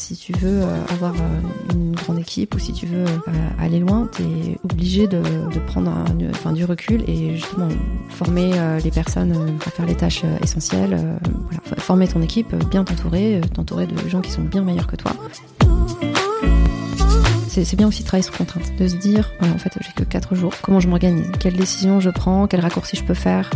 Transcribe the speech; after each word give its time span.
si 0.00 0.16
tu 0.16 0.32
veux 0.32 0.62
euh, 0.62 0.84
avoir 0.88 1.14
euh, 1.14 1.74
une 1.74 1.92
grande 1.94 2.18
équipe 2.18 2.54
ou 2.54 2.58
si 2.58 2.72
tu 2.72 2.86
veux 2.86 3.04
euh, 3.04 3.48
aller 3.58 3.78
loin, 3.78 4.08
tu 4.12 4.22
es 4.22 4.58
obligé 4.64 5.06
de, 5.06 5.20
prendre 5.66 5.92
enfin, 6.30 6.52
du 6.52 6.64
recul 6.64 7.04
et 7.08 7.36
justement 7.36 7.68
former 8.08 8.52
les 8.82 8.90
personnes 8.90 9.58
à 9.66 9.70
faire 9.70 9.86
les 9.86 9.94
tâches 9.94 10.24
essentielles, 10.42 10.98
former 11.78 12.08
ton 12.08 12.22
équipe, 12.22 12.54
bien 12.70 12.82
t'entourer, 12.82 13.40
t'entourer 13.54 13.86
de 13.86 14.08
gens 14.08 14.20
qui 14.20 14.30
sont 14.30 14.42
bien 14.42 14.62
meilleurs 14.62 14.86
que 14.86 14.96
toi. 14.96 15.12
C'est 17.64 17.76
bien 17.76 17.88
aussi 17.88 18.02
de 18.02 18.06
travailler 18.06 18.22
sous 18.22 18.32
contrainte, 18.32 18.72
de 18.78 18.88
se 18.88 18.96
dire, 18.96 19.32
en 19.40 19.58
fait, 19.58 19.72
j'ai 19.80 19.92
que 19.92 20.04
4 20.04 20.34
jours, 20.34 20.54
comment 20.62 20.80
je 20.80 20.88
m'organise, 20.88 21.26
quelles 21.38 21.56
décisions 21.56 22.00
je 22.00 22.10
prends, 22.10 22.46
quels 22.46 22.60
raccourcis 22.60 22.96
je 22.96 23.04
peux 23.04 23.14
faire. 23.14 23.50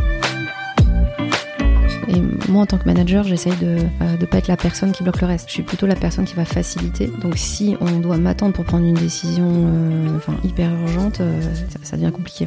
Et 2.08 2.20
moi, 2.50 2.62
en 2.62 2.66
tant 2.66 2.78
que 2.78 2.84
manager, 2.84 3.24
j'essaye 3.24 3.56
de 3.56 3.66
ne 3.66 4.22
euh, 4.22 4.26
pas 4.30 4.38
être 4.38 4.48
la 4.48 4.56
personne 4.56 4.92
qui 4.92 5.02
bloque 5.02 5.20
le 5.20 5.26
reste. 5.26 5.48
Je 5.48 5.54
suis 5.54 5.62
plutôt 5.62 5.86
la 5.86 5.96
personne 5.96 6.24
qui 6.24 6.34
va 6.34 6.44
faciliter. 6.44 7.10
Donc, 7.20 7.34
si 7.36 7.76
on 7.80 8.00
doit 8.00 8.18
m'attendre 8.18 8.52
pour 8.52 8.64
prendre 8.64 8.84
une 8.84 8.94
décision 8.94 9.48
euh, 9.48 10.18
hyper 10.44 10.70
urgente, 10.72 11.20
euh, 11.20 11.40
ça, 11.82 11.96
devient 11.96 12.12
compliqué. 12.12 12.46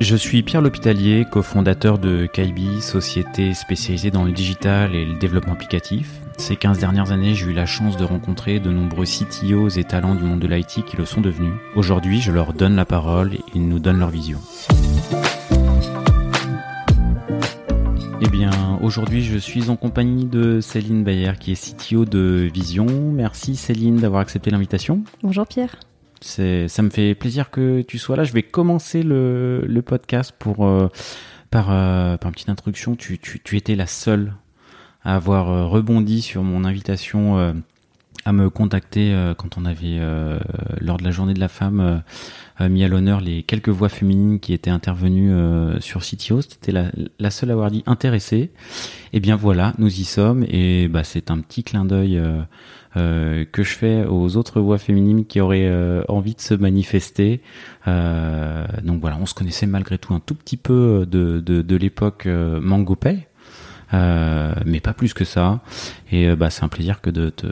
Je 0.00 0.16
suis 0.16 0.42
Pierre 0.42 0.62
L'Hôpitalier, 0.62 1.26
cofondateur 1.30 1.98
de 1.98 2.26
Kaibi, 2.26 2.80
société 2.80 3.54
spécialisée 3.54 4.10
dans 4.10 4.24
le 4.24 4.32
digital 4.32 4.94
et 4.94 5.04
le 5.04 5.18
développement 5.18 5.52
applicatif. 5.52 6.19
Ces 6.40 6.56
15 6.56 6.78
dernières 6.78 7.12
années, 7.12 7.34
j'ai 7.34 7.50
eu 7.50 7.52
la 7.52 7.66
chance 7.66 7.98
de 7.98 8.04
rencontrer 8.04 8.60
de 8.60 8.70
nombreux 8.70 9.04
CTOs 9.04 9.68
et 9.78 9.84
talents 9.84 10.14
du 10.14 10.24
monde 10.24 10.40
de 10.40 10.46
l'IT 10.46 10.86
qui 10.86 10.96
le 10.96 11.04
sont 11.04 11.20
devenus. 11.20 11.52
Aujourd'hui, 11.76 12.22
je 12.22 12.32
leur 12.32 12.54
donne 12.54 12.76
la 12.76 12.86
parole 12.86 13.34
et 13.34 13.40
ils 13.54 13.68
nous 13.68 13.78
donnent 13.78 13.98
leur 13.98 14.08
vision. 14.08 14.38
Eh 18.22 18.28
bien, 18.30 18.78
aujourd'hui, 18.80 19.22
je 19.22 19.36
suis 19.36 19.68
en 19.68 19.76
compagnie 19.76 20.24
de 20.24 20.62
Céline 20.62 21.04
Bayer, 21.04 21.32
qui 21.38 21.52
est 21.52 21.76
CTO 21.76 22.06
de 22.06 22.48
Vision. 22.50 22.86
Merci 22.86 23.54
Céline 23.54 23.96
d'avoir 23.96 24.22
accepté 24.22 24.50
l'invitation. 24.50 25.04
Bonjour 25.22 25.46
Pierre. 25.46 25.76
C'est, 26.22 26.68
ça 26.68 26.80
me 26.80 26.88
fait 26.88 27.14
plaisir 27.14 27.50
que 27.50 27.82
tu 27.82 27.98
sois 27.98 28.16
là. 28.16 28.24
Je 28.24 28.32
vais 28.32 28.42
commencer 28.42 29.02
le, 29.02 29.62
le 29.66 29.82
podcast 29.82 30.32
pour 30.38 30.66
euh, 30.66 30.88
par, 31.50 31.70
euh, 31.70 32.16
par 32.16 32.28
une 32.30 32.32
petite 32.32 32.48
introduction. 32.48 32.96
Tu, 32.96 33.18
tu, 33.18 33.40
tu 33.40 33.58
étais 33.58 33.76
la 33.76 33.86
seule 33.86 34.32
à 35.04 35.16
avoir 35.16 35.50
euh, 35.50 35.66
rebondi 35.66 36.22
sur 36.22 36.42
mon 36.42 36.64
invitation 36.64 37.54
à 38.26 38.32
me 38.32 38.50
contacter 38.50 39.16
quand 39.38 39.56
on 39.56 39.64
avait 39.64 39.98
lors 40.80 40.98
de 40.98 41.04
la 41.04 41.10
journée 41.10 41.32
de 41.32 41.40
la 41.40 41.48
femme 41.48 42.02
mis 42.68 42.84
à 42.84 42.88
l'honneur 42.88 43.20
les 43.20 43.42
quelques 43.42 43.68
voix 43.68 43.88
féminines 43.88 44.40
qui 44.40 44.52
étaient 44.52 44.70
intervenues 44.70 45.32
euh, 45.32 45.80
sur 45.80 46.02
CTO. 46.02 46.42
C'était 46.42 46.72
la, 46.72 46.90
la, 47.18 47.30
seule 47.30 47.50
à 47.50 47.52
avoir 47.54 47.70
dit 47.70 47.82
intéressée. 47.86 48.36
Et 49.12 49.14
eh 49.14 49.20
bien 49.20 49.36
voilà, 49.36 49.74
nous 49.78 50.00
y 50.00 50.04
sommes 50.04 50.44
et 50.48 50.88
bah, 50.88 51.04
c'est 51.04 51.30
un 51.30 51.38
petit 51.38 51.62
clin 51.64 51.84
d'œil 51.84 52.18
euh, 52.18 52.40
euh, 52.96 53.44
que 53.50 53.62
je 53.62 53.74
fais 53.74 54.04
aux 54.04 54.36
autres 54.36 54.60
voix 54.60 54.78
féminines 54.78 55.24
qui 55.24 55.40
auraient 55.40 55.70
envie 56.08 56.34
de 56.34 56.40
se 56.40 56.54
manifester. 56.54 57.40
donc 57.86 59.00
voilà, 59.00 59.16
on 59.20 59.26
se 59.26 59.34
connaissait 59.34 59.66
malgré 59.66 59.98
tout 59.98 60.14
un 60.14 60.20
tout 60.20 60.34
petit 60.34 60.56
peu 60.56 61.06
de, 61.08 61.40
de, 61.40 61.62
de 61.62 61.76
l'époque 61.76 62.26
MangoPay. 62.26 63.26
Euh, 63.92 64.54
mais 64.64 64.80
pas 64.80 64.92
plus 64.92 65.14
que 65.14 65.24
ça. 65.24 65.60
Et 66.12 66.34
bah, 66.36 66.50
c'est 66.50 66.64
un 66.64 66.68
plaisir 66.68 67.00
que 67.00 67.10
de, 67.10 67.30
te, 67.30 67.46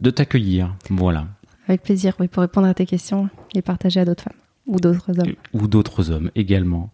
de 0.00 0.10
t'accueillir. 0.10 0.74
Voilà. 0.90 1.26
Avec 1.68 1.82
plaisir, 1.82 2.14
oui, 2.20 2.28
pour 2.28 2.42
répondre 2.42 2.66
à 2.66 2.74
tes 2.74 2.86
questions 2.86 3.28
et 3.54 3.62
partager 3.62 4.00
à 4.00 4.04
d'autres 4.04 4.24
femmes 4.24 4.34
ou 4.66 4.80
d'autres 4.80 5.18
hommes. 5.18 5.34
Ou 5.52 5.66
d'autres 5.66 6.10
hommes 6.10 6.30
également. 6.34 6.90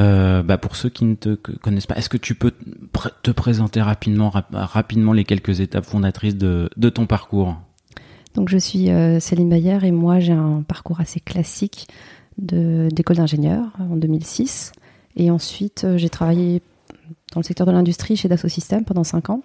Euh, 0.00 0.42
bah 0.42 0.58
pour 0.58 0.76
ceux 0.76 0.88
qui 0.88 1.04
ne 1.04 1.14
te 1.14 1.34
connaissent 1.34 1.86
pas, 1.86 1.96
est-ce 1.96 2.08
que 2.08 2.16
tu 2.16 2.34
peux 2.34 2.52
te 3.22 3.30
présenter 3.30 3.80
rapidement, 3.80 4.30
rapidement 4.52 5.12
les 5.12 5.24
quelques 5.24 5.60
étapes 5.60 5.86
fondatrices 5.86 6.36
de, 6.36 6.68
de 6.76 6.88
ton 6.90 7.06
parcours? 7.06 7.56
Donc 8.34 8.48
je 8.48 8.58
suis 8.58 8.90
euh, 8.90 9.20
Céline 9.20 9.48
Bayer 9.48 9.78
et 9.82 9.92
moi 9.92 10.20
j'ai 10.20 10.32
un 10.32 10.62
parcours 10.66 11.00
assez 11.00 11.20
classique 11.20 11.88
d'école 12.36 13.16
d'ingénieur 13.16 13.72
en 13.78 13.96
2006. 13.96 14.72
Et 15.16 15.30
ensuite 15.30 15.84
euh, 15.84 15.96
j'ai 15.96 16.08
travaillé 16.08 16.60
dans 17.34 17.40
le 17.40 17.44
secteur 17.44 17.66
de 17.66 17.72
l'industrie 17.72 18.16
chez 18.16 18.28
Dassault 18.28 18.48
Systèmes 18.48 18.84
pendant 18.84 19.04
5 19.04 19.30
ans. 19.30 19.42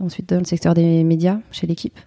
Ensuite 0.00 0.28
dans 0.28 0.38
le 0.38 0.44
secteur 0.44 0.74
des 0.74 1.04
médias 1.04 1.38
chez 1.50 1.66
l'équipe. 1.66 1.98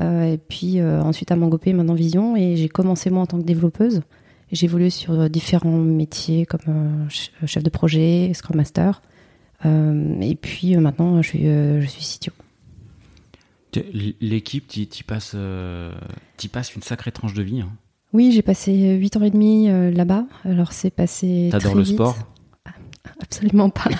Euh, 0.00 0.32
et 0.32 0.38
puis 0.38 0.80
euh, 0.80 1.02
ensuite 1.02 1.30
à 1.30 1.36
Mangopé, 1.36 1.72
maintenant 1.72 1.94
Vision. 1.94 2.36
Et 2.36 2.56
j'ai 2.56 2.68
commencé 2.68 3.10
moi 3.10 3.22
en 3.22 3.26
tant 3.26 3.38
que 3.38 3.44
développeuse. 3.44 4.02
J'ai 4.50 4.66
évolué 4.66 4.90
sur 4.90 5.30
différents 5.30 5.70
métiers 5.70 6.46
comme 6.46 6.60
euh, 6.68 7.46
chef 7.46 7.62
de 7.62 7.70
projet, 7.70 8.32
Scrum 8.34 8.56
Master. 8.56 9.02
et 9.64 10.34
puis 10.40 10.76
maintenant, 10.76 11.22
je 11.22 11.28
suis, 11.28 11.44
je 11.44 11.86
suis 11.86 12.18
CTO. 12.18 12.32
L'équipe, 14.20 14.68
tu 14.68 14.80
y 14.80 15.02
passes, 15.02 15.34
passes 16.52 16.74
une 16.74 16.82
sacrée 16.82 17.12
tranche 17.12 17.32
de 17.32 17.42
vie. 17.42 17.62
Hein. 17.62 17.70
Oui, 18.12 18.30
j'ai 18.32 18.42
passé 18.42 18.96
8 18.96 19.16
ans 19.16 19.22
et 19.22 19.30
demi 19.30 19.68
là-bas. 19.68 20.26
Alors 20.44 20.72
c'est 20.72 20.90
passé. 20.90 21.48
T'adores 21.50 21.76
le 21.76 21.84
sport? 21.84 22.18
Absolument 23.20 23.70
pas. 23.70 23.90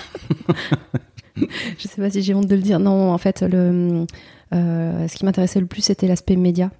je 1.36 1.88
sais 1.88 2.00
pas 2.00 2.10
si 2.10 2.22
j'ai 2.22 2.34
honte 2.34 2.46
de 2.46 2.54
le 2.54 2.62
dire. 2.62 2.78
Non, 2.78 3.12
en 3.12 3.18
fait, 3.18 3.42
le, 3.42 4.06
euh, 4.54 5.08
ce 5.08 5.16
qui 5.16 5.24
m'intéressait 5.24 5.60
le 5.60 5.66
plus, 5.66 5.82
c'était 5.82 6.06
l'aspect 6.06 6.36
média. 6.36 6.70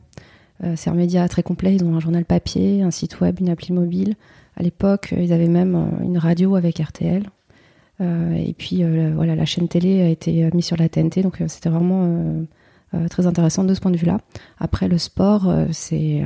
Euh, 0.65 0.75
c'est 0.77 0.91
un 0.91 0.95
média 0.95 1.27
très 1.29 1.43
complet. 1.43 1.75
Ils 1.75 1.85
ont 1.85 1.95
un 1.95 2.01
journal 2.01 2.25
papier, 2.25 2.83
un 2.83 2.91
site 2.91 3.21
web, 3.21 3.41
une 3.41 3.49
appli 3.49 3.73
mobile. 3.73 4.15
À 4.57 4.63
l'époque, 4.63 5.15
ils 5.17 5.33
avaient 5.33 5.49
même 5.49 5.75
euh, 5.75 6.05
une 6.05 6.19
radio 6.19 6.55
avec 6.57 6.79
RTL. 6.79 7.25
et 8.01 8.55
puis, 8.59 8.83
voilà, 9.15 9.37
la 9.37 9.45
chaîne 9.45 9.69
télé 9.69 10.03
a 10.03 10.09
été 10.09 10.51
mise 10.55 10.65
sur 10.65 10.77
la 10.77 10.89
TNT. 10.89 11.23
Donc, 11.23 11.41
c'était 11.47 11.69
vraiment 11.69 12.45
très 13.11 13.29
intéressant 13.29 13.63
de 13.63 13.75
ce 13.75 13.81
point 13.81 13.93
de 13.93 13.97
vue-là. 13.97 14.19
Après, 14.59 14.89
le 14.89 14.99
sport, 14.99 15.49
c'est 15.71 16.25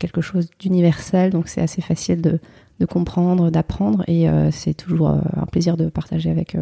quelque 0.00 0.20
chose 0.20 0.50
d'universel. 0.58 1.30
Donc, 1.30 1.46
c'est 1.46 1.60
assez 1.60 1.80
facile 1.80 2.22
de, 2.22 2.40
comprendre, 2.84 3.50
d'apprendre. 3.50 4.04
Et 4.08 4.26
c'est 4.50 4.74
toujours 4.74 5.08
un 5.08 5.46
plaisir 5.46 5.76
de 5.76 5.88
partager 5.88 6.30
avec 6.30 6.56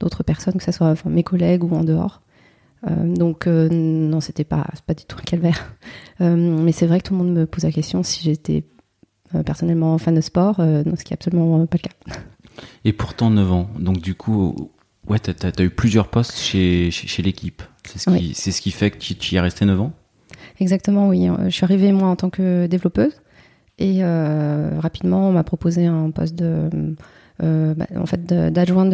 d'autres 0.00 0.22
personnes, 0.24 0.54
que 0.54 0.64
ce 0.64 0.72
soit 0.72 0.94
mes 1.06 1.22
collègues 1.22 1.64
ou 1.64 1.74
en 1.74 1.84
dehors. 1.84 2.22
Euh, 2.88 3.14
donc 3.14 3.46
euh, 3.46 3.68
non, 3.70 4.20
c'était 4.20 4.44
pas, 4.44 4.66
pas 4.86 4.94
du 4.94 5.04
tout 5.04 5.16
un 5.18 5.22
calvaire. 5.22 5.74
Euh, 6.20 6.36
mais 6.36 6.70
c'est 6.70 6.86
vrai 6.86 7.00
que 7.00 7.08
tout 7.08 7.14
le 7.14 7.18
monde 7.18 7.32
me 7.32 7.46
pose 7.46 7.64
la 7.64 7.72
question 7.72 8.04
si 8.04 8.22
j'étais 8.22 8.62
personnellement 9.44 9.98
fan 9.98 10.14
de 10.14 10.20
sport, 10.20 10.60
non, 10.60 10.94
ce 10.94 11.02
qui 11.02 11.12
est 11.12 11.14
absolument 11.14 11.66
pas 11.66 11.78
le 11.82 11.88
cas. 11.88 12.20
Et 12.84 12.92
pourtant 12.92 13.30
9 13.30 13.50
ans, 13.50 13.68
donc 13.80 14.00
du 14.00 14.14
coup, 14.14 14.70
ouais, 15.08 15.18
t'as 15.18 15.32
as, 15.48 15.62
eu 15.64 15.70
plusieurs 15.70 16.08
postes 16.08 16.38
chez, 16.38 16.92
chez, 16.92 17.22
l'équipe. 17.22 17.62
C'est 17.88 17.98
ce, 17.98 18.16
qui, 18.16 18.34
ce 18.34 18.60
qui 18.60 18.70
fait 18.70 18.92
que 18.92 18.98
tu, 18.98 19.34
y 19.34 19.36
es 19.36 19.40
resté 19.40 19.64
9 19.64 19.80
ans? 19.80 19.92
Exactement, 20.60 21.08
oui. 21.08 21.26
Je 21.46 21.50
suis 21.50 21.64
arrivée 21.64 21.90
moi 21.90 22.08
en 22.08 22.14
tant 22.14 22.30
que 22.30 22.66
développeuse 22.66 23.21
et 23.82 24.04
rapidement 24.78 25.28
on 25.28 25.32
m'a 25.32 25.44
proposé 25.44 25.86
un 25.86 26.10
poste 26.10 26.34
de, 26.34 26.70
bah, 27.40 27.86
en 27.96 28.06
fait, 28.06 28.24
d'adjoint 28.26 28.86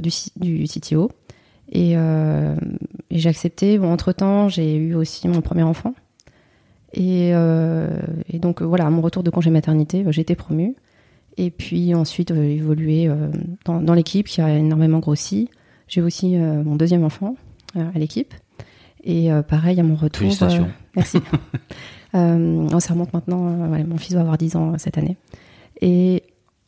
du, 0.00 0.64
CTO. 0.66 1.10
Euh, 1.74 2.56
et, 3.10 3.18
j'ai 3.18 3.28
accepté. 3.28 3.78
Bon, 3.78 3.92
entre-temps, 3.92 4.48
j'ai 4.48 4.76
eu 4.76 4.94
aussi 4.94 5.28
mon 5.28 5.40
premier 5.40 5.62
enfant. 5.62 5.94
Et, 6.92 7.30
euh, 7.34 7.88
donc, 8.34 8.62
voilà, 8.62 8.86
à 8.86 8.90
mon 8.90 9.00
retour 9.00 9.22
de 9.22 9.30
congé 9.30 9.50
maternité, 9.50 10.04
j'ai 10.08 10.22
été 10.22 10.34
promue. 10.34 10.74
Et 11.36 11.50
puis 11.50 11.94
ensuite, 11.94 12.30
euh, 12.30 12.44
évolué 12.44 13.10
dans, 13.64 13.94
l'équipe 13.94 14.26
qui 14.26 14.40
a 14.40 14.56
énormément 14.56 15.00
grossi. 15.00 15.50
J'ai 15.88 16.00
aussi 16.00 16.36
mon 16.36 16.76
deuxième 16.76 17.04
enfant 17.04 17.36
à 17.74 17.98
l'équipe. 17.98 18.32
Et 19.04 19.28
pareil, 19.48 19.78
à 19.78 19.82
mon 19.82 19.96
retour. 19.96 20.20
Félicitations. 20.20 20.68
merci. 20.96 21.18
ça 22.12 22.92
remonte 22.92 23.12
maintenant. 23.12 23.38
mon 23.38 23.98
fils 23.98 24.14
va 24.14 24.22
avoir 24.22 24.38
10 24.38 24.56
ans 24.56 24.78
cette 24.78 24.98
année. 24.98 25.16
Et 25.80 26.22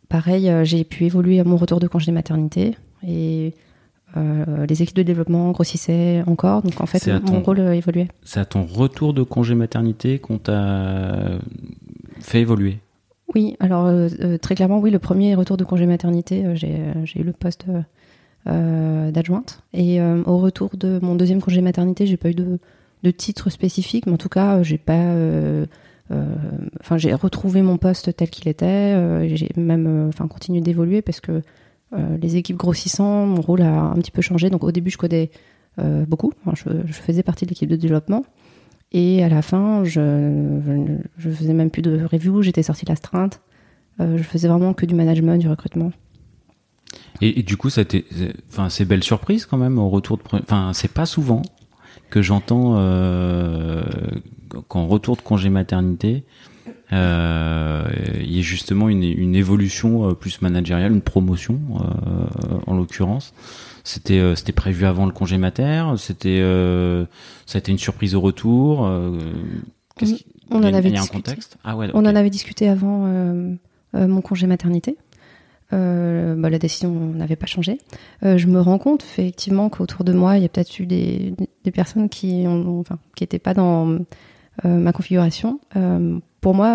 pareil, 0.08 0.52
j'ai 0.64 0.84
pu 0.84 1.04
évoluer 1.06 1.40
à 1.40 1.44
mon 1.44 1.56
retour 1.56 1.80
de 1.80 1.88
congé 1.88 2.12
maternité. 2.12 2.76
Et 3.06 3.54
euh, 4.16 4.66
les 4.66 4.82
équipes 4.82 4.96
de 4.96 5.02
développement 5.02 5.50
grossissaient 5.50 6.22
encore, 6.26 6.62
donc 6.62 6.80
en 6.80 6.86
fait 6.86 7.06
mon 7.28 7.40
rôle 7.40 7.60
a 7.60 7.74
évolué. 7.74 8.08
C'est 8.22 8.40
à 8.40 8.44
ton 8.44 8.64
retour 8.64 9.12
de 9.12 9.22
congé 9.22 9.54
maternité 9.54 10.18
qu'on 10.18 10.38
t'a 10.38 11.38
fait 12.20 12.40
évoluer 12.40 12.78
Oui, 13.34 13.56
alors 13.60 13.86
euh, 13.86 14.08
euh, 14.20 14.38
très 14.38 14.54
clairement, 14.54 14.78
oui, 14.78 14.90
le 14.90 14.98
premier 14.98 15.34
retour 15.34 15.56
de 15.56 15.64
congé 15.64 15.86
maternité, 15.86 16.44
j'ai 16.54 17.20
eu 17.20 17.24
le 17.24 17.32
poste 17.32 17.66
d'adjointe. 18.46 19.62
Et 19.72 20.00
au 20.00 20.38
retour 20.38 20.70
de 20.76 20.98
mon 21.02 21.14
deuxième 21.14 21.40
congé 21.40 21.60
maternité, 21.60 22.06
j'ai 22.06 22.16
pas 22.16 22.30
eu 22.30 22.34
de, 22.34 22.58
de, 23.02 23.10
titre 23.10 23.50
spécifique, 23.50 24.06
mais 24.06 24.12
en 24.12 24.18
tout 24.18 24.28
cas, 24.28 24.62
j'ai 24.62 24.78
pas. 24.78 25.12
Enfin, 26.80 26.96
j'ai 26.96 27.12
retrouvé 27.12 27.62
mon 27.62 27.76
poste 27.76 28.14
tel 28.16 28.30
qu'il 28.30 28.48
était. 28.48 29.28
j'ai 29.36 29.50
même, 29.56 30.06
enfin, 30.08 30.28
continué 30.28 30.60
d'évoluer 30.60 31.02
parce 31.02 31.20
que 31.20 31.42
euh, 31.92 32.16
les 32.20 32.36
équipes 32.36 32.56
grossissant, 32.56 33.26
mon 33.26 33.40
rôle 33.40 33.62
a 33.62 33.80
un 33.80 33.94
petit 33.94 34.10
peu 34.10 34.22
changé. 34.22 34.50
Donc 34.50 34.64
au 34.64 34.72
début, 34.72 34.90
je 34.90 34.98
codais 34.98 35.30
euh, 35.78 36.04
beaucoup. 36.06 36.32
je, 36.54 36.92
faisais 36.92 37.22
partie 37.22 37.44
de 37.44 37.50
l'équipe 37.50 37.68
de 37.68 37.76
développement. 37.76 38.24
Et 38.92 39.22
à 39.22 39.28
la 39.28 39.42
fin, 39.42 39.84
je, 39.84 41.00
je, 41.18 41.30
faisais 41.30 41.52
même 41.52 41.70
plus 41.70 41.82
de 41.82 42.04
review. 42.04 42.42
J'étais 42.42 42.62
sortie 42.62 42.86
l'astreinte. 42.86 43.40
je 43.98 44.22
faisais 44.22 44.48
vraiment 44.48 44.74
que 44.74 44.86
du 44.86 44.94
management, 44.94 45.38
du 45.38 45.48
recrutement. 45.48 45.92
Et, 47.20 47.42
du 47.42 47.56
coup, 47.56 47.70
ça 47.70 47.82
enfin, 48.50 48.68
c'est 48.68 48.84
belle 48.84 49.04
surprise 49.04 49.46
quand 49.46 49.56
même 49.56 49.78
au 49.78 49.88
retour 49.88 50.18
de, 50.18 50.22
enfin, 50.32 50.72
c'est 50.74 50.92
pas 50.92 51.06
souvent 51.06 51.42
que 52.10 52.22
j'entends 52.22 52.74
euh, 52.76 53.82
qu'en 54.68 54.86
retour 54.86 55.16
de 55.16 55.22
congé 55.22 55.50
maternité, 55.50 56.24
euh, 56.92 57.84
il 58.20 58.30
y 58.30 58.38
ait 58.38 58.42
justement 58.42 58.88
une, 58.88 59.02
une 59.02 59.34
évolution 59.34 60.10
euh, 60.10 60.14
plus 60.14 60.40
managériale, 60.40 60.92
une 60.92 61.02
promotion 61.02 61.58
en 62.66 62.76
l'occurrence. 62.76 63.32
C'était 63.82 64.34
c'était 64.34 64.52
prévu 64.52 64.84
avant 64.84 65.06
le 65.06 65.12
congé 65.12 65.38
mater, 65.38 65.84
c'était 65.96 66.40
ça 67.46 67.56
a 67.56 67.60
été 67.60 67.70
une 67.70 67.78
surprise 67.78 68.14
au 68.14 68.20
retour. 68.20 68.80
on, 68.80 69.20
en 70.50 70.62
avait 70.62 70.90
discuté. 70.90 70.98
un 70.98 71.06
contexte? 71.06 71.56
Ah 71.62 71.76
ouais, 71.76 71.88
On 71.94 72.00
en 72.00 72.16
avait 72.16 72.30
discuté 72.30 72.68
avant 72.68 73.06
mon 73.94 74.20
congé 74.22 74.48
maternité. 74.48 74.96
Euh, 75.72 76.36
bah, 76.36 76.48
la 76.48 76.58
décision 76.58 76.92
n'avait 76.92 77.36
pas 77.36 77.46
changé. 77.46 77.78
Euh, 78.24 78.38
je 78.38 78.46
me 78.46 78.60
rends 78.60 78.78
compte 78.78 79.02
effectivement 79.02 79.68
qu'autour 79.68 80.04
de 80.04 80.12
moi, 80.12 80.36
il 80.36 80.42
y 80.42 80.46
a 80.46 80.48
peut-être 80.48 80.78
eu 80.78 80.86
des, 80.86 81.34
des, 81.64 81.70
personnes 81.72 82.08
qui 82.08 82.44
ont, 82.46 82.78
enfin, 82.78 82.98
qui 83.16 83.24
n'étaient 83.24 83.40
pas 83.40 83.52
dans 83.52 83.98
euh, 84.64 84.78
ma 84.78 84.92
configuration. 84.92 85.60
Pour 86.40 86.54
moi, 86.54 86.68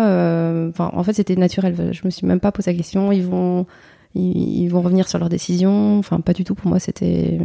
enfin, 0.68 0.90
en 0.92 1.02
fait, 1.02 1.14
c'était 1.14 1.36
naturel. 1.36 1.92
Je 1.92 2.02
me 2.04 2.10
suis 2.10 2.26
même 2.26 2.40
pas 2.40 2.52
posé 2.52 2.70
la 2.70 2.76
question. 2.76 3.12
Ils 3.12 3.24
vont, 3.24 3.66
ils, 4.14 4.68
vont 4.68 4.82
revenir 4.82 5.08
sur 5.08 5.18
leur 5.18 5.30
décision. 5.30 5.98
Enfin, 5.98 6.20
pas 6.20 6.34
du 6.34 6.44
tout. 6.44 6.54
Pour 6.54 6.68
moi, 6.68 6.78
c'était 6.78 7.38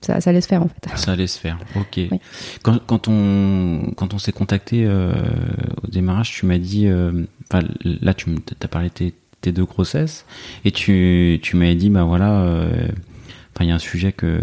ça, 0.00 0.20
ça, 0.20 0.30
allait 0.30 0.40
se 0.40 0.48
faire 0.48 0.62
en 0.62 0.68
fait. 0.68 0.96
Ça 0.96 1.12
allait 1.12 1.26
se 1.26 1.38
faire, 1.38 1.58
ok. 1.76 2.00
Quand, 2.62 2.78
quand, 2.86 3.08
on 3.08 3.92
quand 3.96 4.14
on 4.14 4.18
s'est 4.18 4.32
contacté 4.32 4.84
euh, 4.86 5.12
au 5.84 5.88
démarrage, 5.88 6.32
tu 6.32 6.46
m'as 6.46 6.58
dit, 6.58 6.86
euh, 6.86 7.26
là 7.84 8.14
tu 8.14 8.34
as 8.62 8.68
parlé 8.68 8.88
de 8.88 8.94
tes, 8.94 9.14
tes 9.40 9.52
deux 9.52 9.64
grossesses 9.64 10.26
et 10.64 10.70
tu, 10.70 11.38
tu 11.42 11.56
m'avais 11.56 11.74
dit 11.74 11.90
bah 11.90 12.04
voilà 12.04 12.42
euh, 12.42 12.88
enfin 13.54 13.64
il 13.64 13.68
y 13.68 13.70
a 13.70 13.74
un 13.74 13.78
sujet 13.78 14.12
que 14.12 14.40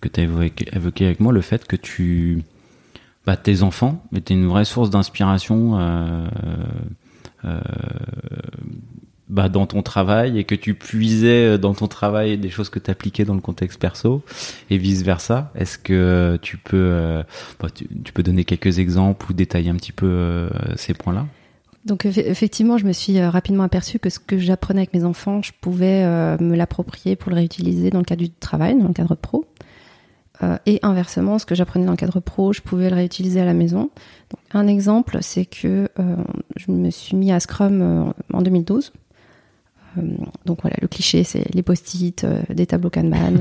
que 0.00 0.08
tu 0.08 0.20
as 0.20 0.24
évoqué, 0.24 1.06
avec 1.06 1.20
moi 1.20 1.32
le 1.32 1.40
fait 1.40 1.66
que 1.66 1.76
tu 1.76 2.42
bah 3.26 3.36
tes 3.36 3.62
enfants 3.62 4.02
étaient 4.14 4.34
une 4.34 4.46
vraie 4.46 4.64
source 4.64 4.90
d'inspiration 4.90 5.78
euh, 5.78 6.26
euh, 7.44 7.60
bah, 9.28 9.50
dans 9.50 9.66
ton 9.66 9.82
travail 9.82 10.38
et 10.38 10.44
que 10.44 10.54
tu 10.54 10.74
puisais 10.74 11.58
dans 11.58 11.74
ton 11.74 11.86
travail 11.86 12.38
des 12.38 12.48
choses 12.48 12.70
que 12.70 12.78
tu 12.78 12.90
appliquais 12.90 13.26
dans 13.26 13.34
le 13.34 13.42
contexte 13.42 13.78
perso 13.78 14.22
et 14.70 14.78
vice 14.78 15.02
versa. 15.02 15.52
Est-ce 15.54 15.76
que 15.76 16.38
tu 16.40 16.56
peux, 16.56 17.22
bah, 17.60 17.68
tu, 17.68 17.86
tu, 18.02 18.14
peux 18.14 18.22
donner 18.22 18.44
quelques 18.44 18.78
exemples 18.78 19.26
ou 19.28 19.34
détailler 19.34 19.68
un 19.68 19.76
petit 19.76 19.92
peu 19.92 20.48
ces 20.76 20.94
points-là? 20.94 21.26
Donc 21.88 22.04
effectivement, 22.04 22.76
je 22.76 22.84
me 22.84 22.92
suis 22.92 23.18
euh, 23.18 23.30
rapidement 23.30 23.64
aperçue 23.64 23.98
que 23.98 24.10
ce 24.10 24.18
que 24.20 24.38
j'apprenais 24.38 24.80
avec 24.80 24.92
mes 24.92 25.04
enfants, 25.04 25.40
je 25.42 25.52
pouvais 25.58 26.04
euh, 26.04 26.36
me 26.38 26.54
l'approprier 26.54 27.16
pour 27.16 27.30
le 27.30 27.36
réutiliser 27.36 27.90
dans 27.90 27.98
le 27.98 28.04
cadre 28.04 28.22
du 28.22 28.30
travail, 28.30 28.78
dans 28.78 28.88
le 28.88 28.92
cadre 28.92 29.14
pro. 29.14 29.46
Euh, 30.42 30.58
et 30.66 30.78
inversement, 30.82 31.38
ce 31.38 31.46
que 31.46 31.54
j'apprenais 31.54 31.86
dans 31.86 31.92
le 31.92 31.96
cadre 31.96 32.20
pro, 32.20 32.52
je 32.52 32.60
pouvais 32.60 32.90
le 32.90 32.94
réutiliser 32.94 33.40
à 33.40 33.46
la 33.46 33.54
maison. 33.54 33.90
Donc, 34.30 34.40
un 34.52 34.66
exemple, 34.66 35.18
c'est 35.22 35.46
que 35.46 35.88
je 36.56 36.70
me 36.70 36.90
suis 36.90 37.16
mis 37.16 37.32
à 37.32 37.40
Scrum 37.40 38.12
en 38.32 38.42
2012. 38.42 38.92
donc 40.44 40.60
voilà, 40.60 40.76
le 40.80 40.86
cliché, 40.86 41.24
c'est 41.24 41.52
les 41.54 41.62
post-it, 41.62 42.24
des 42.50 42.66
tableaux 42.66 42.90
Kanban, 42.90 43.32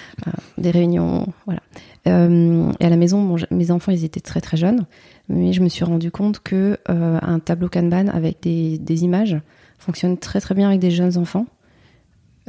des 0.58 0.70
réunions, 0.70 1.26
voilà. 1.44 1.60
Et 2.06 2.84
à 2.84 2.88
la 2.88 2.96
maison, 2.96 3.36
mes 3.50 3.70
enfants, 3.70 3.92
ils 3.92 4.04
étaient 4.04 4.20
très 4.20 4.40
très 4.40 4.56
jeunes 4.56 4.86
mais 5.28 5.52
je 5.52 5.60
me 5.60 5.68
suis 5.68 5.84
rendu 5.84 6.10
compte 6.10 6.40
que 6.40 6.78
euh, 6.88 7.18
un 7.20 7.38
tableau 7.38 7.68
Kanban 7.68 8.08
avec 8.08 8.42
des, 8.42 9.04
images 9.04 9.36
fonctionne 9.78 10.16
très 10.18 10.40
très 10.40 10.54
bien 10.54 10.68
avec 10.68 10.80
des 10.80 10.90
jeunes 10.90 11.18
enfants. 11.18 11.46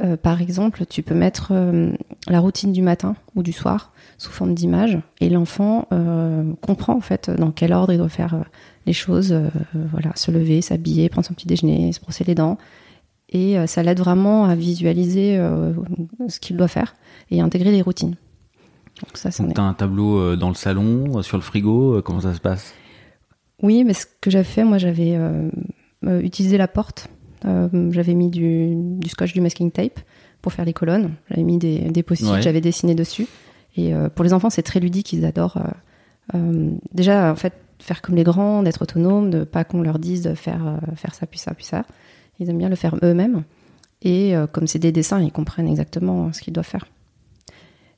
Euh, 0.00 0.16
par 0.16 0.40
exemple, 0.40 0.86
tu 0.86 1.02
peux 1.02 1.14
mettre 1.14 1.48
euh, 1.50 1.90
la 2.28 2.38
routine 2.38 2.72
du 2.72 2.82
matin 2.82 3.16
ou 3.34 3.42
du 3.42 3.52
soir 3.52 3.92
sous 4.16 4.30
forme 4.30 4.54
d'image 4.54 4.98
et 5.20 5.28
l'enfant 5.28 5.88
euh, 5.92 6.52
comprend 6.62 6.94
en 6.94 7.00
fait 7.00 7.30
dans 7.30 7.50
quel 7.50 7.72
ordre 7.72 7.92
il 7.92 7.98
doit 7.98 8.08
faire 8.08 8.34
euh, 8.34 8.42
les 8.86 8.92
choses, 8.92 9.38
voilà, 9.74 10.12
se 10.14 10.30
lever, 10.30 10.62
s'habiller, 10.62 11.10
prendre 11.10 11.26
son 11.26 11.34
petit 11.34 11.46
déjeuner, 11.46 11.92
se 11.92 12.00
brosser 12.00 12.24
les 12.24 12.34
dents. 12.34 12.56
Et 13.28 13.58
ça 13.66 13.82
l'aide 13.82 13.98
vraiment 13.98 14.46
à 14.46 14.54
visualiser 14.54 15.38
ce 16.28 16.40
qu'il 16.40 16.56
doit 16.56 16.68
faire 16.68 16.96
et 17.30 17.42
intégrer 17.42 17.70
des 17.70 17.82
routines. 17.82 18.16
Donc 19.02 19.16
ça, 19.16 19.30
t'as 19.30 19.62
un 19.62 19.74
tableau 19.74 20.18
euh, 20.18 20.36
dans 20.36 20.48
le 20.48 20.54
salon, 20.54 21.18
euh, 21.18 21.22
sur 21.22 21.36
le 21.36 21.42
frigo, 21.42 21.94
euh, 21.94 22.02
comment 22.02 22.20
ça 22.20 22.34
se 22.34 22.40
passe? 22.40 22.74
Oui, 23.62 23.84
mais 23.84 23.94
ce 23.94 24.06
que 24.20 24.30
j'avais 24.30 24.44
fait, 24.44 24.64
moi 24.64 24.78
j'avais 24.78 25.18
utilisé 26.02 26.58
la 26.58 26.68
porte. 26.68 27.08
j'avais 27.42 28.14
mis 28.14 28.30
du, 28.30 29.08
scotch, 29.08 29.32
du 29.32 29.40
masking 29.40 29.72
tape 29.72 30.00
pour 30.42 30.52
faire 30.52 30.64
les 30.64 30.72
colonnes. 30.72 31.14
J'avais 31.28 31.42
mis 31.42 31.58
des, 31.58 31.80
des 31.90 32.02
post-it, 32.04 32.40
j'avais 32.40 32.60
dessiné 32.60 32.94
dessus. 32.94 33.26
Et 33.76 33.92
pour 34.14 34.24
les 34.24 34.32
enfants, 34.32 34.48
c'est 34.48 34.62
très 34.62 34.78
ludique, 34.78 35.12
ils 35.12 35.24
adorent. 35.24 35.58
déjà, 36.92 37.32
en 37.32 37.34
fait, 37.34 37.54
faire 37.80 38.00
comme 38.00 38.14
les 38.14 38.22
grands, 38.22 38.62
d'être 38.62 38.82
autonome, 38.82 39.28
de 39.30 39.42
pas 39.42 39.64
qu'on 39.64 39.82
leur 39.82 39.98
dise 39.98 40.22
de 40.22 40.34
faire, 40.34 40.78
faire 40.94 41.16
ça, 41.16 41.26
puis 41.26 41.40
ça, 41.40 41.52
puis 41.52 41.64
ça. 41.64 41.84
Ils 42.38 42.48
aiment 42.48 42.58
bien 42.58 42.68
le 42.68 42.76
faire 42.76 42.94
eux-mêmes. 43.02 43.42
Et 44.02 44.34
comme 44.52 44.68
c'est 44.68 44.78
des 44.78 44.92
dessins, 44.92 45.20
ils 45.20 45.32
comprennent 45.32 45.68
exactement 45.68 46.32
ce 46.32 46.42
qu'ils 46.42 46.52
doivent 46.52 46.64
faire. 46.64 46.86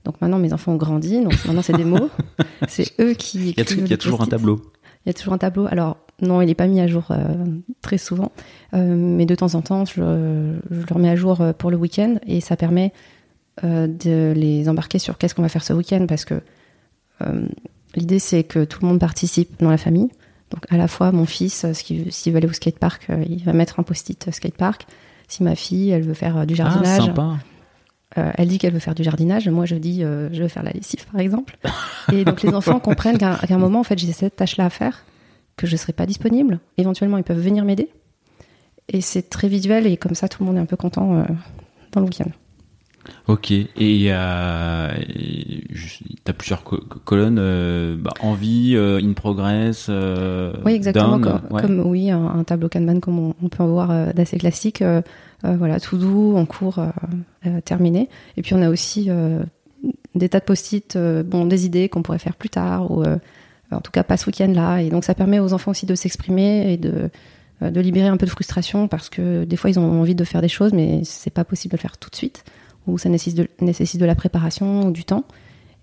Donc 0.04 0.20
maintenant, 0.20 0.38
mes 0.38 0.52
enfants 0.52 0.72
ont 0.72 0.76
grandi, 0.76 1.22
donc 1.22 1.34
maintenant 1.44 1.62
c'est 1.62 1.76
des 1.76 1.84
mots. 1.84 2.08
c'est 2.68 2.92
eux 3.00 3.14
qui. 3.14 3.50
Il 3.50 3.58
y 3.58 3.92
a, 3.92 3.96
toujours 3.96 4.22
un 4.22 4.26
tableau. 4.26 4.62
Il 5.04 5.08
y 5.08 5.10
a 5.10 5.14
toujours 5.14 5.34
un 5.34 5.38
tableau. 5.38 5.66
Alors 5.70 5.98
non, 6.22 6.42
il 6.42 6.46
n'est 6.46 6.54
pas 6.54 6.66
mis 6.66 6.80
à 6.80 6.86
jour 6.86 7.04
euh, 7.10 7.24
très 7.82 7.98
souvent, 7.98 8.32
euh, 8.74 8.94
mais 8.96 9.26
de 9.26 9.34
temps 9.34 9.54
en 9.54 9.62
temps, 9.62 9.84
je, 9.84 9.94
je, 9.94 10.80
le 10.80 10.94
remets 10.94 11.10
à 11.10 11.16
jour 11.16 11.40
euh, 11.40 11.52
pour 11.52 11.70
le 11.70 11.76
week-end 11.76 12.16
et 12.26 12.40
ça 12.40 12.56
permet 12.56 12.92
de 13.62 14.32
les 14.34 14.70
embarquer 14.70 14.98
sur 14.98 15.18
qu'est-ce 15.18 15.34
qu'on 15.34 15.42
va 15.42 15.50
faire 15.50 15.64
ce 15.64 15.74
week-end 15.74 16.06
parce 16.08 16.24
que 16.24 16.40
l'idée 17.94 18.18
c'est 18.18 18.42
que 18.42 18.64
tout 18.64 18.78
le 18.80 18.88
monde 18.88 18.98
participe 18.98 19.60
dans 19.60 19.68
la 19.68 19.76
famille. 19.76 20.08
Donc 20.50 20.64
à 20.70 20.78
la 20.78 20.88
fois 20.88 21.12
mon 21.12 21.26
fils, 21.26 21.66
s'il 21.74 22.32
veut 22.32 22.38
aller 22.38 22.48
au 22.48 22.54
skatepark, 22.54 23.08
il 23.28 23.44
va 23.44 23.52
mettre 23.52 23.78
un 23.78 23.82
post-it 23.82 24.30
skatepark. 24.32 24.86
Si 25.28 25.42
ma 25.42 25.56
fille, 25.56 25.90
elle 25.90 26.04
veut 26.04 26.14
faire 26.14 26.46
du 26.46 26.54
ah, 26.54 26.56
jardinage, 26.56 27.00
ah, 27.00 27.04
sympa. 27.04 27.36
Euh, 28.18 28.32
elle 28.34 28.48
dit 28.48 28.58
qu'elle 28.58 28.72
veut 28.72 28.80
faire 28.80 28.94
du 28.94 29.04
jardinage, 29.04 29.48
moi 29.48 29.66
je 29.66 29.76
dis 29.76 30.02
euh, 30.02 30.28
je 30.32 30.42
veux 30.42 30.48
faire 30.48 30.64
la 30.64 30.72
lessive 30.72 31.06
par 31.10 31.20
exemple. 31.20 31.56
Et 32.12 32.24
donc 32.24 32.42
les 32.42 32.52
enfants 32.54 32.80
comprennent 32.80 33.18
qu'à 33.18 33.38
un 33.48 33.58
moment 33.58 33.80
en 33.80 33.84
fait 33.84 33.98
j'ai 33.98 34.10
cette 34.12 34.36
tâche-là 34.36 34.66
à 34.66 34.70
faire, 34.70 35.04
que 35.56 35.66
je 35.66 35.72
ne 35.72 35.76
serai 35.76 35.92
pas 35.92 36.06
disponible. 36.06 36.58
Éventuellement 36.76 37.18
ils 37.18 37.24
peuvent 37.24 37.40
venir 37.40 37.64
m'aider. 37.64 37.88
Et 38.88 39.00
c'est 39.00 39.30
très 39.30 39.46
visuel 39.46 39.86
et 39.86 39.96
comme 39.96 40.16
ça 40.16 40.28
tout 40.28 40.42
le 40.42 40.48
monde 40.48 40.56
est 40.56 40.60
un 40.60 40.66
peu 40.66 40.76
content 40.76 41.18
euh, 41.18 41.24
dans 41.92 42.00
le 42.00 42.06
week-end. 42.06 42.30
Ok, 43.28 43.50
et 43.52 43.66
tu 43.76 44.10
as 44.10 44.92
plusieurs 46.36 46.64
colonnes, 47.04 47.96
bah, 47.96 48.12
envie, 48.20 48.76
in 48.76 49.12
progress. 49.12 49.88
oui, 49.88 50.72
exactement, 50.72 51.20
comme, 51.20 51.80
oui, 51.80 52.10
un, 52.10 52.44
tableau 52.44 52.68
Kanban 52.68 53.00
comme 53.00 53.18
on, 53.18 53.34
on 53.42 53.48
peut 53.48 53.62
en 53.62 53.68
voir 53.68 54.14
d'assez 54.14 54.38
classique. 54.38 54.82
Euh, 55.44 55.56
voilà, 55.56 55.80
tout 55.80 55.96
doux, 55.96 56.36
en 56.36 56.44
cours, 56.44 56.78
euh, 56.78 56.88
euh, 57.46 57.60
terminé. 57.60 58.08
Et 58.36 58.42
puis 58.42 58.54
on 58.54 58.62
a 58.62 58.68
aussi 58.68 59.08
des 60.14 60.28
tas 60.28 60.40
de 60.40 60.44
post-it, 60.44 60.98
bon, 60.98 61.46
des 61.46 61.66
idées 61.66 61.88
qu'on 61.88 62.02
pourrait 62.02 62.18
faire 62.18 62.36
plus 62.36 62.50
tard, 62.50 62.90
ou 62.90 63.04
en 63.70 63.80
tout 63.80 63.92
cas 63.92 64.02
pas 64.02 64.16
ce 64.16 64.26
week-end 64.26 64.52
là. 64.54 64.78
Et 64.78 64.90
donc 64.90 65.04
ça 65.04 65.14
permet 65.14 65.38
aux 65.38 65.52
enfants 65.52 65.70
aussi 65.70 65.86
de 65.86 65.94
s'exprimer 65.94 66.72
et 66.72 66.76
de, 66.76 67.10
de 67.62 67.80
libérer 67.80 68.08
un 68.08 68.16
peu 68.16 68.26
de 68.26 68.30
frustration 68.30 68.88
parce 68.88 69.08
que 69.08 69.44
des 69.44 69.56
fois 69.56 69.70
ils 69.70 69.78
ont 69.78 70.00
envie 70.00 70.14
de 70.14 70.24
faire 70.24 70.42
des 70.42 70.48
choses, 70.48 70.72
mais 70.72 71.02
c'est 71.04 71.32
pas 71.32 71.44
possible 71.44 71.72
de 71.72 71.76
le 71.76 71.80
faire 71.80 71.96
tout 71.96 72.10
de 72.10 72.16
suite, 72.16 72.44
ou 72.90 72.98
ça 72.98 73.08
nécessite 73.08 73.36
de, 73.36 73.48
nécessite 73.60 74.00
de 74.00 74.06
la 74.06 74.14
préparation 74.14 74.86
ou 74.86 74.90
du 74.90 75.04
temps. 75.04 75.24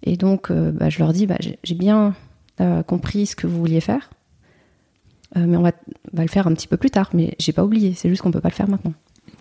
Et 0.03 0.17
donc 0.17 0.51
bah, 0.51 0.89
je 0.89 0.99
leur 0.99 1.13
dis, 1.13 1.25
bah, 1.25 1.37
j'ai 1.39 1.75
bien 1.75 2.15
compris 2.85 3.25
ce 3.25 3.35
que 3.35 3.47
vous 3.47 3.57
vouliez 3.57 3.81
faire, 3.81 4.09
mais 5.35 5.57
on 5.57 5.63
va, 5.63 5.71
va, 6.13 6.21
le 6.23 6.29
faire 6.29 6.47
un 6.47 6.53
petit 6.53 6.67
peu 6.67 6.77
plus 6.77 6.91
tard. 6.91 7.09
Mais 7.13 7.35
j'ai 7.39 7.51
pas 7.51 7.63
oublié, 7.63 7.93
c'est 7.95 8.09
juste 8.09 8.21
qu'on 8.21 8.31
peut 8.31 8.41
pas 8.41 8.49
le 8.49 8.53
faire 8.53 8.69
maintenant. 8.69 8.93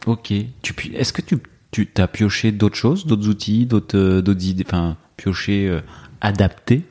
Ok. 0.06 0.30
Est-ce 0.30 1.12
que 1.12 1.22
tu, 1.22 1.38
tu 1.70 1.88
as 1.96 2.08
pioché 2.08 2.52
d'autres 2.52 2.76
choses, 2.76 3.06
d'autres 3.06 3.28
outils, 3.28 3.66
d'autres 3.66 3.98
euh, 3.98 4.34
idées, 4.40 4.64
enfin 4.66 4.96
pioché, 5.16 5.68
euh, 5.68 5.80
adapté 6.20 6.84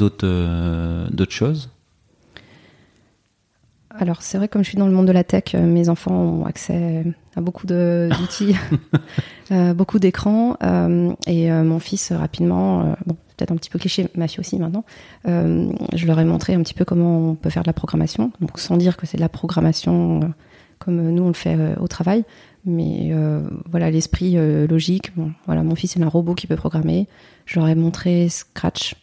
euh, 0.00 1.08
d'autres 1.10 1.32
choses? 1.32 1.70
Alors 3.98 4.22
c'est 4.22 4.38
vrai 4.38 4.48
comme 4.48 4.62
je 4.62 4.68
suis 4.68 4.78
dans 4.78 4.86
le 4.86 4.92
monde 4.92 5.06
de 5.06 5.12
la 5.12 5.24
tech, 5.24 5.54
mes 5.54 5.88
enfants 5.88 6.14
ont 6.14 6.44
accès 6.46 7.04
à 7.34 7.40
beaucoup 7.40 7.66
d'outils, 7.68 8.54
beaucoup 9.50 9.98
d'écrans, 9.98 10.56
et 11.26 11.50
mon 11.50 11.78
fils 11.78 12.12
rapidement, 12.12 12.96
bon 13.06 13.16
peut-être 13.36 13.52
un 13.52 13.56
petit 13.56 13.70
peu 13.70 13.78
cliché, 13.78 14.08
ma 14.14 14.28
fille 14.28 14.40
aussi 14.40 14.58
maintenant, 14.58 14.84
je 15.24 16.06
leur 16.06 16.18
ai 16.20 16.24
montré 16.24 16.54
un 16.54 16.62
petit 16.62 16.74
peu 16.74 16.84
comment 16.84 17.30
on 17.30 17.34
peut 17.34 17.50
faire 17.50 17.62
de 17.62 17.68
la 17.68 17.74
programmation, 17.74 18.32
donc 18.40 18.58
sans 18.58 18.76
dire 18.76 18.96
que 18.96 19.06
c'est 19.06 19.16
de 19.18 19.22
la 19.22 19.28
programmation 19.28 20.32
comme 20.78 21.10
nous 21.10 21.22
on 21.22 21.28
le 21.28 21.34
fait 21.34 21.56
euh, 21.56 21.74
au 21.80 21.88
travail. 21.88 22.24
Mais 22.64 23.10
euh, 23.12 23.42
voilà, 23.70 23.90
l'esprit 23.90 24.36
euh, 24.36 24.66
logique. 24.66 25.12
voilà, 25.46 25.62
mon 25.62 25.76
fils 25.76 25.96
est 25.96 26.02
un 26.02 26.08
robot 26.08 26.34
qui 26.34 26.46
peut 26.46 26.56
programmer. 26.56 27.06
Je 27.44 27.60
leur 27.60 27.68
ai 27.68 27.74
montré 27.74 28.28
Scratch. 28.28 28.96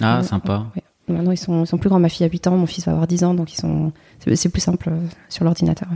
Ah, 0.00 0.22
sympa. 0.22 0.66
Maintenant, 1.08 1.30
ils 1.30 1.36
sont, 1.36 1.64
sont, 1.66 1.78
plus 1.78 1.88
grands. 1.88 2.00
Ma 2.00 2.08
fille 2.08 2.26
a 2.26 2.28
8 2.30 2.46
ans, 2.48 2.56
mon 2.56 2.66
fils 2.66 2.84
va 2.86 2.92
avoir 2.92 3.06
10 3.06 3.24
ans, 3.24 3.34
donc 3.34 3.52
ils 3.52 3.56
sont, 3.60 3.92
c'est 4.34 4.48
plus 4.48 4.60
simple 4.60 4.90
sur 5.28 5.44
l'ordinateur. 5.44 5.88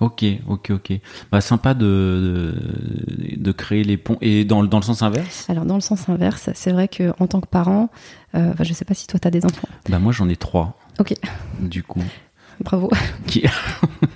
Ok, 0.00 0.24
ok, 0.48 0.70
ok. 0.70 0.92
Bah, 1.32 1.40
sympa 1.40 1.74
de, 1.74 2.54
de, 3.08 3.36
de 3.36 3.52
créer 3.52 3.82
les 3.82 3.96
ponts. 3.96 4.16
Et 4.20 4.44
dans, 4.44 4.62
le- 4.62 4.68
dans 4.68 4.78
le 4.78 4.84
sens 4.84 5.02
inverse? 5.02 5.50
Alors 5.50 5.64
dans 5.64 5.74
le 5.74 5.80
sens 5.80 6.08
inverse, 6.08 6.50
c'est 6.54 6.70
vrai 6.70 6.86
que 6.86 7.12
en 7.18 7.26
tant 7.26 7.40
que 7.40 7.48
parent, 7.48 7.90
euh, 8.36 8.52
je 8.60 8.72
sais 8.72 8.84
pas 8.84 8.94
si 8.94 9.08
toi 9.08 9.18
tu 9.18 9.26
as 9.26 9.32
des 9.32 9.44
enfants. 9.44 9.66
Bah, 9.90 9.98
moi, 9.98 10.12
j'en 10.12 10.28
ai 10.28 10.36
trois. 10.36 10.78
Ok. 11.00 11.14
Du 11.60 11.82
coup, 11.82 12.02
Bravo. 12.60 12.90
qui, 13.26 13.42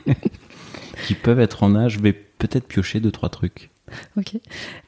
qui 1.07 1.15
peuvent 1.15 1.41
être 1.41 1.63
en 1.65 1.75
âge, 1.75 1.95
je 1.95 2.01
vais 2.01 2.13
peut-être 2.13 2.67
piocher 2.69 3.01
deux, 3.01 3.11
trois 3.11 3.29
trucs. 3.29 3.71
Ok. 4.17 4.37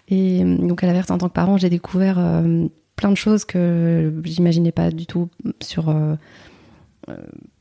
Et 0.09 0.43
euh, 0.45 0.57
donc 0.59 0.83
à 0.85 0.87
l'inverse, 0.87 1.11
en 1.11 1.19
tant 1.19 1.29
que 1.29 1.35
parent, 1.35 1.57
j'ai 1.57 1.71
découvert 1.71 2.19
euh, 2.19 2.67
plein 2.97 3.11
de 3.11 3.17
choses 3.17 3.45
que 3.45 4.13
j'imaginais 4.25 4.73
pas 4.73 4.91
du 4.91 5.07
tout 5.07 5.29
sur 5.61 5.89
euh, 5.89 6.15
euh, 7.09 7.17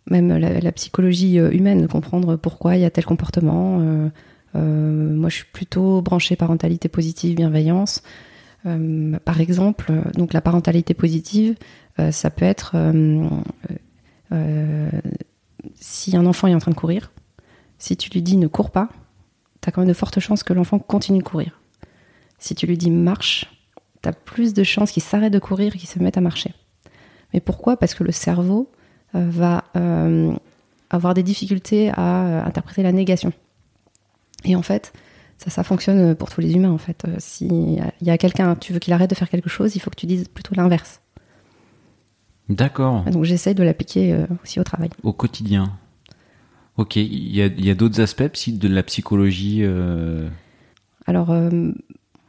même 0.10 0.36
la, 0.38 0.72
psychologie 0.72 1.40
euh, 1.40 1.52
humaine, 1.52 1.88
comprendre 1.88 2.36
pourquoi 2.36 2.76
il 2.76 2.82
y 2.82 2.86
a 2.86 2.90
tel 2.90 3.06
comportement. 3.06 3.80
Moi, 4.54 5.30
je 5.30 5.36
suis 5.36 5.46
plutôt 5.52 6.02
branchée 6.02 6.36
parentalité 6.36 6.88
positive, 6.88 7.36
bienveillance. 7.36 8.04
Par 8.64 9.42
exemple, 9.42 9.92
donc 10.16 10.34
la 10.34 10.42
parentalité 10.42 10.94
positive, 10.94 11.56
ça 12.12 12.30
peut 12.30 12.46
être 12.46 12.76
si 15.76 16.16
un 16.16 16.26
enfant 16.26 16.48
est 16.48 16.54
en 16.54 16.60
train 16.60 16.72
de 16.72 16.76
courir, 16.76 17.12
si 17.80 17.98
tu 17.98 18.10
lui 18.12 18.22
dis 18.22 18.38
ne 18.38 18.48
cours 18.48 18.70
pas, 18.70 18.90
tu 19.62 19.70
as 19.70 19.72
quand 19.72 19.82
même 19.82 19.88
de 19.88 19.94
fortes 19.94 20.20
chances 20.20 20.44
que 20.44 20.54
l'enfant 20.54 20.80
continue 20.80 21.20
de 21.20 21.24
courir. 21.24 21.60
Si 22.38 22.56
tu 22.56 22.68
lui 22.68 22.78
dis 22.78 22.92
marche, 22.92 23.46
tu 24.04 24.10
as 24.10 24.14
plus 24.14 24.54
de 24.54 24.64
chances 24.64 24.92
qu'il 24.92 25.02
s'arrête 25.02 25.34
de 25.34 25.40
courir 25.40 25.76
et 25.76 25.80
qu'il 25.80 25.90
se 25.90 26.00
mette 26.00 26.18
à 26.18 26.22
marcher. 26.22 26.54
Mais 27.34 27.40
pourquoi? 27.40 27.78
Parce 27.78 27.96
que 27.96 28.04
le 28.04 28.12
cerveau 28.12 28.70
euh, 29.16 29.26
va 29.30 29.64
euh, 29.76 30.34
avoir 30.90 31.14
des 31.14 31.24
difficultés 31.24 31.90
à 31.96 32.26
euh, 32.26 32.44
interpréter 32.46 32.84
la 32.84 32.92
négation. 32.92 33.34
Et 34.46 34.56
en 34.56 34.62
fait, 34.62 34.94
ça, 35.38 35.50
ça 35.50 35.64
fonctionne 35.64 36.14
pour 36.16 36.30
tous 36.30 36.42
les 36.42 36.54
humains. 36.54 36.72
En 36.72 36.78
fait, 36.78 37.08
si 37.18 37.48
il 37.48 38.08
y 38.08 38.12
a 38.12 38.18
quelqu'un, 38.18 38.56
tu 38.56 38.74
veux 38.74 38.80
qu'il 38.80 38.94
arrête 38.94 39.10
de 39.10 39.16
faire 39.16 39.30
quelque 39.30 39.50
chose, 39.50 39.76
il 39.76 39.80
faut 39.80 39.90
que 39.90 39.96
tu 39.96 40.06
dises 40.06 40.28
plutôt 40.28 40.54
l'inverse. 40.54 41.02
D'accord. 42.50 43.04
Donc 43.06 43.24
j'essaye 43.24 43.56
de 43.56 43.64
l'appliquer 43.64 44.26
aussi 44.44 44.60
au 44.60 44.64
travail. 44.64 44.90
Au 45.02 45.14
quotidien. 45.14 45.78
Ok, 46.76 46.96
il 46.96 47.36
y 47.36 47.70
a, 47.70 47.76
d'autres 47.76 48.02
aspects 48.02 48.50
de 48.50 48.68
la 48.68 48.82
psychologie. 48.82 49.60
euh, 49.62 50.28
Alors, 51.06 51.30
euh, 51.30 51.72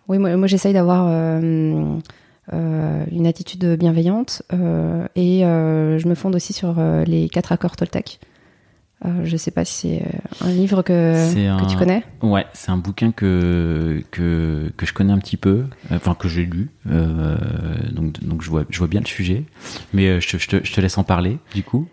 oui, 0.08 0.18
moi, 0.18 0.36
moi, 0.36 0.46
j'essaye 0.46 0.72
d'avoir 0.72 1.06
euh, 1.08 1.96
euh, 2.52 3.04
une 3.10 3.26
attitude 3.26 3.64
bienveillante 3.78 4.42
euh, 4.52 5.06
et 5.16 5.40
je 5.40 6.08
me 6.08 6.14
fonde 6.14 6.34
aussi 6.36 6.52
sur 6.52 6.74
les 7.06 7.28
quatre 7.28 7.52
accords 7.52 7.76
Toltec. 7.76 8.20
Je 9.22 9.36
sais 9.36 9.50
pas 9.50 9.66
si 9.66 9.98
c'est 9.98 10.02
un 10.46 10.50
livre 10.50 10.80
que, 10.82 11.12
C'est 11.14 11.44
que 11.44 11.64
un- 11.64 11.66
tu 11.66 11.76
connais. 11.76 12.02
Ouais, 12.22 12.46
c'est 12.54 12.70
un 12.70 12.78
bouquin 12.78 13.12
que, 13.12 14.02
que, 14.10 14.72
que 14.78 14.86
je 14.86 14.94
connais 14.94 15.12
un 15.12 15.18
petit 15.18 15.36
peu, 15.36 15.64
enfin 15.90 16.14
que 16.14 16.26
j'ai 16.26 16.46
lu, 16.46 16.70
donc, 16.86 18.22
donc 18.24 18.42
je, 18.42 18.48
vois, 18.48 18.64
je 18.70 18.78
vois 18.78 18.88
bien 18.88 19.00
le 19.00 19.06
sujet, 19.06 19.44
mais 19.92 20.20
je, 20.22 20.28
te- 20.30 20.38
je, 20.38 20.48
te, 20.48 20.64
je 20.64 20.72
te 20.72 20.80
laisse 20.80 20.96
en 20.96 21.04
parler, 21.04 21.38
du 21.54 21.62
coup. 21.62 21.86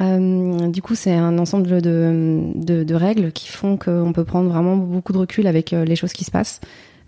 Euh, 0.00 0.68
du 0.68 0.82
coup, 0.82 0.94
c'est 0.94 1.14
un 1.14 1.38
ensemble 1.38 1.80
de, 1.80 2.52
de, 2.54 2.82
de 2.84 2.94
règles 2.94 3.32
qui 3.32 3.48
font 3.48 3.76
qu'on 3.78 4.12
peut 4.12 4.24
prendre 4.24 4.50
vraiment 4.50 4.76
beaucoup 4.76 5.12
de 5.12 5.18
recul 5.18 5.46
avec 5.46 5.70
les 5.70 5.96
choses 5.96 6.12
qui 6.12 6.24
se 6.24 6.30
passent. 6.30 6.60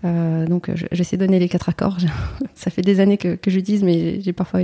Euh, 0.05 0.47
donc, 0.47 0.71
je- 0.75 0.87
j'essaie 0.93 1.17
de 1.17 1.25
donner 1.25 1.39
les 1.39 1.49
quatre 1.49 1.69
accords. 1.69 1.97
Ça 2.55 2.71
fait 2.71 2.83
des 2.83 3.01
années 3.01 3.17
que, 3.17 3.37
que 3.37 3.51
j'utilise, 3.51 3.83
mais 3.83 4.21
j'ai 4.21 4.33
parfois 4.33 4.61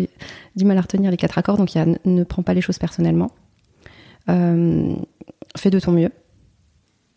du 0.56 0.64
mal 0.64 0.76
à 0.76 0.82
retenir 0.82 1.10
les 1.10 1.16
quatre 1.16 1.38
accords. 1.38 1.56
Donc, 1.56 1.74
il 1.74 1.78
y 1.78 1.80
a 1.80 1.86
ne, 1.86 1.94
ne 2.04 2.24
prends 2.24 2.42
pas 2.42 2.52
les 2.54 2.60
choses 2.60 2.78
personnellement. 2.78 3.30
Euh, 4.28 4.94
fais 5.56 5.70
de 5.70 5.80
ton 5.80 5.92
mieux. 5.92 6.10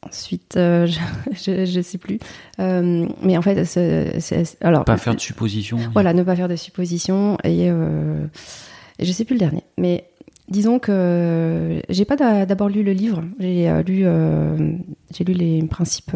Ensuite, 0.03 0.56
euh, 0.58 0.86
je, 0.88 1.00
je, 1.34 1.65
je 1.65 1.82
sais 1.82 1.98
plus. 1.98 2.20
Mais 2.60 3.38
en 3.38 3.42
fait, 3.42 3.63
c'est, 3.65 4.44
alors 4.62 4.86
Pas 4.86 4.98
faire 4.98 5.15
de 5.15 5.20
suppositions. 5.20 5.77
voilà, 5.94 6.13
ne 6.13 6.24
pas 6.24 6.36
faire 6.36 6.48
de 6.50 6.56
suppositions 6.56 7.38
et, 7.44 7.65
et 7.68 7.72
je 9.06 9.12
sais 9.12 9.25
plus 9.25 9.36
le 9.36 9.39
dernier. 9.39 9.63
Mais 9.77 10.06
disons 10.50 10.80
que 10.80 11.82
j'ai 11.89 12.06
pas 12.06 12.15
d'a- 12.15 12.46
d'abord 12.46 12.70
lu 12.70 12.84
le 12.84 12.92
livre, 12.94 13.24
j'ai 13.39 13.70
lu, 13.88 14.06
j'ai 15.13 15.24
lu 15.24 15.34
les 15.34 15.62
principes. 15.68 16.12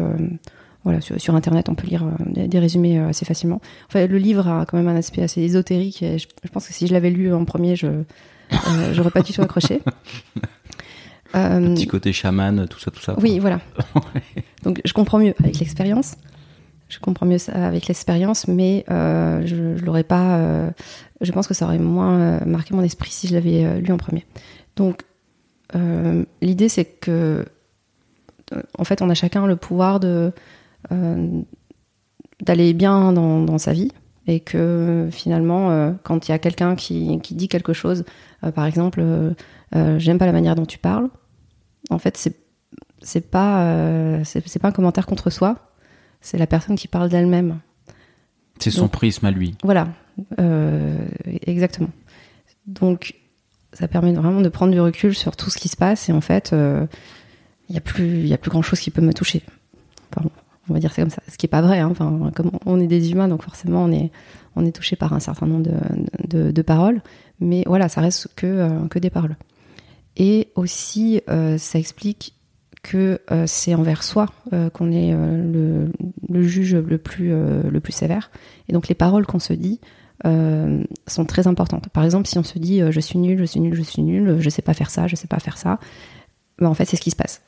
Voilà, 0.84 1.00
sur, 1.00 1.20
sur 1.20 1.34
internet, 1.34 1.68
on 1.68 1.74
peut 1.74 1.86
lire 1.86 2.04
euh, 2.04 2.46
des, 2.46 2.58
résumés 2.58 2.98
euh, 2.98 3.08
assez 3.08 3.24
facilement. 3.24 3.60
Enfin, 3.88 4.06
le 4.06 4.18
livre 4.18 4.46
a 4.48 4.66
quand 4.66 4.76
même 4.76 4.88
un 4.88 4.96
aspect 4.96 5.22
assez 5.22 5.42
ésotérique 5.42 6.02
et 6.02 6.18
je, 6.18 6.28
je 6.44 6.48
pense 6.48 6.66
que 6.66 6.72
si 6.72 6.86
je 6.86 6.92
l'avais 6.92 7.10
lu 7.10 7.32
en 7.32 7.44
premier, 7.44 7.76
je 7.76 7.86
euh, 7.86 8.92
j'aurais 8.92 9.10
pas 9.10 9.22
du 9.22 9.32
tout 9.32 9.42
accroché. 9.42 9.82
Euh, 11.34 11.74
Petit 11.74 11.86
côté 11.86 12.14
chaman, 12.14 12.66
tout 12.68 12.78
ça, 12.78 12.90
tout 12.90 13.02
ça. 13.02 13.14
oui, 13.20 13.38
voilà. 13.38 13.60
Donc 14.62 14.80
je 14.82 14.94
comprends 14.94 15.18
mieux 15.18 15.34
avec 15.38 15.58
l'expérience. 15.58 16.14
Je 16.88 16.98
comprends 17.00 17.26
mieux 17.26 17.36
ça 17.36 17.52
avec 17.52 17.86
l'expérience, 17.86 18.48
mais 18.48 18.86
je, 18.88 19.74
je 19.76 19.84
l'aurais 19.84 20.04
pas. 20.04 20.72
je 21.20 21.30
pense 21.30 21.46
que 21.46 21.52
ça 21.52 21.66
aurait 21.66 21.78
moins 21.78 22.40
marqué 22.46 22.72
mon 22.72 22.82
esprit 22.82 23.10
si 23.10 23.28
je 23.28 23.34
l'avais 23.34 23.78
lu 23.78 23.92
en 23.92 23.98
premier. 23.98 24.24
Donc 24.74 25.02
l'idée 26.40 26.70
c'est 26.70 26.86
que, 26.86 27.44
en 28.78 28.84
fait, 28.84 29.02
on 29.02 29.10
a 29.10 29.14
chacun 29.14 29.46
le 29.46 29.56
pouvoir 29.56 30.00
de 30.00 30.32
d'aller 32.44 32.72
bien 32.72 33.12
dans, 33.12 33.42
dans 33.42 33.58
sa 33.58 33.72
vie 33.72 33.90
et 34.26 34.40
que 34.40 35.08
finalement, 35.10 35.70
euh, 35.70 35.92
quand 36.02 36.28
il 36.28 36.32
y 36.32 36.34
a 36.34 36.38
quelqu'un 36.38 36.76
qui, 36.76 37.18
qui 37.22 37.34
dit 37.34 37.48
quelque 37.48 37.72
chose, 37.72 38.04
euh, 38.44 38.52
par 38.52 38.66
exemple, 38.66 39.00
euh, 39.02 39.32
euh, 39.74 39.98
j'aime 39.98 40.18
pas 40.18 40.26
la 40.26 40.32
manière 40.32 40.54
dont 40.54 40.66
tu 40.66 40.78
parles. 40.78 41.08
En 41.90 41.98
fait, 41.98 42.16
c'est 42.16 42.36
c'est 43.00 43.30
pas 43.30 43.62
euh, 43.62 44.22
c'est 44.24 44.58
pas 44.58 44.68
un 44.68 44.72
commentaire 44.72 45.06
contre 45.06 45.30
soi. 45.30 45.56
C'est 46.20 46.36
la 46.36 46.46
personne 46.46 46.76
qui 46.76 46.88
parle 46.88 47.08
d'elle-même. 47.08 47.60
C'est 48.58 48.70
son 48.70 48.82
Donc- 48.82 48.92
prisme 48.92 49.24
à 49.26 49.30
lui. 49.30 49.56
Voilà, 49.62 49.88
Euh, 50.40 51.06
exactement. 51.46 51.90
Donc, 52.66 53.14
ça 53.72 53.86
permet 53.88 54.12
vraiment 54.12 54.40
de 54.40 54.48
prendre 54.48 54.72
du 54.72 54.80
recul 54.80 55.14
sur 55.14 55.36
tout 55.36 55.48
ce 55.48 55.56
qui 55.58 55.68
se 55.68 55.76
passe 55.76 56.08
et 56.08 56.12
en 56.12 56.20
fait, 56.20 56.52
euh, 56.52 56.86
il 57.68 57.74
y 57.76 57.78
a 57.78 57.80
plus 57.80 58.18
il 58.18 58.26
y 58.26 58.34
a 58.34 58.38
plus 58.38 58.50
grand 58.50 58.62
chose 58.62 58.80
qui 58.80 58.90
peut 58.90 59.00
me 59.00 59.12
toucher. 59.14 59.42
Enfin, 60.16 60.28
on 60.68 60.74
va 60.74 60.80
dire 60.80 60.92
c'est 60.92 61.02
comme 61.02 61.10
ça. 61.10 61.22
Ce 61.28 61.36
qui 61.36 61.46
est 61.46 61.48
pas 61.48 61.62
vrai. 61.62 61.78
hein. 61.80 61.88
Enfin, 61.90 62.30
comme 62.34 62.50
on 62.66 62.80
est 62.80 62.86
des 62.86 63.12
humains, 63.12 63.28
donc 63.28 63.42
forcément 63.42 63.84
on 63.84 63.92
est 63.92 64.10
on 64.56 64.64
est 64.64 64.72
touché 64.72 64.96
par 64.96 65.12
un 65.12 65.20
certain 65.20 65.46
nombre 65.46 65.64
de, 65.64 65.74
de, 66.28 66.50
de 66.50 66.62
paroles, 66.62 67.00
mais 67.40 67.62
voilà, 67.66 67.88
ça 67.88 68.00
reste 68.00 68.28
que 68.34 68.46
euh, 68.46 68.88
que 68.88 68.98
des 68.98 69.10
paroles. 69.10 69.36
Et 70.16 70.48
aussi, 70.56 71.20
euh, 71.28 71.58
ça 71.58 71.78
explique 71.78 72.34
que 72.82 73.20
euh, 73.30 73.44
c'est 73.46 73.74
envers 73.74 74.02
soi 74.02 74.26
qu'on 74.72 74.90
est 74.92 75.12
le, 75.12 75.92
le 76.28 76.42
juge 76.42 76.74
le 76.74 76.98
plus, 76.98 77.30
le 77.30 77.80
plus 77.80 77.92
sévère. 77.92 78.30
Et 78.68 78.72
donc 78.72 78.88
les 78.88 78.94
paroles 78.94 79.26
qu'on 79.26 79.38
se 79.40 79.52
dit 79.52 79.80
sont 80.24 81.24
très 81.26 81.46
importantes. 81.46 81.88
Par 81.90 82.04
exemple, 82.04 82.26
si 82.28 82.38
on 82.38 82.42
se 82.44 82.58
dit 82.58 82.80
je 82.90 83.00
suis 83.00 83.18
nul, 83.18 83.38
je 83.38 83.44
suis 83.44 83.60
nul, 83.60 83.74
je 83.74 83.82
suis 83.82 84.02
nul, 84.02 84.36
je 84.40 84.48
sais 84.48 84.62
pas 84.62 84.74
faire 84.74 84.90
ça, 84.90 85.06
je 85.06 85.14
sais 85.16 85.28
pas 85.28 85.38
faire 85.38 85.58
ça, 85.58 85.78
ben, 86.58 86.66
en 86.68 86.74
fait 86.74 86.84
c'est 86.86 86.96
ce 86.96 87.00
qui 87.00 87.10
se 87.10 87.16
passe. 87.16 87.42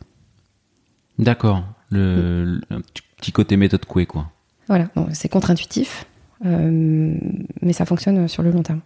D'accord. 1.19 1.63
Le, 1.91 2.45
le- 2.45 2.61
un 2.71 2.81
petit- 3.21 3.33
côté 3.33 3.57
méthode 3.57 3.85
couée, 3.85 4.07
quoi. 4.07 4.31
Voilà, 4.69 4.89
c'est 5.13 5.29
contre-intuitif, 5.29 6.07
euh, 6.47 7.15
mais 7.63 7.73
ça 7.73 7.85
fonctionne 7.85 8.29
sur 8.29 8.43
le 8.43 8.51
long 8.51 8.63
terme. 8.63 8.81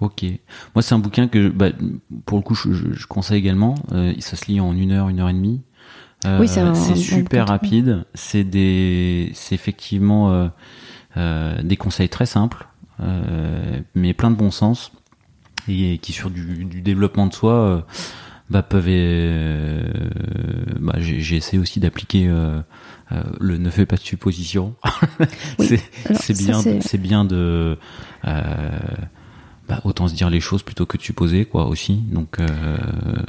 Ok. 0.00 0.24
Moi, 0.74 0.82
c'est 0.82 0.94
un 0.94 0.98
bouquin 1.00 1.26
que, 1.28 1.48
bah, 1.48 1.70
pour 2.24 2.38
le 2.38 2.42
coup, 2.42 2.54
je, 2.54 2.72
je- 2.72 2.92
je 2.92 3.06
conseille 3.06 3.38
également. 3.38 3.74
Euh, 3.92 4.12
ça 4.20 4.36
se 4.36 4.46
lit 4.46 4.60
en 4.60 4.72
une 4.74 4.92
heure, 4.92 5.08
une 5.08 5.18
heure 5.20 5.28
et 5.28 5.32
demie. 5.34 5.60
Euh, 6.26 6.38
Oui, 6.40 6.48
c'est 6.48 6.96
super 6.96 7.48
rapide. 7.48 8.04
C'est 8.14 8.44
des, 8.44 9.30
c'est 9.34 9.54
effectivement 9.54 10.50
des 11.16 11.76
conseils 11.76 12.08
très 12.08 12.26
simples, 12.26 12.66
mais 13.94 14.14
plein 14.14 14.30
de 14.30 14.36
bon 14.36 14.50
sens 14.50 14.92
et 15.68 15.98
qui 15.98 16.12
sur 16.12 16.30
du, 16.30 16.64
du 16.64 16.80
développement 16.80 17.26
de 17.26 17.34
soi 17.34 17.84
bah, 18.50 18.62
peuvent. 18.62 18.86
bah, 20.80 20.94
j'ai 20.98 21.36
essayé 21.36 21.58
aussi 21.60 21.80
d'appliquer 21.80 22.30
euh, 23.12 23.22
le 23.40 23.58
ne 23.58 23.70
fais 23.70 23.86
pas 23.86 23.96
de 23.96 24.00
suppositions. 24.02 24.74
Oui. 25.58 25.78
c'est, 26.20 26.36
bien, 26.36 26.60
c'est- 26.60 26.98
bien 26.98 27.24
de. 27.24 27.76
euh, 28.26 28.78
bah, 29.68 29.80
autant 29.84 30.08
se 30.08 30.14
dire 30.14 30.30
les 30.30 30.40
choses 30.40 30.62
plutôt 30.62 30.86
que 30.86 30.96
de 30.96 31.02
supposer 31.02 31.44
quoi 31.44 31.66
aussi 31.66 31.96
donc 32.10 32.40
euh, 32.40 32.46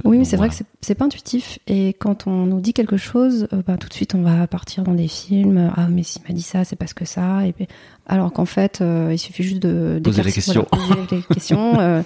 Oui, 0.06 0.18
mais 0.20 0.24
c'est 0.24 0.38
voilà. 0.38 0.54
vrai 0.54 0.58
que 0.64 0.66
c'est- 0.82 0.96
pas 0.96 1.04
intuitif. 1.06 1.60
Et 1.68 1.90
quand 1.94 2.28
on 2.28 2.46
nous 2.46 2.62
dit 2.62 2.72
quelque 2.74 2.96
chose, 2.98 3.48
bah, 3.68 3.76
tout 3.78 3.90
de 3.90 3.94
suite, 3.94 4.16
on 4.16 4.22
va 4.22 4.48
partir 4.48 4.84
dans 4.84 4.94
des 4.94 5.08
films. 5.10 5.72
Ah, 5.76 5.88
mais 5.90 6.04
s'il 6.04 6.22
m'a 6.28 6.34
dit 6.34 6.42
ça, 6.42 6.64
c'est 6.64 6.78
parce 6.78 6.94
que 6.94 7.04
ça. 7.06 7.46
Et 7.46 7.52
puis, 7.52 7.68
alors 8.08 8.32
qu'en 8.32 8.46
fait, 8.46 8.82
il 9.12 9.20
suffit 9.20 9.44
juste 9.44 9.62
de 9.62 10.00
Poser 10.04 10.24
les 10.24 10.32
voilà, 10.32 10.64
poser 10.64 11.06
les 11.12 11.22
questions. 11.36 12.04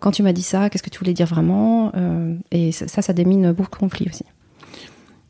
quand 0.00 0.10
tu 0.12 0.22
m'as 0.22 0.32
dit 0.32 0.42
ça, 0.42 0.70
qu'est-ce 0.70 0.82
que 0.82 0.90
tu 0.90 0.98
voulais 0.98 1.12
dire 1.14 1.26
vraiment 1.26 1.92
Et 2.50 2.72
ça, 2.72 2.88
ça, 2.88 3.02
ça 3.02 3.12
démine 3.12 3.52
beaucoup 3.52 3.70
de 3.70 3.76
conflits 3.76 4.06
aussi. 4.08 4.24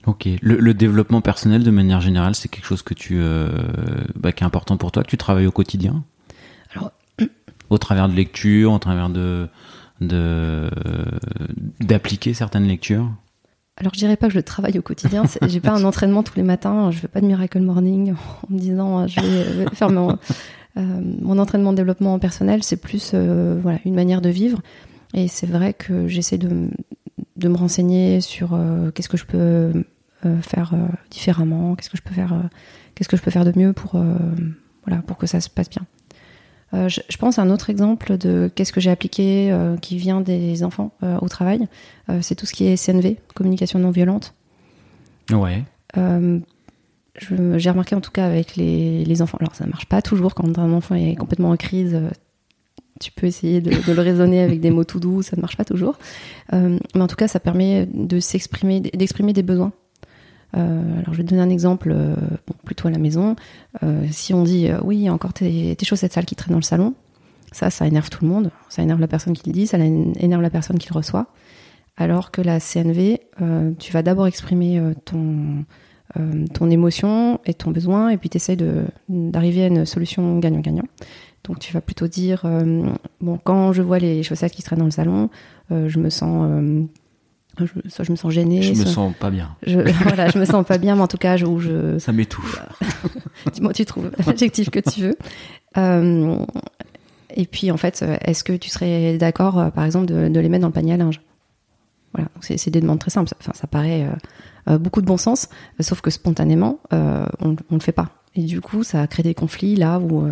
Ok 0.08 0.28
le, 0.40 0.56
le 0.56 0.74
développement 0.74 1.20
personnel 1.20 1.62
de 1.62 1.70
manière 1.70 2.00
générale 2.00 2.34
c'est 2.34 2.48
quelque 2.48 2.64
chose 2.64 2.82
que 2.82 2.94
tu 2.94 3.18
euh, 3.18 3.48
bah, 4.16 4.32
qui 4.32 4.42
est 4.42 4.46
important 4.46 4.76
pour 4.76 4.90
toi 4.90 5.02
que 5.02 5.08
tu 5.08 5.18
travailles 5.18 5.46
au 5.46 5.52
quotidien? 5.52 6.02
Alors, 6.74 6.92
au 7.70 7.78
travers 7.78 8.08
de 8.08 8.14
lectures 8.14 8.72
au 8.72 8.78
travers 8.78 9.10
de 9.10 9.48
de 10.00 10.70
d'appliquer 11.80 12.32
certaines 12.34 12.66
lectures? 12.66 13.10
Alors 13.76 13.92
je 13.94 13.98
dirais 13.98 14.16
pas 14.16 14.28
que 14.28 14.34
je 14.34 14.40
travaille 14.40 14.78
au 14.78 14.82
quotidien. 14.82 15.24
J'ai 15.46 15.60
pas 15.60 15.72
un 15.72 15.84
entraînement 15.90 16.22
tous 16.22 16.34
les 16.36 16.42
matins. 16.42 16.90
Je 16.90 16.98
fais 16.98 17.08
pas 17.08 17.20
de 17.20 17.26
miracle 17.26 17.60
morning 17.60 18.14
en 18.50 18.54
me 18.54 18.58
disant 18.58 19.06
je 19.06 19.20
vais 19.20 19.66
faire 19.74 19.90
mon, 19.90 20.18
mon 20.76 21.38
entraînement 21.38 21.72
de 21.72 21.76
développement 21.76 22.18
personnel. 22.18 22.62
C'est 22.62 22.80
plus 22.80 23.14
voilà 23.14 23.78
une 23.84 23.94
manière 23.94 24.20
de 24.20 24.30
vivre. 24.30 24.60
Et 25.14 25.28
c'est 25.28 25.46
vrai 25.46 25.74
que 25.74 26.06
j'essaie 26.06 26.38
de, 26.38 26.68
de, 27.36 27.48
me 27.48 27.56
renseigner 27.56 28.20
sur 28.20 28.58
qu'est-ce 28.94 29.08
que 29.08 29.16
je 29.16 29.24
peux 29.24 29.84
faire 30.42 30.74
différemment, 31.10 31.74
qu'est-ce 31.74 31.90
que 31.90 31.96
je 31.96 32.02
peux 32.02 32.14
faire, 32.14 32.34
qu'est-ce 32.94 33.08
que 33.08 33.16
je 33.16 33.22
peux 33.22 33.30
faire 33.30 33.44
de 33.44 33.52
mieux 33.56 33.72
pour 33.72 34.02
voilà 34.86 35.02
pour 35.02 35.16
que 35.16 35.26
ça 35.26 35.40
se 35.40 35.50
passe 35.50 35.70
bien. 35.70 35.86
Euh, 36.74 36.88
je, 36.88 37.16
pense 37.16 37.38
à 37.38 37.42
un 37.42 37.50
autre 37.50 37.70
exemple 37.70 38.18
de 38.18 38.50
qu'est-ce 38.54 38.72
que 38.72 38.80
j'ai 38.80 38.90
appliqué 38.90 39.50
euh, 39.50 39.76
qui 39.78 39.96
vient 39.96 40.20
des 40.20 40.62
enfants 40.62 40.92
euh, 41.02 41.16
au 41.22 41.28
travail. 41.28 41.66
c'est 42.20 42.34
tout 42.34 42.46
ce 42.46 42.52
qui 42.52 42.66
est 42.66 42.82
CNV, 42.82 43.16
communication 43.34 43.78
non 43.78 43.90
violente. 43.90 44.34
Ouais. 45.30 45.64
j'ai 45.96 47.70
remarqué 47.70 47.94
en 47.94 48.00
tout 48.00 48.10
cas 48.10 48.26
avec 48.26 48.56
les, 48.56 49.22
enfants. 49.22 49.38
Alors 49.40 49.54
ça 49.54 49.64
ne 49.64 49.70
marche 49.70 49.86
pas 49.86 50.02
toujours 50.02 50.34
quand 50.34 50.58
un 50.58 50.72
enfant 50.72 50.94
est 50.94 51.16
complètement 51.16 51.50
en 51.50 51.56
crise. 51.56 51.98
tu 53.00 53.12
peux 53.12 53.26
essayer 53.26 53.60
de, 53.60 53.70
le 53.70 54.00
raisonner 54.00 54.42
avec 54.42 54.60
des 54.60 54.70
mots 54.70 54.84
tout 54.84 55.00
doux, 55.00 55.22
ça 55.22 55.36
ne 55.36 55.40
marche 55.40 55.56
pas 55.56 55.64
toujours. 55.64 55.98
mais 56.52 56.78
en 57.00 57.06
tout 57.06 57.16
cas, 57.16 57.28
ça 57.28 57.40
permet 57.40 57.86
de 57.92 58.20
s'exprimer, 58.20 58.80
d'exprimer 58.80 59.32
des 59.32 59.42
besoins 59.42 59.72
euh, 60.56 60.98
alors 61.00 61.12
je 61.12 61.18
vais 61.18 61.24
te 61.24 61.30
donner 61.30 61.42
un 61.42 61.50
exemple 61.50 61.92
euh, 61.94 62.14
plutôt 62.64 62.88
à 62.88 62.90
la 62.90 62.98
maison. 62.98 63.36
Euh, 63.82 64.06
si 64.10 64.32
on 64.34 64.42
dit 64.42 64.68
oui, 64.82 65.10
encore 65.10 65.32
tes, 65.32 65.76
chaussettes 65.82 66.12
sales 66.12 66.24
qui 66.24 66.36
traînent 66.36 66.52
dans 66.52 66.58
le 66.58 66.62
salon, 66.62 66.94
ça, 67.52 67.70
ça 67.70 67.86
énerve 67.86 68.10
tout 68.10 68.24
le 68.24 68.30
monde. 68.30 68.50
Ça 68.68 68.82
énerve 68.82 69.00
la 69.00 69.08
personne 69.08 69.34
qui 69.34 69.48
le 69.48 69.52
dit, 69.52 69.66
ça 69.66 69.78
énerve 69.78 70.42
la 70.42 70.50
personne 70.50 70.78
qui 70.78 70.88
le 70.88 70.96
reçoit. 70.96 71.26
Alors 71.96 72.30
que 72.30 72.40
la 72.40 72.60
CNV, 72.60 73.20
tu 73.78 73.92
vas 73.92 74.02
d'abord 74.02 74.28
exprimer 74.28 74.80
ton, 75.04 75.64
ton 76.54 76.70
émotion 76.70 77.40
et 77.44 77.54
ton 77.54 77.72
besoin, 77.72 78.10
et 78.10 78.18
puis 78.18 78.28
tu 78.28 78.36
essaies 78.36 78.56
d'arriver 79.08 79.64
à 79.64 79.66
une 79.66 79.84
solution 79.84 80.38
gagnant-gagnant. 80.38 80.84
Donc 81.42 81.58
tu 81.58 81.72
vas 81.72 81.80
plutôt 81.80 82.06
dire, 82.06 82.44
bon, 83.20 83.40
quand 83.42 83.72
je 83.72 83.82
vois 83.82 83.98
les 83.98 84.22
chaussettes 84.22 84.52
qui 84.52 84.62
traînent 84.62 84.78
dans 84.78 84.84
le 84.84 84.92
salon, 84.92 85.28
je 85.70 85.98
me 85.98 86.08
sens 86.08 86.48
je, 87.66 87.90
soit 87.90 88.04
je 88.04 88.12
me 88.12 88.16
sens 88.16 88.32
gênée. 88.32 88.62
Je 88.62 88.74
me 88.74 88.84
sens 88.86 89.12
pas 89.18 89.30
bien. 89.30 89.56
Je, 89.66 89.78
voilà, 90.04 90.28
je 90.28 90.38
me 90.38 90.44
sens 90.44 90.64
pas 90.66 90.78
bien, 90.78 90.94
mais 90.94 91.02
en 91.02 91.08
tout 91.08 91.18
cas, 91.18 91.36
je, 91.36 91.46
où 91.46 91.60
je. 91.60 91.98
Ça 91.98 92.12
m'étouffe. 92.12 92.62
Dis-moi, 93.52 93.72
tu 93.74 93.84
trouves 93.84 94.10
l'adjectif 94.26 94.70
que 94.70 94.80
tu 94.80 95.00
veux. 95.00 95.16
Euh, 95.76 96.36
et 97.34 97.46
puis, 97.46 97.70
en 97.70 97.76
fait, 97.76 98.04
est-ce 98.22 98.44
que 98.44 98.52
tu 98.52 98.70
serais 98.70 99.18
d'accord, 99.18 99.58
euh, 99.58 99.70
par 99.70 99.84
exemple, 99.84 100.06
de, 100.06 100.28
de, 100.28 100.40
les 100.40 100.48
mettre 100.48 100.62
dans 100.62 100.68
le 100.68 100.72
panier 100.72 100.94
à 100.94 100.96
linge? 100.96 101.20
Voilà, 102.14 102.28
c'est 102.40 102.70
des 102.70 102.80
demandes 102.80 102.98
très 102.98 103.10
simples. 103.10 103.30
Enfin, 103.38 103.52
ça 103.54 103.66
paraît 103.66 104.04
euh, 104.04 104.72
euh 104.72 104.78
beaucoup 104.78 105.02
de 105.02 105.06
bon 105.06 105.18
sens, 105.18 105.48
sauf 105.80 106.00
que 106.00 106.10
spontanément, 106.10 106.80
euh, 106.92 107.26
on, 107.40 107.54
on 107.70 107.74
le 107.74 107.80
fait 107.80 107.92
pas. 107.92 108.08
Et 108.34 108.42
du 108.42 108.60
coup, 108.60 108.82
ça 108.82 109.06
crée 109.06 109.22
des 109.22 109.34
conflits 109.34 109.76
là 109.76 109.98
où. 109.98 110.28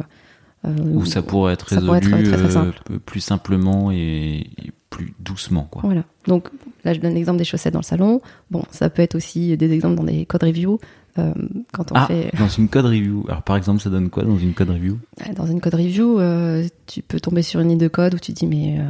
Euh, 0.64 0.74
où 0.94 1.04
ça 1.04 1.22
pourrait 1.22 1.52
être 1.52 1.66
résolu 1.66 2.24
très, 2.24 2.50
simple. 2.50 2.80
plus 3.04 3.20
simplement 3.20 3.92
et, 3.92 4.46
et 4.58 4.72
plus 4.90 5.14
doucement. 5.20 5.68
Quoi. 5.70 5.82
Voilà. 5.84 6.04
Donc 6.26 6.48
là, 6.84 6.92
je 6.92 7.00
donne 7.00 7.14
l'exemple 7.14 7.38
des 7.38 7.44
chaussettes 7.44 7.74
dans 7.74 7.80
le 7.80 7.84
salon. 7.84 8.20
Bon, 8.50 8.64
ça 8.70 8.90
peut 8.90 9.02
être 9.02 9.14
aussi 9.14 9.56
des 9.56 9.72
exemples 9.72 9.96
dans 9.96 10.04
des 10.04 10.26
code 10.26 10.42
reviews. 10.42 10.80
Euh, 11.18 11.32
quand 11.72 11.92
on 11.92 11.94
ah, 11.94 12.06
fait... 12.06 12.30
dans 12.38 12.48
une 12.48 12.68
code 12.68 12.86
review. 12.86 13.24
Alors 13.28 13.42
par 13.42 13.56
exemple, 13.56 13.80
ça 13.80 13.88
donne 13.88 14.10
quoi 14.10 14.24
dans 14.24 14.38
une 14.38 14.52
code 14.52 14.70
review? 14.70 14.98
Dans 15.34 15.46
une 15.46 15.60
code 15.60 15.74
review, 15.74 16.20
euh, 16.20 16.66
tu 16.86 17.02
peux 17.02 17.20
tomber 17.20 17.42
sur 17.42 17.60
une 17.60 17.68
ligne 17.68 17.78
de 17.78 17.88
code 17.88 18.14
où 18.14 18.18
tu 18.18 18.32
dis 18.32 18.46
mais 18.46 18.78
euh, 18.78 18.84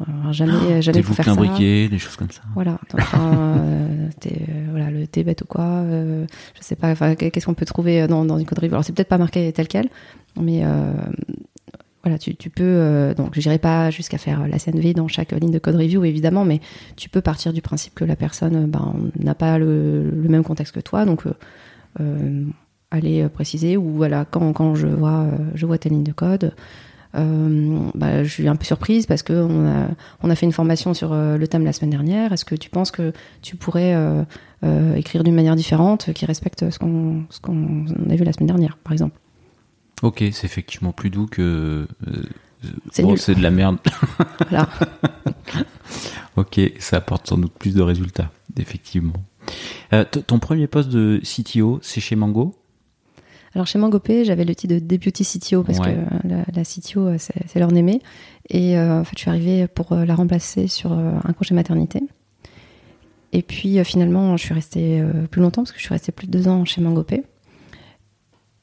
enfin, 0.00 0.32
jamais, 0.32 0.52
oh, 0.78 0.80
jamais 0.80 1.02
faut 1.02 1.12
faire 1.12 1.26
ça. 1.26 1.34
briquet, 1.34 1.88
des 1.88 1.98
choses 1.98 2.16
comme 2.16 2.30
ça. 2.30 2.40
Voilà. 2.54 2.78
T'es, 4.20 4.46
voilà, 4.70 4.90
le 4.90 5.06
t'es 5.06 5.24
bête 5.24 5.42
ou 5.42 5.44
quoi 5.44 5.84
Je 5.90 6.62
sais 6.62 6.76
pas. 6.76 6.90
Enfin, 6.90 7.14
qu'est-ce 7.16 7.44
qu'on 7.44 7.54
peut 7.54 7.66
trouver 7.66 8.06
dans, 8.06 8.24
dans 8.24 8.38
une 8.38 8.46
code 8.46 8.58
review? 8.58 8.74
Alors 8.74 8.84
c'est 8.84 8.94
peut-être 8.94 9.08
pas 9.08 9.18
marqué 9.18 9.52
tel 9.52 9.68
quel, 9.68 9.90
mais 10.40 10.64
voilà, 12.06 12.18
tu, 12.18 12.50
peux, 12.50 12.62
euh, 12.62 13.14
donc 13.14 13.34
je 13.34 13.40
n'irai 13.40 13.58
pas 13.58 13.90
jusqu'à 13.90 14.16
faire 14.16 14.46
la 14.46 14.60
CNV 14.60 14.94
dans 14.94 15.08
chaque 15.08 15.32
ligne 15.32 15.50
de 15.50 15.58
code 15.58 15.74
review 15.74 16.04
évidemment, 16.04 16.44
mais 16.44 16.60
tu 16.94 17.08
peux 17.08 17.20
partir 17.20 17.52
du 17.52 17.62
principe 17.62 17.96
que 17.96 18.04
la 18.04 18.14
personne 18.14 18.66
ben, 18.66 18.94
n'a 19.18 19.34
pas 19.34 19.58
le, 19.58 20.08
même 20.28 20.44
contexte 20.44 20.72
que 20.72 20.78
toi, 20.78 21.04
donc 21.04 21.26
euh, 21.26 21.32
euh, 21.98 22.44
aller 22.92 23.28
préciser 23.28 23.76
ou 23.76 23.90
voilà 23.90 24.24
quand, 24.24 24.52
quand 24.52 24.76
je 24.76 24.86
vois 24.86 25.26
je 25.54 25.66
vois 25.66 25.78
ta 25.78 25.88
ligne 25.88 26.04
de 26.04 26.12
code, 26.12 26.54
bah, 27.12 28.22
je 28.22 28.28
suis 28.28 28.46
un 28.46 28.54
peu 28.54 28.64
surprise 28.64 29.06
parce 29.06 29.24
que 29.24 29.32
on 29.32 29.66
a, 29.66 29.88
on 30.22 30.30
a 30.30 30.36
fait 30.36 30.46
une 30.46 30.52
formation 30.52 30.94
sur 30.94 31.12
le 31.12 31.48
thème 31.48 31.64
la 31.64 31.72
semaine 31.72 31.90
dernière. 31.90 32.32
Est-ce 32.32 32.44
que 32.44 32.54
tu 32.54 32.70
penses 32.70 32.92
que 32.92 33.12
tu 33.42 33.56
pourrais 33.56 33.96
écrire 34.94 35.24
d'une 35.24 35.34
manière 35.34 35.56
différente 35.56 36.12
qui 36.12 36.24
respecte 36.24 36.70
ce 36.70 36.78
qu'on 36.78 37.24
ce 37.30 37.40
qu'on 37.40 37.86
a 38.08 38.14
vu 38.14 38.22
la 38.22 38.32
semaine 38.32 38.46
dernière, 38.46 38.76
par 38.76 38.92
exemple? 38.92 39.18
Ok, 40.02 40.18
c'est 40.32 40.44
effectivement 40.44 40.92
plus 40.92 41.10
doux 41.10 41.26
que. 41.26 41.86
Euh, 42.06 42.22
c'est 42.90 43.34
de 43.34 43.42
la 43.42 43.50
merde. 43.50 43.78
Voilà. 44.48 44.68
ok, 46.36 46.60
ça 46.78 46.98
apporte 46.98 47.28
sans 47.28 47.38
doute 47.38 47.52
plus 47.52 47.74
de 47.74 47.82
résultats, 47.82 48.30
effectivement. 48.58 49.14
Euh, 49.92 50.04
ton 50.04 50.38
premier 50.38 50.66
poste 50.66 50.88
de 50.88 51.20
CTO, 51.22 51.78
c'est 51.82 52.00
chez 52.00 52.16
Mango? 52.16 52.54
Alors 53.54 53.66
chez 53.66 53.78
MangoP, 53.78 54.10
j'avais 54.24 54.44
le 54.44 54.54
titre 54.54 54.74
de 54.74 54.80
Deputy 54.80 55.24
CTO 55.24 55.62
parce 55.62 55.78
que 55.80 55.88
la, 56.24 56.64
CTO, 56.64 57.06
euh, 57.06 57.16
c'est 57.18 57.58
leur 57.58 57.72
aimé. 57.72 58.02
Et 58.50 58.78
en 58.78 59.02
fait, 59.04 59.16
je 59.16 59.20
suis 59.20 59.30
arrivée 59.30 59.66
pour 59.66 59.94
la 59.94 60.14
remplacer 60.14 60.66
sur 60.66 60.92
un 60.92 61.32
congé 61.32 61.54
maternité. 61.54 62.02
Et 63.32 63.42
puis 63.42 63.82
finalement, 63.84 64.36
je 64.36 64.42
suis 64.42 64.54
restée 64.54 65.02
plus 65.30 65.40
longtemps 65.40 65.62
parce 65.62 65.72
que 65.72 65.78
je 65.78 65.84
suis 65.84 65.94
restée 65.94 66.12
plus 66.12 66.26
de 66.26 66.32
deux 66.32 66.48
ans 66.48 66.66
chez 66.66 66.82
MangoP. 66.82 67.14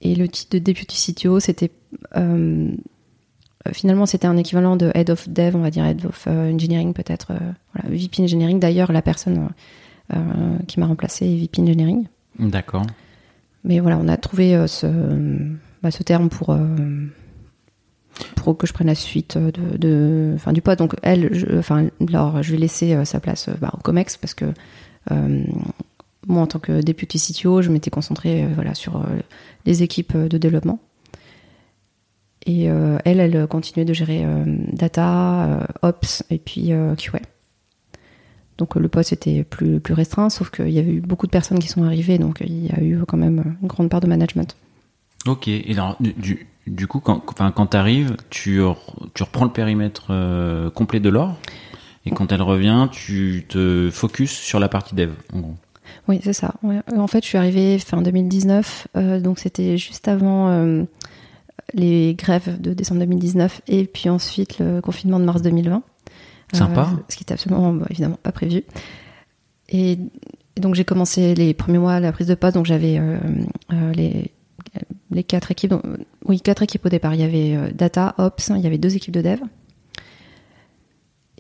Et 0.03 0.15
le 0.15 0.27
titre 0.27 0.57
de 0.57 0.59
Deputy 0.59 1.13
CTO, 1.13 1.39
c'était 1.39 1.71
euh, 2.17 2.69
finalement 3.71 4.05
c'était 4.05 4.27
un 4.27 4.35
équivalent 4.35 4.75
de 4.75 4.91
Head 4.93 5.09
of 5.09 5.29
Dev, 5.29 5.55
on 5.55 5.61
va 5.61 5.71
dire 5.71 5.85
Head 5.85 6.05
of 6.05 6.25
euh, 6.27 6.53
Engineering 6.53 6.93
peut-être, 6.93 7.31
euh, 7.31 7.39
voilà, 7.73 7.95
VP 7.95 8.21
Engineering. 8.21 8.59
D'ailleurs, 8.59 8.91
la 8.91 9.01
personne 9.01 9.49
qui 10.67 10.79
m'a 10.79 10.85
remplacé 10.85 11.25
est 11.25 11.35
VP 11.37 11.61
Engineering. 11.61 12.05
D'accord. 12.37 12.85
Mais 13.63 13.79
voilà, 13.79 13.97
on 13.97 14.07
a 14.09 14.17
trouvé 14.17 14.67
ce, 14.67 14.85
bah, 15.81 15.89
ce 15.89 16.03
terme 16.03 16.29
pour 16.29 16.55
pour 18.35 18.57
que 18.57 18.67
je 18.67 18.73
prenne 18.73 18.87
la 18.87 18.95
suite 18.95 19.37
de, 19.37 19.77
de 19.77 20.35
du 20.51 20.61
poste. 20.61 20.77
Donc 20.77 20.95
elle, 21.01 21.33
je, 21.33 21.57
enfin, 21.57 21.87
alors 22.09 22.43
je 22.43 22.51
vais 22.51 22.57
laisser 22.57 23.05
sa 23.05 23.19
place 23.21 23.49
bah, 23.59 23.71
au 23.73 23.77
Comex 23.77 24.17
parce 24.17 24.35
que 24.35 24.45
moi, 26.27 26.41
en 26.41 26.47
tant 26.47 26.59
que 26.59 26.81
député 26.81 27.17
CTO, 27.19 27.62
je 27.62 27.69
m'étais 27.69 27.89
concentrée 27.89 28.43
euh, 28.43 28.47
voilà, 28.55 28.73
sur 28.73 28.97
euh, 28.97 29.05
les 29.65 29.83
équipes 29.83 30.13
euh, 30.15 30.27
de 30.27 30.38
développement. 30.38 30.79
Et 32.45 32.65
elle, 32.65 33.21
elle 33.21 33.47
continuait 33.47 33.86
de 33.86 33.93
gérer 33.93 34.25
data, 34.73 35.65
ops 35.81 36.25
et 36.29 36.38
puis 36.38 36.73
QA. 36.97 37.21
Donc 38.57 38.75
le 38.75 38.89
poste 38.89 39.13
était 39.13 39.45
plus, 39.45 39.79
plus 39.79 39.93
restreint, 39.93 40.29
sauf 40.29 40.49
qu'il 40.49 40.69
y 40.71 40.77
avait 40.77 40.91
eu 40.91 40.99
beaucoup 40.99 41.25
de 41.25 41.31
personnes 41.31 41.59
qui 41.59 41.69
sont 41.69 41.83
arrivées, 41.83 42.17
donc 42.17 42.43
il 42.45 42.65
y 42.65 42.71
a 42.73 42.83
eu 42.83 42.99
quand 43.07 43.15
même 43.15 43.55
une 43.62 43.69
grande 43.69 43.88
part 43.88 44.01
de 44.01 44.07
management. 44.07 44.57
Ok, 45.25 45.47
et 45.47 45.71
alors 45.71 45.95
du, 46.01 46.47
du 46.67 46.86
coup, 46.86 46.99
quand, 46.99 47.21
quand 47.21 47.67
tu 47.67 47.77
arrives, 47.77 48.17
tu, 48.29 48.59
tu 49.13 49.23
reprends 49.23 49.45
le 49.45 49.53
périmètre 49.53 50.69
complet 50.71 50.99
de 50.99 51.07
l'or, 51.07 51.38
et 52.05 52.12
quand 52.12 52.33
elle 52.33 52.41
revient, 52.41 52.89
tu 52.91 53.45
te 53.47 53.89
focuses 53.89 54.31
sur 54.31 54.59
la 54.59 54.67
partie 54.67 54.95
dev, 54.95 55.12
en 55.31 55.39
gros? 55.39 55.55
Oui, 56.08 56.19
c'est 56.23 56.34
ça. 56.34 56.56
En 56.95 57.08
fait, 57.08 57.23
je 57.23 57.27
suis 57.27 57.38
arrivée 57.38 57.79
fin 57.79 58.01
2019, 58.01 58.88
euh, 58.97 59.19
donc 59.19 59.39
c'était 59.39 59.77
juste 59.77 60.08
avant 60.08 60.49
euh, 60.49 60.84
les 61.73 62.13
grèves 62.15 62.60
de 62.60 62.73
décembre 62.73 62.99
2019 63.01 63.62
et 63.67 63.86
puis 63.86 64.10
ensuite 64.10 64.60
le 64.60 64.82
confinement 64.82 65.19
de 65.19 65.25
mars 65.25 65.41
2020. 65.41 65.82
Sympa. 66.53 66.82
Euh, 66.82 66.95
ce 67.10 67.15
qui 67.15 67.23
était 67.23 67.34
absolument, 67.34 67.73
bah, 67.73 67.88
évidemment, 67.89 68.19
pas 68.21 68.32
prévu. 68.32 68.63
Et, 69.69 69.97
donc 70.58 70.75
j'ai 70.75 70.86
commencé 70.86 71.34
les 71.34 71.56
premiers 71.56 71.79
mois 71.79 71.93
à 71.93 71.99
la 71.99 72.12
prise 72.12 72.27
de 72.27 72.36
poste, 72.36 72.53
donc 72.53 72.67
j'avais 72.67 73.01
les, 73.95 74.32
les 75.10 75.23
quatre 75.23 75.49
équipes. 75.49 75.73
oui, 76.25 76.39
quatre 76.41 76.62
équipes 76.62 76.86
au 76.86 76.89
départ. 76.89 77.15
Il 77.15 77.21
y 77.21 77.23
avait 77.23 77.73
Data, 77.73 78.13
Ops, 78.19 78.51
il 78.56 78.62
y 78.62 78.67
avait 78.67 78.77
deux 78.77 78.95
équipes 78.95 79.15
de 79.15 79.23
dev. 79.23 79.39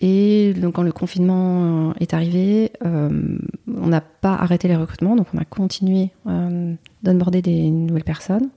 Et 0.05 0.53
donc 0.53 0.73
quand 0.73 0.83
le 0.83 0.91
confinement 0.91 1.91
euh, 1.91 1.93
est 2.01 2.13
arrivé, 2.13 2.73
euh, 2.85 3.37
on 3.73 3.87
n'a 3.87 4.01
pas 4.01 4.35
arrêté 4.35 4.67
les 4.67 4.75
recrutements, 4.75 5.15
donc 5.15 5.27
on 5.33 5.37
a 5.37 5.45
continué 5.45 6.09
euh, 6.27 6.75
des 7.03 7.71
nouvelles 7.71 8.03
personnes. 8.03 8.49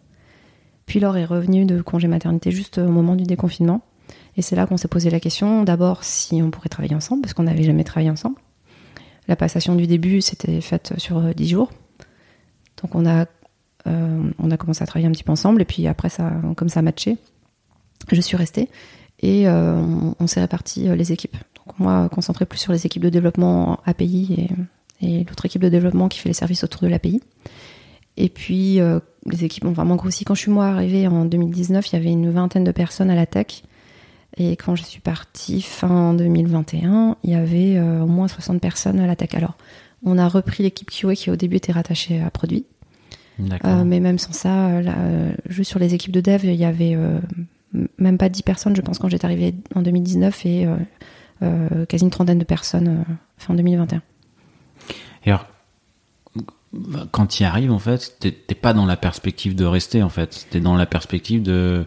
Puis 0.86 0.98
Laure 0.98 1.16
est 1.16 1.24
revenue 1.24 1.64
de 1.64 1.82
congé 1.82 2.08
maternité 2.08 2.50
juste 2.50 2.78
au 2.78 2.88
moment 2.88 3.14
du 3.14 3.22
déconfinement. 3.22 3.82
Et 4.36 4.42
c'est 4.42 4.56
là 4.56 4.66
qu'on 4.66 4.76
s'est 4.76 4.88
posé 4.88 5.08
la 5.08 5.20
question, 5.20 5.62
d'abord 5.62 6.02
si 6.02 6.42
on 6.42 6.50
pourrait 6.50 6.68
travailler 6.68 6.96
ensemble, 6.96 7.22
parce 7.22 7.32
qu'on 7.32 7.44
n'avait 7.44 7.62
jamais 7.62 7.84
travaillé 7.84 8.10
ensemble. 8.10 8.40
La 9.28 9.36
passation 9.36 9.76
du 9.76 9.86
début 9.86 10.22
s'était 10.22 10.60
faite 10.60 10.94
sur 10.98 11.32
10 11.32 11.48
jours. 11.48 11.70
Donc 12.82 12.96
on 12.96 13.06
a, 13.06 13.26
on 13.86 14.50
a 14.50 14.56
commencé 14.56 14.82
à 14.82 14.86
travailler 14.86 15.06
un 15.08 15.12
petit 15.12 15.24
peu 15.24 15.32
ensemble, 15.32 15.62
et 15.62 15.64
puis 15.64 15.86
après, 15.86 16.08
ça, 16.08 16.32
comme 16.56 16.68
ça 16.68 16.80
a 16.80 16.82
matché, 16.82 17.18
je 18.10 18.20
suis 18.20 18.36
restée 18.36 18.68
et 19.20 19.48
euh, 19.48 19.80
on, 20.18 20.26
s'est 20.26 20.40
réparti 20.40 20.88
euh, 20.88 20.96
les 20.96 21.12
équipes. 21.12 21.36
Donc 21.56 21.78
moi, 21.78 22.08
concentré 22.10 22.46
plus 22.46 22.58
sur 22.58 22.72
les 22.72 22.86
équipes 22.86 23.02
de 23.02 23.08
développement 23.08 23.80
API 23.86 24.48
et 25.00 25.24
l'autre 25.24 25.46
équipe 25.46 25.62
de 25.62 25.68
développement 25.68 26.08
qui 26.08 26.18
fait 26.18 26.28
les 26.28 26.34
services 26.34 26.64
autour 26.64 26.82
de 26.82 26.88
l'API. 26.88 27.20
Et 28.16 28.30
puis, 28.30 28.78
les 29.26 29.44
équipes 29.44 29.66
ont 29.66 29.72
vraiment 29.72 29.96
grossi. 29.96 30.24
Quand 30.24 30.34
je 30.34 30.40
suis 30.40 30.50
moi 30.50 30.66
arrivée 30.68 31.06
en 31.06 31.26
2019, 31.26 31.90
il 31.90 31.92
y 31.92 31.98
avait 31.98 32.12
une 32.12 32.30
vingtaine 32.30 32.64
de 32.64 32.72
personnes 32.72 33.10
à 33.10 33.14
la 33.14 33.26
tech. 33.26 33.62
Et 34.38 34.56
quand 34.56 34.74
je 34.74 34.84
suis 34.84 35.00
partie 35.00 35.60
fin 35.60 36.14
2021, 36.14 37.16
il 37.24 37.30
y 37.30 37.34
avait 37.34 37.78
au 37.78 38.06
moins 38.06 38.28
60 38.28 38.58
personnes 38.58 39.00
à 39.00 39.06
la 39.06 39.16
tech. 39.16 39.34
Alors, 39.34 39.58
on 40.02 40.16
a 40.16 40.28
repris 40.28 40.62
l'équipe 40.62 40.90
QA 40.90 41.14
qui 41.14 41.30
au 41.30 41.36
début 41.36 41.56
était 41.56 41.72
rattachée 41.72 42.22
à 42.22 42.30
produit. 42.30 42.64
Euh, 43.40 43.84
mais 43.84 44.00
même 44.00 44.18
sans 44.18 44.32
ça, 44.32 44.68
euh, 44.68 45.32
juste 45.48 45.70
sur 45.70 45.78
les 45.78 45.94
équipes 45.94 46.12
de 46.12 46.20
dev, 46.20 46.44
il 46.44 46.54
y 46.54 46.64
avait 46.64 46.94
euh, 46.94 47.18
même 47.98 48.18
pas 48.18 48.28
10 48.28 48.42
personnes, 48.42 48.76
je 48.76 48.80
pense, 48.80 48.98
quand 48.98 49.08
j'étais 49.08 49.24
arrivée 49.24 49.54
en 49.74 49.82
2019 49.82 50.46
et 50.46 50.66
quasi 51.88 52.04
une 52.04 52.10
trentaine 52.10 52.38
de 52.38 52.44
personnes 52.44 53.04
fin 53.36 53.54
2021. 53.54 54.02
Et 55.24 55.30
alors, 55.30 55.46
quand 57.10 57.26
tu 57.26 57.42
y 57.42 57.46
arrives, 57.46 57.72
en 57.72 57.78
fait, 57.78 58.16
t'es 58.20 58.54
pas 58.54 58.72
dans 58.72 58.86
la 58.86 58.96
perspective 58.96 59.54
de 59.54 59.64
rester, 59.64 60.02
en 60.02 60.08
fait. 60.08 60.46
T'es 60.50 60.60
dans 60.60 60.76
la 60.76 60.86
perspective 60.86 61.42
de 61.42 61.84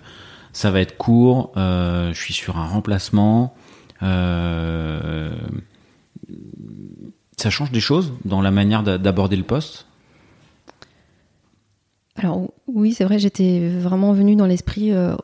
ça 0.53 0.71
va 0.71 0.81
être 0.81 0.97
court, 0.97 1.51
je 1.55 2.13
suis 2.13 2.33
sur 2.33 2.57
un 2.57 2.65
remplacement. 2.65 3.55
ça 4.01 4.09
change 7.49 7.71
des 7.71 7.79
choses 7.79 8.13
dans 8.25 8.41
la 8.41 8.51
manière 8.51 8.83
d'aborder 8.83 9.35
le 9.35 9.43
poste? 9.43 9.87
Alors 12.21 12.49
oui, 12.67 12.93
c'est 12.93 13.05
vrai, 13.05 13.19
j'étais 13.19 13.69
vraiment 13.69 14.13
venue 14.13 14.35
dans 14.35 14.45
l'esprit. 14.45 14.91
Euh, 14.91 15.15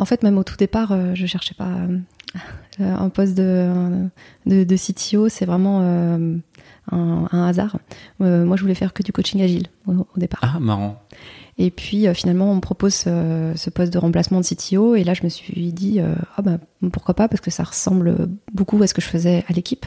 en 0.00 0.04
fait, 0.06 0.22
même 0.22 0.38
au 0.38 0.44
tout 0.44 0.56
départ, 0.56 0.92
euh, 0.92 1.14
je 1.14 1.26
cherchais 1.26 1.54
pas 1.54 1.68
euh, 1.68 2.96
un 2.96 3.10
poste 3.10 3.34
de, 3.34 4.08
de, 4.46 4.76
CTO. 4.76 5.28
C'est 5.28 5.44
vraiment 5.44 5.80
un, 6.90 7.28
hasard. 7.32 7.78
moi, 8.18 8.56
je 8.56 8.62
voulais 8.62 8.74
faire 8.74 8.94
que 8.94 9.02
du 9.02 9.12
coaching 9.12 9.42
agile 9.42 9.66
au, 9.86 10.06
départ. 10.16 10.40
Ah, 10.42 10.58
marrant. 10.58 11.02
Et 11.58 11.70
puis 11.70 12.06
finalement, 12.14 12.50
on 12.50 12.54
me 12.56 12.60
propose 12.60 12.94
ce 12.94 13.70
poste 13.70 13.92
de 13.92 13.98
remplacement 13.98 14.40
de 14.40 14.46
CTO. 14.46 14.94
Et 14.94 15.04
là, 15.04 15.12
je 15.12 15.22
me 15.22 15.28
suis 15.28 15.72
dit, 15.72 16.00
ah 16.00 16.42
bah, 16.42 16.58
pourquoi 16.92 17.14
pas, 17.14 17.28
parce 17.28 17.42
que 17.42 17.50
ça 17.50 17.64
ressemble 17.64 18.28
beaucoup 18.54 18.82
à 18.82 18.86
ce 18.86 18.94
que 18.94 19.02
je 19.02 19.08
faisais 19.08 19.44
à 19.48 19.52
l'équipe. 19.52 19.84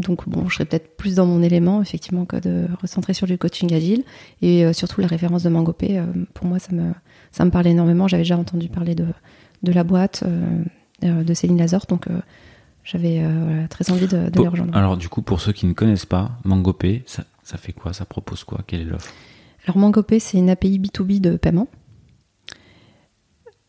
Donc 0.00 0.28
bon, 0.28 0.48
je 0.48 0.54
serais 0.54 0.64
peut-être 0.64 0.96
plus 0.96 1.16
dans 1.16 1.26
mon 1.26 1.42
élément, 1.42 1.82
effectivement, 1.82 2.24
que 2.24 2.36
de 2.36 2.66
recentrer 2.80 3.14
sur 3.14 3.26
du 3.26 3.38
coaching 3.38 3.72
agile. 3.74 4.04
Et 4.42 4.64
euh, 4.64 4.72
surtout 4.72 5.00
la 5.00 5.06
référence 5.06 5.42
de 5.42 5.48
Mangopé, 5.48 5.98
euh, 5.98 6.06
pour 6.34 6.46
moi, 6.46 6.58
ça 6.58 6.72
me, 6.72 6.92
ça 7.32 7.44
me 7.44 7.50
parlait 7.50 7.70
énormément. 7.70 8.08
J'avais 8.08 8.22
déjà 8.22 8.38
entendu 8.38 8.68
parler 8.68 8.94
de, 8.94 9.06
de 9.62 9.72
la 9.72 9.84
boîte, 9.84 10.24
euh, 10.26 11.22
de 11.22 11.34
Céline 11.34 11.58
Lazor, 11.58 11.86
donc 11.88 12.08
j'avais 12.84 13.24
très 13.70 13.90
envie 13.90 14.06
de, 14.06 14.28
de 14.28 14.40
les 14.40 14.48
rejoindre. 14.48 14.76
Alors 14.76 14.98
du 14.98 15.08
coup, 15.08 15.22
pour 15.22 15.40
ceux 15.40 15.52
qui 15.52 15.64
ne 15.64 15.72
connaissent 15.72 16.04
pas, 16.04 16.32
Mangopé, 16.44 17.02
ça, 17.06 17.24
ça 17.42 17.56
fait 17.56 17.72
quoi? 17.72 17.94
Ça 17.94 18.04
propose 18.04 18.44
quoi? 18.44 18.60
Quelle 18.66 18.82
est 18.82 18.84
l'offre? 18.84 19.10
Alors 19.64 19.78
Mangopé, 19.78 20.18
c'est 20.18 20.36
une 20.36 20.50
API 20.50 20.78
B2B 20.78 21.22
de 21.22 21.38
paiement. 21.38 21.68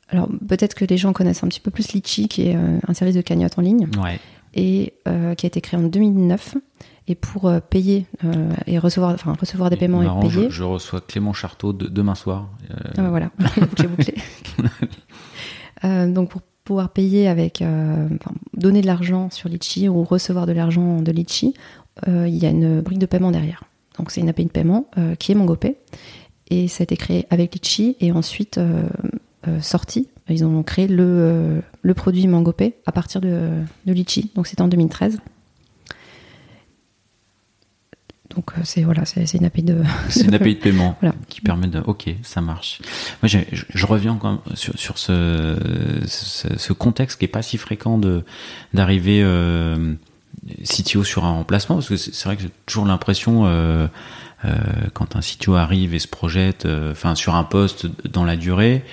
Alors 0.10 0.28
peut-être 0.46 0.74
que 0.74 0.84
les 0.84 0.98
gens 0.98 1.14
connaissent 1.14 1.42
un 1.42 1.48
petit 1.48 1.62
peu 1.62 1.72
plus 1.72 1.94
Litchi, 1.94 2.28
qui 2.28 2.50
est 2.50 2.56
un 2.56 2.94
service 2.94 3.16
de 3.16 3.22
cagnotte 3.22 3.58
en 3.58 3.62
ligne. 3.62 3.88
Ouais 4.04 4.20
et 4.54 4.94
euh, 5.08 5.36
qui 5.36 5.46
a 5.46 5.48
été 5.48 5.62
créé 5.62 5.80
en 5.80 5.84
2009 5.84 6.58
et 7.08 7.16
pour 7.16 7.48
euh, 7.48 7.60
payer 7.60 8.06
euh, 8.24 8.52
et 8.68 8.78
recevoir 8.80 9.14
enfin 9.14 9.36
recevoir 9.40 9.70
des 9.70 9.78
paiements 9.78 10.04
et 10.04 10.30
payer. 10.30 10.50
je, 10.50 10.64
reçois 10.64 11.02
Clément 11.02 11.34
Charteau 11.34 11.74
demain 11.74 12.16
soir. 12.16 12.50
Ah 12.98 13.02
bah 13.02 13.10
voilà 13.10 13.32
bouclé. 13.58 13.88
Bouclé 13.88 14.14
donc 16.14 16.30
pour 16.30 16.42
pouvoir 16.64 16.90
payer 16.90 17.28
avec 17.28 17.64
donner 18.54 18.82
de 18.82 18.88
l'argent 18.88 19.30
sur 19.30 19.50
Litchi 19.50 19.90
ou 19.90 20.04
recevoir 20.04 20.46
de 20.46 20.52
l'argent 20.52 21.02
de 21.02 21.12
Litchi 21.12 21.54
il 22.08 22.36
y 22.36 22.46
a 22.46 22.50
une 22.50 22.82
brique 22.82 23.00
de 23.00 23.06
paiement 23.06 23.32
derrière. 23.32 23.64
Donc 23.98 24.12
c'est 24.12 24.22
une 24.22 24.30
API 24.30 24.46
de 24.46 24.52
paiement 24.52 24.90
qui 25.20 25.32
est 25.32 25.36
MongoPay. 25.36 25.78
Et 26.50 26.68
ça 26.68 26.82
a 26.82 26.84
été 26.84 26.98
créé 26.98 27.26
avec 27.30 27.56
Litchi 27.56 27.98
et 28.00 28.12
ensuite 28.12 28.60
sorti 29.60 30.08
ils 30.30 30.46
ont 30.46 30.64
créé 30.64 30.88
le, 30.88 31.04
euh, 31.04 31.60
le 31.82 31.94
produit 31.94 32.28
Mangopay 32.28 32.76
à 32.86 32.92
partir 32.92 33.22
de, 33.22 33.50
de 33.86 33.94
Litchi, 33.94 34.32
donc 34.36 34.48
c'était 34.48 34.62
en 34.62 34.68
2013. 34.68 35.20
Donc 38.36 38.52
euh, 38.52 38.62
c'est 38.64 38.84
voilà, 38.84 39.06
c'est 39.06 39.34
une 39.34 39.46
API 39.46 39.64
de. 39.64 39.84
C'est 40.10 40.26
une 40.26 40.34
API 40.34 40.56
de 40.56 40.60
paiement 40.62 40.98
qui 41.28 41.42
permet 41.42 41.68
de. 41.68 41.80
Ok, 41.80 42.10
ça 42.24 42.42
marche. 42.42 42.82
Moi, 43.22 43.28
je, 43.28 43.40
je, 43.52 43.86
reviens 43.86 44.18
quand 44.20 44.32
même 44.32 44.56
sur, 44.56 44.78
sur 44.78 44.98
ce, 44.98 45.58
ce, 46.08 46.74
contexte 46.74 47.20
qui 47.20 47.26
est 47.26 47.30
pas 47.30 47.42
si 47.42 47.58
fréquent 47.58 47.98
de 47.98 48.24
d'arriver 48.74 49.22
euh, 49.24 49.94
CTO 50.64 51.04
sur 51.04 51.26
un 51.26 51.32
remplacement 51.32 51.76
parce 51.76 51.90
que 51.90 51.98
c'est 51.98 52.24
vrai 52.26 52.38
que 52.38 52.44
j'ai 52.44 52.52
toujours 52.66 52.86
l'impression 52.86 53.46
euh, 53.46 53.88
euh, 54.46 54.56
quand 54.94 55.16
un 55.16 55.20
CTO 55.20 55.56
arrive 55.56 55.94
et 55.94 56.00
se 56.00 56.08
projette, 56.08 56.66
enfin 56.66 57.16
sur 57.16 57.36
un 57.36 57.44
poste 57.44 57.88
dans 58.10 58.24
la 58.24 58.38
durée, 58.38 58.84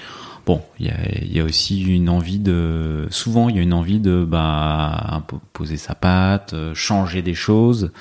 Bon, 0.49 0.63
il 0.81 0.87
y 1.31 1.41
a, 1.41 1.45
aussi 1.45 1.83
une 1.83 2.09
envie 2.09 2.39
de, 2.39 3.07
souvent 3.11 3.51
il 3.51 3.57
y 3.57 3.59
a 3.59 3.63
une 3.63 3.75
envie 3.75 4.01
de 4.01 4.25
bah 4.27 5.23
poser 5.53 5.77
sa 5.77 5.95
patte, 5.95 6.55
euh, 6.55 6.75
changer 6.75 7.21
des 7.21 7.35
choses. 7.35 7.93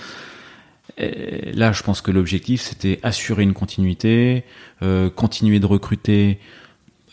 là, 0.98 1.74
je 1.74 1.84
pense 1.84 2.00
que 2.00 2.10
l'objectif 2.10 2.62
c'était 2.62 3.02
assurer 3.04 3.44
une 3.44 3.54
continuité, 3.54 4.46
euh, 4.82 5.10
continuer 5.10 5.60
de 5.60 5.66
recruter 5.66 6.40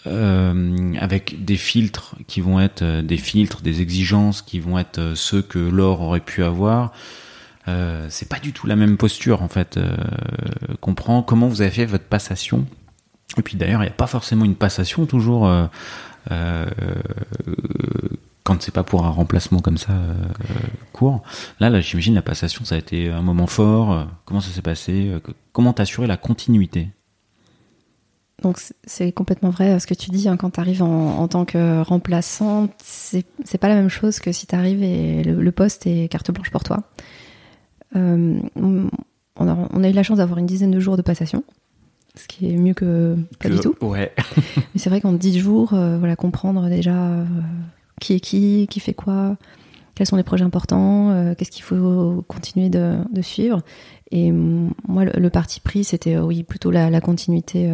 euh, 0.06 0.94
avec 1.00 1.44
des 1.44 1.56
filtres 1.56 2.14
qui 2.28 2.40
vont 2.40 2.60
être 2.60 3.00
des 3.00 3.16
filtres, 3.16 3.60
des 3.60 3.80
exigences 3.80 4.40
qui 4.40 4.60
vont 4.60 4.78
être 4.78 5.14
ceux 5.16 5.42
que 5.42 5.58
l'or 5.58 6.00
aurait 6.00 6.20
pu 6.20 6.44
avoir. 6.44 6.92
c'est 8.08 8.28
pas 8.28 8.38
du 8.38 8.52
tout 8.52 8.68
la 8.68 8.76
même 8.76 8.96
posture 8.96 9.42
en 9.42 9.48
fait. 9.48 9.80
comprend 10.80 11.24
comment 11.24 11.48
vous 11.48 11.60
avez 11.60 11.72
fait 11.72 11.86
votre 11.86 12.04
passation? 12.04 12.66
Et 13.36 13.42
puis 13.42 13.56
d'ailleurs, 13.56 13.82
il 13.82 13.86
n'y 13.86 13.90
a 13.90 13.94
pas 13.94 14.06
forcément 14.06 14.44
une 14.44 14.54
passation 14.54 15.06
toujours 15.06 15.46
euh, 15.46 15.66
euh, 16.30 16.66
quand 18.44 18.62
c'est 18.62 18.74
pas 18.74 18.84
pour 18.84 19.04
un 19.04 19.10
remplacement 19.10 19.60
comme 19.60 19.78
ça 19.78 19.92
euh, 19.92 20.14
court. 20.92 21.22
Là, 21.60 21.70
là, 21.70 21.80
j'imagine 21.80 22.14
la 22.14 22.22
passation, 22.22 22.64
ça 22.64 22.76
a 22.76 22.78
été 22.78 23.10
un 23.10 23.22
moment 23.22 23.46
fort. 23.46 24.06
Comment 24.24 24.40
ça 24.40 24.50
s'est 24.50 24.62
passé 24.62 25.12
Comment 25.52 25.72
t'assurer 25.72 26.06
la 26.06 26.16
continuité? 26.16 26.88
Donc 28.42 28.58
c'est 28.84 29.12
complètement 29.12 29.50
vrai 29.50 29.78
ce 29.80 29.86
que 29.86 29.94
tu 29.94 30.10
dis 30.10 30.28
hein, 30.28 30.36
quand 30.36 30.50
tu 30.50 30.60
arrives 30.60 30.82
en, 30.82 31.26
tant 31.28 31.44
que 31.44 31.80
remplaçant, 31.80 32.68
c'est 32.82 33.58
pas 33.58 33.68
la 33.68 33.76
même 33.76 33.88
chose 33.88 34.18
que 34.18 34.32
si 34.32 34.46
tu 34.46 34.54
arrives 34.54 34.82
et 34.82 35.22
le, 35.24 35.52
poste 35.52 35.86
est 35.86 36.08
carte 36.08 36.30
blanche 36.30 36.50
pour 36.50 36.62
toi. 36.62 36.82
on, 37.94 38.48
a, 38.54 39.68
on, 39.72 39.84
a, 39.84 39.88
eu 39.88 39.92
la 39.92 40.02
chance 40.02 40.18
d'avoir 40.18 40.38
une 40.38 40.46
dizaine 40.46 40.72
de 40.72 40.80
jours 40.80 40.96
de 40.96 41.02
passation 41.02 41.42
ce 42.16 42.28
qui 42.28 42.50
est 42.50 42.56
mieux 42.56 42.74
que 42.74 43.16
pas 43.40 43.48
du 43.48 43.58
tout. 43.58 43.74
Ouais. 43.80 44.12
Mais 44.56 44.78
c'est 44.78 44.88
vrai 44.88 45.00
qu'en 45.00 45.12
10 45.12 45.38
jours, 45.38 45.74
euh, 45.74 45.98
voilà, 45.98 46.16
comprendre 46.16 46.68
déjà 46.68 46.94
euh, 46.94 47.24
qui 48.00 48.14
est 48.14 48.20
qui, 48.20 48.68
qui 48.70 48.80
fait 48.80 48.94
quoi, 48.94 49.36
quels 49.94 50.06
sont 50.06 50.16
les 50.16 50.22
projets 50.22 50.44
importants, 50.44 51.10
euh, 51.10 51.34
qu'est-ce 51.34 51.50
qu'il 51.50 51.64
faut 51.64 52.24
continuer 52.28 52.68
de, 52.68 52.98
de, 53.10 53.22
suivre. 53.22 53.62
Et 54.12 54.30
moi, 54.30 55.04
le, 55.04 55.30
parti 55.30 55.60
pris, 55.60 55.82
c'était 55.82 56.18
oui 56.18 56.44
plutôt 56.44 56.70
la, 56.70 56.88
la 56.88 57.00
continuité 57.00 57.68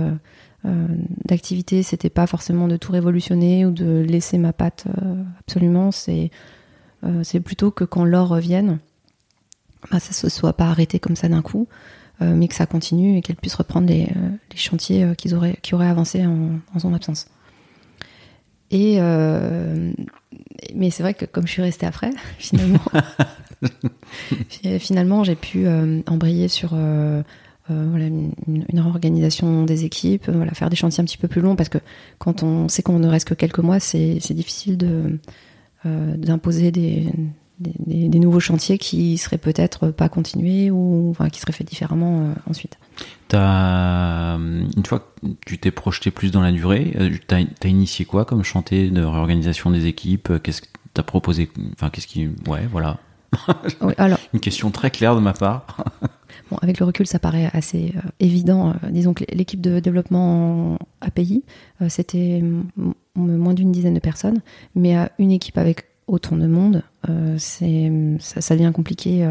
d'activité. 1.26 1.82
C'était 1.82 2.08
pas 2.08 2.26
forcément 2.26 2.66
de 2.66 2.78
tout 2.78 2.92
révolutionner 2.92 3.66
ou 3.66 3.70
de 3.70 4.00
laisser 4.00 4.38
ma 4.38 4.54
patte 4.54 4.86
absolument. 5.40 5.90
C'est 5.90 6.30
c'est 7.24 7.40
plutôt 7.40 7.70
que 7.70 7.84
quand 7.84 8.04
l'or 8.04 8.28
revienne, 8.28 8.78
bah, 9.90 10.00
ça 10.00 10.12
se 10.12 10.30
soit 10.30 10.54
pas 10.54 10.66
arrêté 10.66 10.98
comme 10.98 11.16
ça 11.16 11.28
d'un 11.28 11.42
coup. 11.42 11.68
Euh, 12.22 12.34
mais 12.34 12.48
que 12.48 12.54
ça 12.54 12.66
continue 12.66 13.16
et 13.16 13.22
qu'elle 13.22 13.36
puisse 13.36 13.54
reprendre 13.54 13.88
les, 13.88 14.04
euh, 14.04 14.30
chantiers 14.54 15.04
euh, 15.04 15.14
qu'ils 15.14 15.34
auraient, 15.34 15.56
qui 15.62 15.74
auraient 15.74 15.88
avancé 15.88 16.26
en, 16.26 16.78
son 16.78 16.92
absence. 16.92 17.28
Et 18.70 19.00
mais 20.76 20.90
c'est 20.90 21.02
vrai 21.02 21.14
que 21.14 21.24
comme 21.24 21.46
je 21.46 21.52
suis 21.52 21.62
restée 21.62 21.86
après, 21.86 22.10
finalement, 22.38 22.78
finalement 24.78 25.24
j'ai 25.24 25.34
pu 25.34 25.66
embrayer 26.06 26.46
sur 26.46 26.70
voilà, 27.68 28.06
une, 28.06 28.32
une, 28.46 28.80
réorganisation 28.80 29.64
des 29.64 29.84
équipes, 29.84 30.28
voilà, 30.28 30.52
faire 30.54 30.70
des 30.70 30.76
chantiers 30.76 31.02
un 31.02 31.04
petit 31.04 31.18
peu 31.18 31.26
plus 31.26 31.40
longs 31.40 31.56
parce 31.56 31.68
que 31.68 31.78
quand 32.18 32.44
on 32.44 32.68
sait 32.68 32.82
qu'on 32.82 33.00
ne 33.00 33.08
reste 33.08 33.26
que 33.26 33.34
quelques 33.34 33.58
mois, 33.58 33.80
c'est 33.80 34.20
difficile 34.30 34.76
de 34.76 35.18
d'imposer 35.84 36.70
des, 36.70 37.08
des, 37.60 38.18
nouveaux 38.18 38.40
chantiers 38.40 38.78
qui 38.78 39.18
seraient 39.18 39.38
peut-être 39.38 39.90
pas 39.90 40.08
continués 40.08 40.70
ou 40.70 41.10
enfin, 41.10 41.28
qui 41.28 41.40
seraient 41.40 41.52
faits 41.52 41.66
différemment 41.66 42.20
euh, 42.20 42.32
ensuite. 42.48 42.78
As, 43.32 44.36
euh, 44.36 44.64
une 44.76 44.86
fois 44.86 45.00
que 45.00 45.28
tu 45.46 45.58
t'es 45.58 45.70
projeté 45.70 46.10
plus 46.10 46.30
dans 46.30 46.40
la 46.40 46.52
durée, 46.52 46.92
euh, 46.98 47.10
tu 47.28 47.34
as, 47.34 47.68
initié 47.68 48.04
quoi 48.04 48.24
comme 48.24 48.42
chantier 48.42 48.90
de 48.90 49.02
réorganisation 49.02 49.70
des 49.70 49.86
équipes? 49.86 50.32
Qu'est-ce 50.42 50.62
que 50.62 50.68
tu 50.94 51.00
as 51.00 51.04
proposé? 51.04 51.50
Enfin, 51.74 51.90
qu'est-ce 51.90 52.06
qui. 52.06 52.28
Ouais, 52.46 52.66
voilà. 52.70 52.98
alors, 53.98 54.18
une 54.34 54.40
question 54.40 54.70
très 54.70 54.90
claire 54.90 55.14
de 55.14 55.20
ma 55.20 55.32
part. 55.32 55.84
bon, 56.50 56.56
avec 56.62 56.80
le 56.80 56.86
recul, 56.86 57.06
ça 57.06 57.20
paraît 57.20 57.48
assez 57.52 57.94
évident. 58.18 58.74
disons 58.90 59.14
que 59.14 59.24
l'équipe 59.32 59.60
de 59.60 59.78
développement 59.78 60.78
API, 61.00 61.44
c'était 61.88 62.42
moins 63.14 63.54
d'une 63.54 63.70
dizaine 63.70 63.94
de 63.94 64.00
personnes, 64.00 64.40
mais 64.74 64.96
une 65.20 65.30
équipe 65.30 65.58
avec 65.58 65.89
autant 66.10 66.36
de 66.36 66.46
monde, 66.46 66.82
c'est 67.38 67.90
ça, 68.18 68.40
ça, 68.40 68.56
devient 68.56 68.72
compliqué 68.74 69.26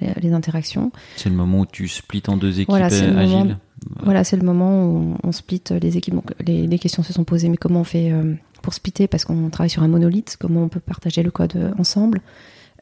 les, 0.00 0.32
interactions. 0.32 0.90
C'est 1.16 1.28
le 1.28 1.34
moment 1.34 1.60
où 1.60 1.66
tu 1.66 1.88
splits 1.88 2.22
en 2.28 2.36
deux 2.36 2.60
équipes 2.60 2.74
agiles. 2.74 3.12
Moment, 3.12 3.46
voilà, 4.00 4.24
c'est 4.24 4.36
le 4.36 4.42
moment 4.42 4.86
où 4.86 5.16
on, 5.22 5.32
split 5.32 5.62
les 5.80 5.96
équipes. 5.96 6.14
Donc 6.14 6.32
les, 6.44 6.66
les, 6.66 6.78
questions 6.78 7.02
se 7.02 7.12
sont 7.12 7.24
posées, 7.24 7.48
mais 7.48 7.56
comment 7.56 7.80
on 7.80 7.84
fait 7.84 8.12
pour 8.62 8.74
splitter? 8.74 9.06
Parce 9.06 9.24
qu'on 9.24 9.50
travaille 9.50 9.70
sur 9.70 9.82
un 9.82 9.88
monolithe 9.88 10.36
Comment 10.38 10.64
on 10.64 10.68
peut 10.68 10.80
partager 10.80 11.22
le 11.22 11.30
code 11.30 11.74
ensemble? 11.78 12.20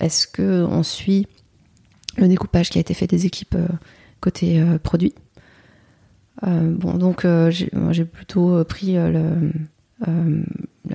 Est-ce 0.00 0.26
que 0.26 0.64
on 0.64 0.82
suit 0.82 1.26
le 2.16 2.28
découpage 2.28 2.70
qui 2.70 2.78
a 2.78 2.80
été 2.80 2.94
fait 2.94 3.06
des 3.06 3.26
équipes 3.26 3.56
côté 4.20 4.64
produit? 4.82 5.14
Euh, 6.44 6.74
bon, 6.74 6.94
donc 6.94 7.24
euh, 7.24 7.50
j'ai 7.50 8.04
plutôt 8.04 8.56
euh, 8.56 8.64
pris 8.64 8.94
le, 8.94 9.52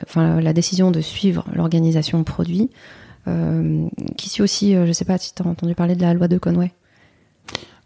enfin, 0.04 0.41
la 0.41 0.54
décision 0.54 0.91
de 0.91 1.02
suivre 1.02 1.46
l'organisation 1.54 2.24
produit, 2.24 2.70
qui 4.15 4.30
suit 4.30 4.41
aussi, 4.41 4.74
je 4.74 4.80
ne 4.80 4.93
sais 4.93 5.06
pas 5.06 5.17
si 5.17 5.34
tu 5.34 5.43
as 5.43 5.46
entendu 5.46 5.76
parler 5.76 5.96
de 5.96 6.02
la 6.02 6.13
loi 6.13 6.28
de 6.28 6.38
Conway. 6.38 6.72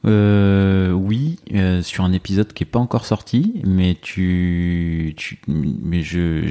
oui, 0.03 1.39
sur 1.81 2.03
un 2.03 2.13
épisode 2.13 2.53
qui 2.53 2.63
est 2.63 2.67
pas 2.67 2.79
encore 2.79 3.05
sorti, 3.05 3.61
mais 3.65 3.97
tu, 4.01 5.15
mais 5.47 6.03
je, 6.03 6.47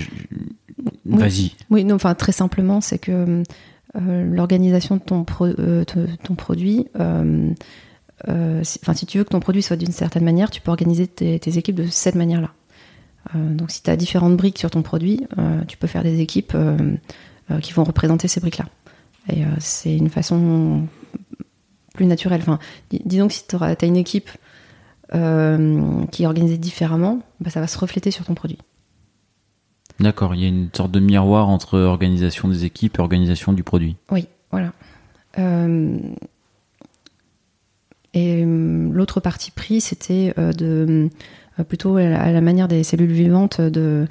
vas-y. 1.04 1.52
Oui, 1.70 1.84
non, 1.84 1.94
enfin 1.96 2.14
très 2.14 2.32
simplement, 2.32 2.80
c'est 2.80 2.98
que 2.98 3.42
l'organisation 3.94 4.96
de 4.96 5.02
ton, 5.02 5.24
ton 5.24 6.34
produit 6.34 6.86
euh, 8.28 8.62
enfin, 8.82 8.94
si 8.94 9.06
tu 9.06 9.18
veux 9.18 9.24
que 9.24 9.30
ton 9.30 9.40
produit 9.40 9.62
soit 9.62 9.76
d'une 9.76 9.92
certaine 9.92 10.24
manière, 10.24 10.50
tu 10.50 10.60
peux 10.60 10.70
organiser 10.70 11.06
tes, 11.06 11.58
équipes 11.58 11.76
de 11.76 11.86
cette 11.86 12.14
manière-là. 12.14 12.52
Euh, 13.34 13.54
donc, 13.54 13.70
si 13.70 13.82
tu 13.82 13.90
as 13.90 13.96
différentes 13.96 14.36
briques 14.36 14.58
sur 14.58 14.70
ton 14.70 14.82
produit, 14.82 15.26
euh, 15.38 15.62
tu 15.66 15.76
peux 15.76 15.86
faire 15.86 16.02
des 16.02 16.20
équipes 16.20 16.56
qui 17.62 17.72
vont 17.72 17.82
représenter 17.82 18.28
ces 18.28 18.38
briques-là. 18.40 18.66
Et 19.28 19.42
c'est 19.58 19.96
une 19.96 20.08
façon 20.08 20.86
plus 21.94 22.06
naturelle. 22.06 22.40
Enfin, 22.42 22.60
disons 23.04 23.26
que 23.26 23.34
si 23.34 23.44
tu 23.46 23.56
as 23.56 23.84
une 23.84 23.96
équipe 23.96 24.30
qui 25.10 26.22
est 26.22 26.26
organisée 26.26 26.58
différemment, 26.58 27.20
bah, 27.40 27.50
ça 27.50 27.60
va 27.60 27.66
se 27.66 27.76
refléter 27.76 28.12
sur 28.12 28.24
ton 28.24 28.34
produit. 28.34 28.58
D'accord, 29.98 30.36
il 30.36 30.42
y 30.42 30.44
a 30.44 30.48
une 30.48 30.70
sorte 30.72 30.92
de 30.92 31.00
miroir 31.00 31.48
entre 31.48 31.80
organisation 31.80 32.46
des 32.46 32.64
équipes 32.64 32.98
et 32.98 33.00
organisation 33.00 33.52
du 33.52 33.64
produit. 33.64 33.96
Oui, 34.12 34.28
voilà. 34.52 34.72
Et 38.12 38.42
euh, 38.42 38.90
l'autre 38.92 39.20
partie 39.20 39.50
pris, 39.50 39.80
c'était 39.80 40.34
euh, 40.38 40.52
de 40.52 40.86
euh, 40.88 41.08
plutôt 41.68 41.96
à 41.96 42.30
la 42.32 42.40
manière 42.40 42.68
des 42.68 42.82
cellules 42.84 43.12
vivantes 43.12 43.60
de 43.60 44.06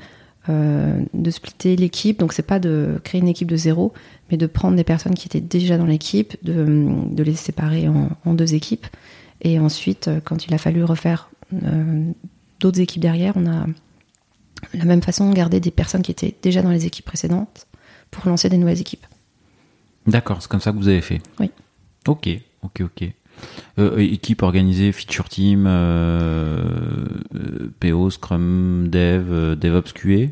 de 0.48 1.30
splitter 1.30 1.76
l'équipe. 1.76 2.18
Donc 2.18 2.34
c'est 2.34 2.42
pas 2.42 2.58
de 2.58 3.00
créer 3.04 3.22
une 3.22 3.28
équipe 3.28 3.50
de 3.50 3.56
zéro, 3.56 3.94
mais 4.32 4.38
de 4.38 4.48
prendre 4.48 4.76
des 4.76 4.84
personnes 4.84 5.14
qui 5.14 5.28
étaient 5.28 5.42
déjà 5.42 5.78
dans 5.78 5.86
l'équipe, 5.86 6.38
de, 6.42 6.88
de, 7.12 7.22
les 7.22 7.36
séparer 7.36 7.88
en, 7.88 8.34
deux 8.34 8.56
équipes. 8.56 8.88
Et 9.42 9.60
ensuite, 9.60 10.10
quand 10.26 10.48
il 10.48 10.54
a 10.56 10.58
fallu 10.58 10.84
refaire 10.84 11.30
d'autres 12.60 12.80
équipes 12.80 13.04
derrière, 13.04 13.34
on 13.36 13.46
a 13.46 13.68
la 14.74 14.86
même 14.86 15.02
façon 15.02 15.32
garder 15.32 15.60
des 15.60 15.72
personnes 15.72 16.02
qui 16.02 16.12
étaient 16.12 16.36
déjà 16.42 16.62
dans 16.62 16.72
les 16.72 16.86
équipes 16.86 17.06
précédentes 17.06 17.68
pour 18.12 18.28
lancer 18.28 18.50
des 18.50 18.58
nouvelles 18.58 18.82
équipes. 18.82 19.06
D'accord, 20.08 20.42
c'est 20.42 20.50
comme 20.50 20.62
ça 20.62 20.72
que 20.72 20.78
vous 20.78 20.88
avez 20.88 21.02
fait. 21.02 21.22
Oui. 21.40 21.52
Ok, 22.08 22.30
ok, 22.64 22.82
ok. 22.82 23.12
Euh, 23.78 23.98
euh, 23.98 24.00
équipe 24.00 24.44
organisée, 24.44 24.92
feature 24.92 25.30
team, 25.30 25.66
euh, 25.68 26.62
PO, 27.80 28.10
Scrum, 28.10 28.88
Dev, 28.90 29.56
DevOps 29.56 29.94
QA 29.94 30.32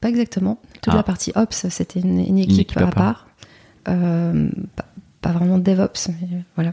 Pas 0.00 0.08
exactement. 0.08 0.60
Toute 0.82 0.92
la 0.92 1.00
ah. 1.00 1.04
partie 1.04 1.32
Ops, 1.34 1.68
c'était 1.68 2.00
une, 2.00 2.38
équipe, 2.38 2.76
à, 2.76 2.86
part. 2.88 3.28
pas, 3.84 5.32
vraiment 5.32 5.58
DevOps, 5.58 6.08
mais 6.08 6.28
voilà, 6.54 6.72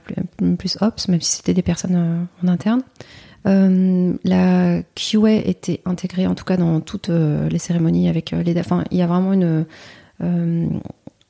plus, 0.58 0.77
Ops, 0.82 1.08
même 1.08 1.21
si 1.21 1.38
c'était 1.38 1.53
des 1.53 1.62
personnes 1.62 2.27
en 2.43 2.47
interne. 2.47 2.82
la 3.45 4.82
QA 4.95 5.32
était 5.45 5.82
intégrée, 5.86 6.27
en 6.27 6.36
tout 6.36 6.45
cas 6.45 6.58
dans 6.58 6.82
toutes 6.82 7.10
les 7.10 7.60
cérémonies 7.60 8.10
avec 8.10 8.32
les. 8.32 8.60
Enfin, 8.60 8.84
il 8.91 8.97
y 8.97 9.01
a 9.01 9.08
vraiment 9.08 9.34
une, 9.34 9.65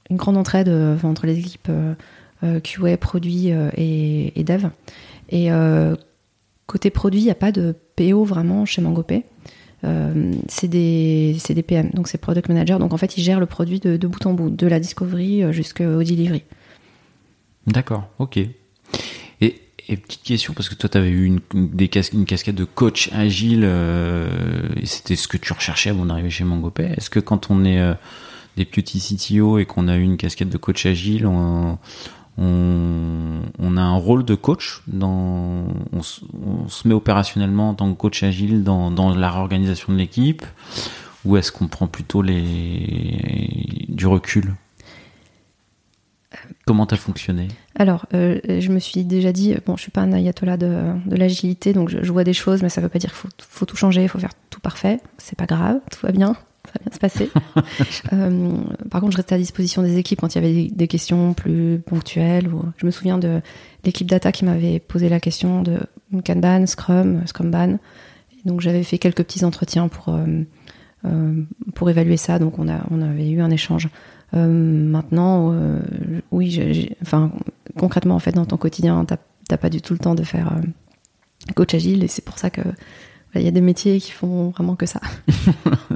une 0.09 0.17
grande 0.17 0.37
entraide 0.37 0.69
entre 1.03 1.25
les 1.25 1.39
équipes 1.39 1.67
euh, 1.69 1.93
QA, 2.41 2.97
produit 2.97 3.51
euh, 3.51 3.69
et, 3.75 4.43
dev. 4.43 4.69
Et 5.29 5.51
euh, 5.51 5.95
côté 6.65 6.89
produit, 6.89 7.21
il 7.21 7.25
n'y 7.25 7.31
a 7.31 7.35
pas 7.35 7.51
de 7.51 7.75
PO 7.95 8.23
vraiment 8.23 8.65
chez 8.65 8.81
MangoPay. 8.81 9.23
c'est 10.47 10.67
des, 10.67 11.37
des, 11.49 11.63
PM, 11.63 11.89
donc 11.93 12.07
c'est 12.07 12.17
Product 12.17 12.47
Manager. 12.49 12.79
Donc 12.79 12.93
en 12.93 12.97
fait, 12.97 13.17
ils 13.17 13.23
gèrent 13.23 13.39
le 13.39 13.45
produit 13.45 13.79
de, 13.79 14.07
bout 14.07 14.25
en 14.25 14.33
bout, 14.33 14.49
de 14.49 14.67
la 14.67 14.79
discovery 14.79 15.51
jusqu'au 15.51 16.03
delivery. 16.03 16.43
D'accord, 17.65 18.07
ok. 18.19 18.39
Et, 19.41 19.61
petite 19.89 20.23
question, 20.23 20.53
parce 20.53 20.67
que 20.67 20.75
toi, 20.75 20.89
tu 20.89 20.97
avais 20.97 21.09
eu 21.09 21.23
une, 21.23 21.39
des 21.53 21.89
une 22.11 22.25
casquette 22.25 22.55
de 22.55 22.65
coach 22.65 23.09
agile, 23.13 23.63
et 23.63 24.85
c'était 24.85 25.15
ce 25.15 25.29
que 25.29 25.37
tu 25.37 25.53
recherchais 25.53 25.89
avant 25.89 26.05
d'arriver 26.05 26.29
chez 26.29 26.43
MangoPay. 26.43 26.93
Est-ce 26.97 27.09
que 27.09 27.21
quand 27.21 27.49
on 27.49 27.63
est 27.63 27.81
des 28.57 28.65
petits 28.65 28.99
CTO 28.99 29.59
et 29.59 29.65
qu'on 29.65 29.87
a 29.87 29.95
eu 29.95 30.01
une 30.01 30.17
casquette 30.17 30.49
de 30.49 30.57
coach 30.57 30.85
agile, 30.85 31.25
on, 31.25 31.77
on, 32.37 33.77
a 33.77 33.81
un 33.81 33.95
rôle 33.95 34.25
de 34.25 34.35
coach, 34.35 34.81
on, 35.01 35.67
se 36.01 36.87
met 36.87 36.93
opérationnellement 36.93 37.69
en 37.69 37.73
tant 37.73 37.91
que 37.91 37.97
coach 37.97 38.23
agile 38.23 38.63
dans, 38.63 39.15
la 39.15 39.31
réorganisation 39.31 39.93
de 39.93 39.97
l'équipe, 39.97 40.45
ou 41.25 41.37
est-ce 41.37 41.51
qu'on 41.51 41.67
prend 41.67 41.87
plutôt 41.87 42.23
du 42.23 44.07
recul? 44.07 44.53
Comment 46.65 46.85
t'as 46.85 46.97
fonctionné? 46.97 47.47
Alors, 47.75 48.05
euh, 48.13 48.39
je 48.45 48.69
me 48.69 48.79
suis 48.79 49.03
déjà 49.03 49.31
dit, 49.31 49.55
bon, 49.65 49.75
je 49.75 49.83
suis 49.83 49.91
pas 49.91 50.01
un 50.01 50.11
ayatollah 50.11 50.57
de, 50.57 50.93
l'agilité, 51.09 51.73
donc 51.73 51.89
je, 51.89 52.11
vois 52.11 52.23
des 52.23 52.33
choses, 52.33 52.61
mais 52.61 52.69
ça 52.69 52.81
veut 52.81 52.89
pas 52.89 52.99
dire 52.99 53.11
qu'il 53.11 53.31
faut, 53.47 53.65
tout 53.65 53.77
changer, 53.77 54.03
il 54.03 54.09
faut 54.09 54.19
faire 54.19 54.33
tout 54.49 54.59
parfait. 54.59 54.99
C'est 55.17 55.37
pas 55.37 55.45
grave, 55.45 55.79
tout 55.91 56.05
va 56.05 56.11
bien 56.11 56.35
bien 56.79 56.93
se 56.93 56.99
passer. 56.99 57.29
Euh, 58.13 58.57
par 58.89 59.01
contre, 59.01 59.13
je 59.13 59.17
restais 59.17 59.35
à 59.35 59.37
disposition 59.37 59.81
des 59.81 59.97
équipes 59.97 60.21
quand 60.21 60.33
il 60.33 60.41
y 60.41 60.45
avait 60.45 60.69
des, 60.69 60.87
questions 60.87 61.33
plus 61.33 61.79
ponctuelles. 61.85 62.47
Ou, 62.47 62.63
je 62.77 62.85
me 62.85 62.91
souviens 62.91 63.17
de 63.17 63.41
l'équipe 63.83 64.07
data 64.07 64.31
qui 64.31 64.45
m'avait 64.45 64.79
posé 64.79 65.09
la 65.09 65.19
question 65.19 65.61
de 65.61 65.79
Kanban, 66.25 66.65
Scrum, 66.65 67.21
Scrumban. 67.25 67.79
donc 68.45 68.61
j'avais 68.61 68.83
fait 68.83 68.97
quelques 68.97 69.23
petits 69.23 69.43
entretiens 69.43 69.87
pour, 69.87 70.09
euh, 70.09 70.43
euh, 71.05 71.43
pour 71.75 71.89
évaluer 71.89 72.17
ça. 72.17 72.39
Donc 72.39 72.59
on, 72.59 72.69
a, 72.69 72.85
on 72.91 73.01
avait 73.01 73.29
eu 73.29 73.41
un 73.41 73.51
échange. 73.51 73.89
maintenant, 74.33 75.53
oui, 76.31 76.89
enfin, 77.01 77.31
concrètement, 77.77 78.15
en 78.15 78.19
fait, 78.19 78.33
dans 78.33 78.45
ton 78.45 78.57
quotidien, 78.57 79.05
t'as 79.05 79.57
pas 79.57 79.69
du 79.69 79.81
tout 79.81 79.93
le 79.93 79.99
temps 79.99 80.15
de 80.15 80.23
faire 80.23 80.53
coach 81.55 81.73
agile 81.73 82.03
et 82.03 82.07
c'est 82.07 82.23
pour 82.23 82.37
ça 82.37 82.49
que 82.49 82.61
il 83.35 83.45
y 83.45 83.47
a 83.47 83.51
des 83.51 83.61
métiers 83.61 83.99
qui 83.99 84.11
font 84.11 84.49
vraiment 84.49 84.75
que 84.75 84.85
ça. 84.85 85.01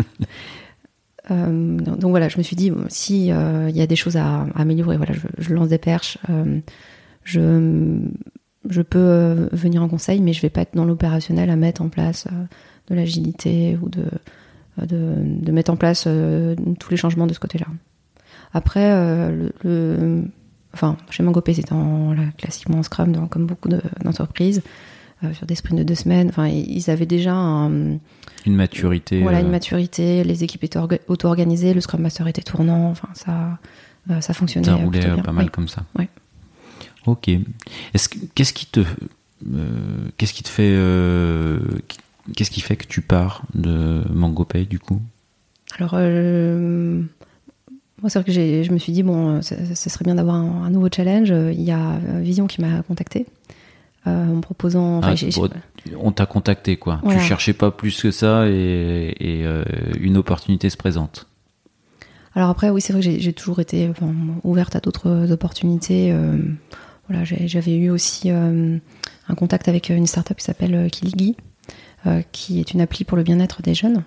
Euh, 1.31 1.77
donc 1.77 2.09
voilà, 2.11 2.29
je 2.29 2.37
me 2.37 2.43
suis 2.43 2.55
dit, 2.55 2.71
si 2.89 3.31
euh, 3.31 3.69
il 3.69 3.77
y 3.77 3.81
a 3.81 3.87
des 3.87 3.95
choses 3.95 4.17
à, 4.17 4.45
améliorer, 4.55 4.97
voilà, 4.97 5.13
je, 5.37 5.53
lance 5.53 5.69
des 5.69 5.77
perches. 5.77 6.17
Euh, 6.29 6.59
je, 7.23 8.81
peux 8.81 9.49
venir 9.51 9.81
en 9.81 9.87
conseil, 9.87 10.21
mais 10.21 10.33
je 10.33 10.41
vais 10.41 10.49
pas 10.49 10.61
être 10.61 10.75
dans 10.75 10.85
l'opérationnel 10.85 11.49
à 11.49 11.55
mettre 11.55 11.81
en 11.81 11.89
place 11.89 12.27
de 12.89 12.95
l'agilité 12.95 13.77
ou 13.81 13.89
de, 13.89 15.51
mettre 15.51 15.71
en 15.71 15.75
place 15.75 16.07
tous 16.79 16.91
les 16.91 16.97
changements 16.97 17.27
de 17.27 17.33
ce 17.33 17.39
côté-là. 17.39 17.67
Après, 18.53 18.91
enfin, 20.73 20.97
chez 21.09 21.23
Mangopé, 21.23 21.53
c'est 21.53 21.71
en, 21.71 22.15
classiquement 22.37 22.79
en 22.79 22.83
Scrum, 22.83 23.29
comme 23.29 23.45
beaucoup 23.45 23.69
d'entreprises. 24.03 24.61
Euh, 25.23 25.33
sur 25.33 25.45
des 25.45 25.53
sprints 25.53 25.77
de 25.77 25.83
deux 25.83 25.95
semaines. 25.95 26.29
Enfin, 26.29 26.47
ils 26.47 26.89
avaient 26.89 27.05
déjà 27.05 27.31
une 27.31 27.99
maturité. 28.47 29.21
Voilà, 29.21 29.39
une 29.39 29.47
euh, 29.47 29.51
maturité. 29.51 30.23
Les 30.23 30.43
équipes 30.43 30.63
étaient 30.63 30.79
auto-organisées, 31.07 31.75
le 31.75 31.81
Scrum 31.81 32.01
Master 32.01 32.27
était 32.27 32.41
tournant. 32.41 32.89
Enfin, 32.89 33.09
ça, 33.13 33.59
euh, 34.09 34.19
ça 34.19 34.33
fonctionnait. 34.33 34.65
Ça 34.65 34.75
roulait 34.75 35.21
pas 35.21 35.31
mal 35.31 35.51
comme 35.51 35.67
ça. 35.67 35.83
Ouais. 35.97 36.09
Ok. 37.05 37.29
Est-ce 37.93 38.09
qu'est-ce 38.33 38.53
qui 38.53 38.65
te 38.65 38.79
qu'est-ce 40.17 40.33
qui 40.33 40.41
te 40.41 40.49
fait 40.49 40.75
qu'est-ce 42.35 42.51
qui 42.51 42.61
fait 42.61 42.75
que 42.75 42.87
tu 42.87 43.01
pars 43.01 43.43
de 43.53 44.03
MangoPay 44.11 44.65
du 44.65 44.79
coup? 44.79 45.01
Alors 45.77 45.93
moi, 48.01 48.09
c'est 48.09 48.17
vrai 48.17 48.25
que 48.25 48.31
je 48.31 48.71
me 48.71 48.79
suis 48.79 48.91
dit, 48.91 49.03
bon, 49.03 49.43
ce 49.43 49.89
serait 49.89 50.05
bien 50.05 50.15
d'avoir 50.15 50.35
un, 50.35 50.71
nouveau 50.71 50.87
challenge. 50.91 51.29
Il 51.29 51.61
y 51.61 51.71
a 51.71 51.99
Vision 52.21 52.47
qui 52.47 52.61
m'a 52.61 52.81
contacté 52.81 53.27
euh, 54.07 54.35
en 54.35 54.41
proposant. 54.41 54.99
Ah, 55.03 55.13
on 55.99 56.11
t'a 56.11 56.25
contacté 56.25 56.75
quoi. 56.75 57.01
Tu 57.07 57.19
cherchais 57.19 57.53
pas 57.53 57.69
plus 57.69 58.01
que 58.01 58.09
ça 58.09 58.47
et, 58.47 59.13
euh, 59.21 59.63
une 59.99 60.17
opportunité 60.17 60.71
se 60.71 60.77
présente. 60.77 61.27
Alors 62.33 62.49
après, 62.49 62.71
oui, 62.71 62.81
c'est 62.81 62.93
vrai 62.93 63.01
que 63.03 63.19
j'ai 63.19 63.33
toujours 63.33 63.59
été 63.59 63.91
ouverte 64.43 64.75
à 64.75 64.79
d'autres 64.79 65.31
opportunités. 65.31 66.11
Euh, 66.11 66.37
voilà, 67.07 67.23
j'avais 67.25 67.75
eu 67.75 67.91
aussi 67.91 68.31
un 68.31 68.79
contact 69.35 69.67
avec 69.67 69.89
une 69.89 70.07
startup 70.07 70.37
qui 70.37 70.45
s'appelle 70.45 70.89
Kiligi, 70.89 71.35
qui 72.31 72.59
est 72.59 72.73
une 72.73 72.81
appli 72.81 73.03
pour 73.03 73.17
le 73.17 73.23
bien-être 73.23 73.61
des 73.61 73.75
jeunes. 73.75 74.03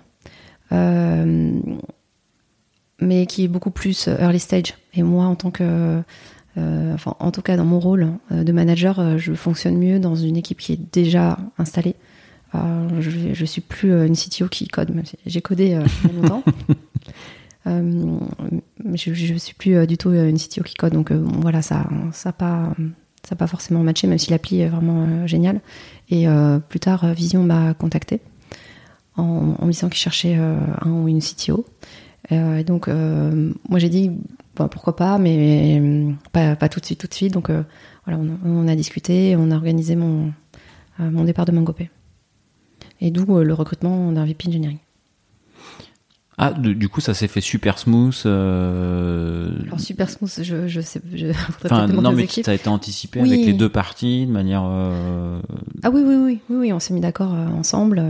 mais 2.99 3.25
qui 3.27 3.43
est 3.45 3.47
beaucoup 3.47 3.71
plus 3.71 4.07
early 4.07 4.39
stage. 4.39 4.73
Et 4.93 5.03
moi, 5.03 5.25
en 5.25 5.35
tant 5.35 5.51
que, 5.51 6.01
enfin, 6.57 7.15
en 7.19 7.31
tout 7.31 7.41
cas 7.41 7.57
dans 7.57 7.65
mon 7.65 7.79
rôle 7.79 8.13
de 8.31 8.51
manager, 8.51 9.17
je 9.17 9.33
fonctionne 9.33 9.77
mieux 9.77 9.99
dans 9.99 10.15
une 10.15 10.37
équipe 10.37 10.59
qui 10.59 10.73
est 10.73 10.93
déjà 10.93 11.37
installée. 11.57 11.95
je, 12.53 13.33
je 13.33 13.45
suis 13.45 13.61
plus 13.61 13.91
une 13.91 14.15
CTO 14.15 14.47
qui 14.47 14.67
code, 14.67 14.93
même 14.93 15.05
si 15.05 15.17
j'ai 15.25 15.41
codé 15.41 15.79
longtemps. 16.13 16.43
je, 17.65 19.13
je 19.13 19.33
suis 19.35 19.53
plus 19.53 19.85
du 19.87 19.97
tout 19.97 20.11
une 20.11 20.37
CTO 20.37 20.63
qui 20.63 20.75
code, 20.75 20.93
donc 20.93 21.11
voilà, 21.11 21.61
ça, 21.61 21.87
ça 22.11 22.31
pas 22.31 22.73
ça 23.25 23.35
pas 23.35 23.47
forcément 23.47 23.83
matché, 23.83 24.07
même 24.07 24.19
si 24.19 24.31
l'appli 24.31 24.61
est 24.61 24.67
vraiment 24.67 25.03
euh, 25.03 25.27
géniale. 25.27 25.59
Et 26.09 26.27
euh, 26.27 26.59
plus 26.59 26.79
tard, 26.79 27.03
euh, 27.03 27.13
Vision 27.13 27.43
m'a 27.43 27.73
contacté 27.73 28.21
en, 29.17 29.55
me 29.65 29.71
disant 29.71 29.89
qu'il 29.89 29.99
cherchait 29.99 30.35
un 30.35 30.91
ou 30.91 31.07
une 31.07 31.21
CTO. 31.21 31.65
et 32.31 32.63
donc, 32.65 32.89
moi 32.89 33.79
j'ai 33.79 33.87
dit 33.87 34.11
pourquoi 34.55 34.95
pas, 34.95 35.17
mais 35.17 35.81
pas, 36.31 36.69
tout 36.69 36.79
de 36.79 36.85
suite, 36.85 36.99
tout 36.99 37.07
de 37.07 37.13
suite. 37.13 37.33
Donc 37.33 37.49
voilà, 38.05 38.19
on, 38.45 38.67
a 38.67 38.75
discuté, 38.75 39.35
on 39.37 39.51
a 39.51 39.55
organisé 39.55 39.95
mon, 39.95 40.31
mon 40.99 41.23
départ 41.23 41.45
de 41.45 41.51
Mangopé. 41.51 41.89
Et 43.01 43.11
d'où 43.11 43.25
le 43.41 43.53
recrutement 43.53 44.11
d'un 44.11 44.25
VP 44.25 44.47
Engineering. 44.49 44.79
Ah, 46.37 46.51
du 46.51 46.89
coup, 46.89 46.99
ça 46.99 47.13
s'est 47.13 47.29
fait 47.29 47.39
super 47.39 47.79
smooth. 47.79 48.23
Euh... 48.25 49.51
Alors 49.67 49.79
super 49.79 50.09
smooth, 50.09 50.43
je, 50.43 50.67
je 50.67 50.81
sais. 50.81 51.01
Je, 51.13 51.27
enfin, 51.63 51.87
non, 51.87 52.11
mais 52.11 52.27
ça 52.27 52.51
a 52.51 52.53
été 52.53 52.67
anticipé 52.67 53.21
avec 53.21 53.45
les 53.45 53.53
deux 53.53 53.69
parties 53.69 54.25
de 54.25 54.31
manière. 54.31 54.63
Euh... 54.65 55.39
Ah 55.83 55.89
oui, 55.91 56.01
oui, 56.05 56.15
oui, 56.15 56.39
oui, 56.49 56.57
oui, 56.57 56.73
on 56.73 56.79
s'est 56.79 56.93
mis 56.93 56.99
d'accord 56.99 57.33
euh, 57.33 57.47
ensemble. 57.47 58.03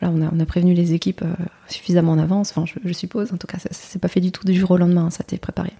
Voilà, 0.00 0.14
on 0.16 0.22
a, 0.26 0.30
on 0.34 0.40
a 0.40 0.46
prévenu 0.46 0.74
les 0.74 0.94
équipes 0.94 1.22
euh, 1.22 1.44
suffisamment 1.68 2.12
en 2.12 2.18
avance. 2.18 2.50
Enfin, 2.50 2.64
je, 2.66 2.74
je, 2.84 2.92
suppose. 2.92 3.32
En 3.32 3.36
tout 3.36 3.46
cas, 3.46 3.58
ça, 3.58 3.68
ça 3.70 3.88
s'est 3.88 3.98
pas 3.98 4.08
fait 4.08 4.20
du 4.20 4.32
tout 4.32 4.44
du 4.44 4.54
jour 4.54 4.70
au 4.70 4.76
lendemain. 4.76 5.10
Ça 5.10 5.22
a 5.22 5.24
été 5.24 5.38
préparé. 5.38 5.72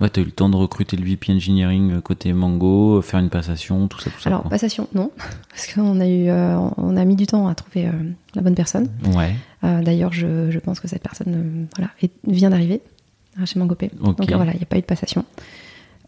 Ouais, 0.00 0.10
t'as 0.10 0.22
eu 0.22 0.24
le 0.24 0.32
temps 0.32 0.48
de 0.48 0.56
recruter 0.56 0.96
le 0.96 1.04
VP 1.04 1.32
Engineering 1.32 1.92
euh, 1.92 2.00
côté 2.00 2.32
Mango, 2.32 2.98
euh, 2.98 3.02
faire 3.02 3.20
une 3.20 3.30
passation, 3.30 3.86
tout 3.86 4.00
ça, 4.00 4.10
tout 4.10 4.20
ça. 4.20 4.28
Alors, 4.28 4.42
passation, 4.48 4.88
non. 4.92 5.12
Parce 5.50 5.72
qu'on 5.72 6.00
a 6.00 6.06
eu, 6.06 6.28
euh, 6.28 6.58
on 6.76 6.96
a 6.96 7.04
mis 7.04 7.14
du 7.14 7.26
temps 7.26 7.46
à 7.46 7.54
trouver 7.54 7.88
la 8.34 8.42
bonne 8.42 8.56
personne. 8.56 8.88
Ouais. 9.14 9.34
D'ailleurs, 9.62 10.12
je, 10.12 10.50
je, 10.50 10.58
pense 10.58 10.80
que 10.80 10.88
cette 10.88 11.02
personne, 11.02 11.68
voilà, 11.76 11.90
vient 12.26 12.50
d'arriver 12.50 12.82
chez 13.44 13.58
Mangopé. 13.58 13.90
Donc 13.98 14.30
voilà, 14.30 14.52
il 14.52 14.58
n'y 14.58 14.62
a 14.62 14.66
pas 14.66 14.76
eu 14.76 14.80
de 14.80 14.86
passation. 14.86 15.24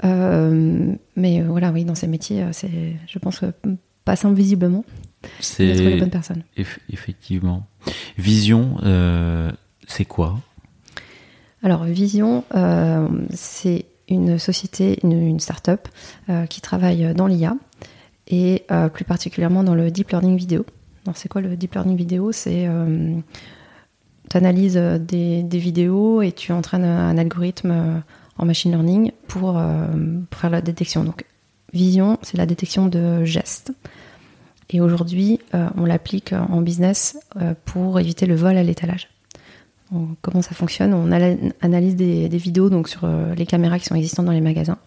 mais 0.03 1.43
voilà, 1.43 1.71
oui, 1.71 1.85
dans 1.85 1.95
ces 1.95 2.07
métiers, 2.07 2.45
c'est, 2.53 2.97
je 3.07 3.19
pense, 3.19 3.43
pas 4.05 4.17
simple 4.17 4.35
visiblement. 4.35 4.85
C'est 5.41 5.75
trouver 5.75 5.95
la 5.95 6.01
bonne 6.01 6.11
personne. 6.11 6.45
effectivement. 6.57 7.67
Vision, 8.17 8.77
c'est 9.87 10.05
quoi? 10.05 10.39
Alors 11.63 11.85
Vision, 11.85 12.45
euh, 12.55 13.09
c'est 13.35 13.87
une 14.09 14.39
société, 14.39 15.01
une, 15.03 15.41
start-up 15.41 15.89
euh, 16.29 16.47
qui 16.47 16.61
travaille 16.61 17.13
dans 17.13 17.27
l'IA 17.27 17.57
et 18.29 18.65
euh, 18.71 18.89
plus 18.89 19.05
particulièrement 19.05 19.65
dans 19.65 19.75
le 19.75 19.91
deep 19.91 20.11
learning 20.11 20.37
vidéo. 20.37 20.65
C'est 21.15 21.29
quoi 21.29 21.41
le 21.41 21.57
deep 21.57 21.75
learning 21.75 21.97
vidéo? 21.97 22.31
C'est 22.33 22.69
tu 24.29 24.37
analyses 24.37 24.77
des, 24.77 25.43
vidéos 25.53 26.23
et 26.23 26.33
tu 26.33 26.53
entraînes 26.53 26.85
un 26.85 27.17
algorithme 27.17 28.03
en 28.39 28.45
machine 28.45 28.73
learning 28.73 29.13
pour, 29.29 29.61
pour 30.31 30.41
faire 30.41 30.51
la 30.51 30.61
détection. 30.61 31.05
Donc 31.05 31.25
Vision, 31.73 32.19
c'est 32.23 32.37
la 32.37 32.47
détection 32.47 32.87
de 32.87 33.25
gestes. 33.25 33.73
Et 34.71 34.81
aujourd'hui, 34.81 35.39
on 35.53 35.85
l'applique 35.85 36.33
en 36.33 36.61
business 36.61 37.19
pour 37.65 38.01
éviter 38.01 38.27
le 38.27 38.35
vol 38.35 38.57
à 38.57 38.63
l'étalage 38.63 39.09
comment 40.23 40.43
ça 40.43 40.55
fonctionne? 40.55 40.95
On 40.95 41.11
analyse 41.61 41.97
des, 41.97 42.29
vidéos 42.29 42.71
donc 42.71 42.89
sur 42.89 43.05
euh, 43.05 43.35
les 43.35 43.47
caméras 43.47 43.79
qui 43.79 43.87
sont 43.87 43.95
existantes 43.95 44.27
dans 44.27 44.33
les 44.33 44.41
magasins 44.41 44.79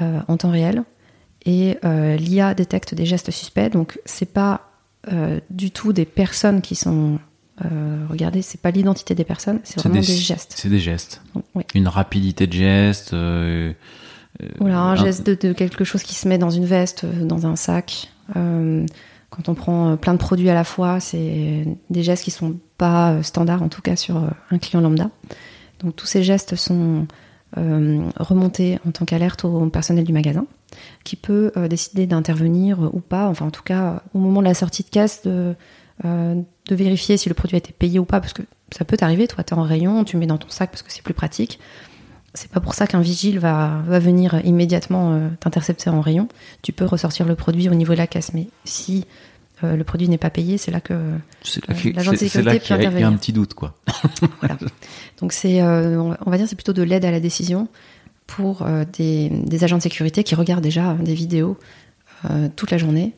euh, 0.00 0.20
en 0.28 0.36
temps 0.36 0.50
réel 0.50 0.84
et 1.44 1.78
euh, 1.84 2.16
l'IA 2.16 2.54
détecte 2.54 2.94
des 2.94 3.06
gestes 3.06 3.30
suspects. 3.30 3.70
Donc 3.70 4.00
c'est 4.04 4.32
pas 4.32 4.68
du 5.50 5.72
tout 5.72 5.92
des 5.92 6.04
personnes 6.04 6.62
qui 6.62 6.76
sont 6.76 7.18
regardez, 8.08 8.40
c'est 8.40 8.60
pas 8.60 8.70
l'identité 8.70 9.16
des 9.16 9.24
personnes, 9.24 9.58
c'est 9.64 9.80
vraiment 9.80 9.96
des, 9.96 10.02
gestes. 10.02 10.52
C'est 10.54 10.68
des 10.68 10.78
gestes. 10.78 11.20
Une 11.74 11.88
rapidité 11.88 12.46
de 12.46 12.52
geste. 12.52 13.12
voilà, 14.60 14.78
un, 14.78 14.94
geste 14.94 15.26
de, 15.26 15.34
de, 15.34 15.52
quelque 15.52 15.82
chose 15.82 16.04
qui 16.04 16.14
se 16.14 16.28
met 16.28 16.38
dans 16.38 16.50
une 16.50 16.66
veste, 16.66 17.04
dans 17.04 17.46
un 17.46 17.56
sac. 17.56 18.11
Quand 19.32 19.48
on 19.48 19.54
prend 19.54 19.88
euh, 19.88 19.96
plein 19.96 20.12
de 20.12 20.18
produits 20.18 20.50
à 20.50 20.54
la 20.54 20.62
fois, 20.62 21.00
c'est 21.00 21.64
des 21.88 22.02
gestes 22.02 22.22
qui 22.22 22.30
sont 22.30 22.56
pas 22.76 23.12
euh, 23.12 23.22
standards, 23.22 23.62
en 23.62 23.68
tout 23.68 23.80
cas 23.80 23.96
sur 23.96 24.18
euh, 24.18 24.28
un 24.50 24.58
client 24.58 24.82
lambda. 24.82 25.10
Donc 25.80 25.96
tous 25.96 26.06
ces 26.06 26.22
gestes 26.22 26.54
sont 26.54 27.08
remontés 27.54 28.78
en 28.88 28.92
tant 28.92 29.04
qu'alerte 29.04 29.44
au 29.44 29.66
personnel 29.66 30.04
du 30.04 30.14
magasin, 30.14 30.46
qui 31.04 31.16
peut 31.16 31.52
décider 31.68 32.06
d'intervenir 32.06 32.78
ou 32.94 33.00
pas, 33.00 33.28
enfin 33.28 33.44
en 33.44 33.50
tout 33.50 33.62
cas 33.62 34.02
au 34.14 34.18
moment 34.20 34.40
de 34.40 34.46
la 34.46 34.54
sortie 34.54 34.84
de 34.84 34.88
caisse, 34.88 35.20
de, 35.24 35.54
de 36.02 36.74
vérifier 36.74 37.18
si 37.18 37.28
le 37.28 37.34
produit 37.34 37.56
a 37.56 37.58
été 37.58 37.72
payé 37.72 37.98
ou 37.98 38.06
pas, 38.06 38.20
parce 38.20 38.32
que 38.32 38.40
ça 38.70 38.86
peut 38.86 38.96
t'arriver, 38.96 39.28
toi 39.28 39.44
tu 39.44 39.52
es 39.52 39.58
en 39.58 39.64
rayon, 39.64 40.02
tu 40.04 40.16
mets 40.16 40.24
dans 40.24 40.38
ton 40.38 40.48
sac 40.48 40.70
parce 40.70 40.80
que 40.80 40.90
c'est 40.90 41.02
plus 41.02 41.12
pratique. 41.12 41.58
C'est 42.34 42.50
pas 42.50 42.60
pour 42.60 42.72
ça 42.74 42.86
qu'un 42.86 43.00
vigile 43.00 43.38
va, 43.38 43.82
va 43.86 43.98
venir 43.98 44.40
immédiatement 44.44 45.12
euh, 45.12 45.28
t'intercepter 45.40 45.90
en 45.90 46.00
rayon. 46.00 46.28
Tu 46.62 46.72
peux 46.72 46.86
ressortir 46.86 47.26
le 47.26 47.34
produit 47.34 47.68
au 47.68 47.74
niveau 47.74 47.92
de 47.92 47.98
la 47.98 48.06
caisse, 48.06 48.32
mais 48.32 48.48
si 48.64 49.04
euh, 49.62 49.76
le 49.76 49.84
produit 49.84 50.08
n'est 50.08 50.18
pas 50.18 50.30
payé, 50.30 50.56
c'est 50.56 50.70
là 50.70 50.80
que 50.80 50.94
euh, 50.94 51.92
l'agent 51.94 52.12
de 52.12 52.16
sécurité 52.16 52.58
peut 52.58 52.74
intervenir. 52.74 52.98
Il 52.98 53.00
y 53.02 53.04
a 53.04 53.08
un 53.08 53.16
petit 53.18 53.34
doute, 53.34 53.52
quoi. 53.52 53.74
voilà. 54.40 54.56
Donc 55.20 55.34
c'est, 55.34 55.62
on 55.62 56.16
va 56.26 56.38
dire, 56.38 56.48
c'est 56.48 56.56
plutôt 56.56 56.72
de 56.72 56.82
l'aide 56.82 57.04
à 57.04 57.10
la 57.10 57.20
décision 57.20 57.68
pour 58.26 58.66
des, 58.94 59.28
des, 59.28 59.64
agents 59.64 59.76
de 59.76 59.82
sécurité 59.82 60.24
qui 60.24 60.34
regardent 60.34 60.64
déjà 60.64 60.94
des 60.94 61.14
vidéos 61.14 61.58
toute 62.56 62.70
la 62.70 62.78
journée. 62.78 63.12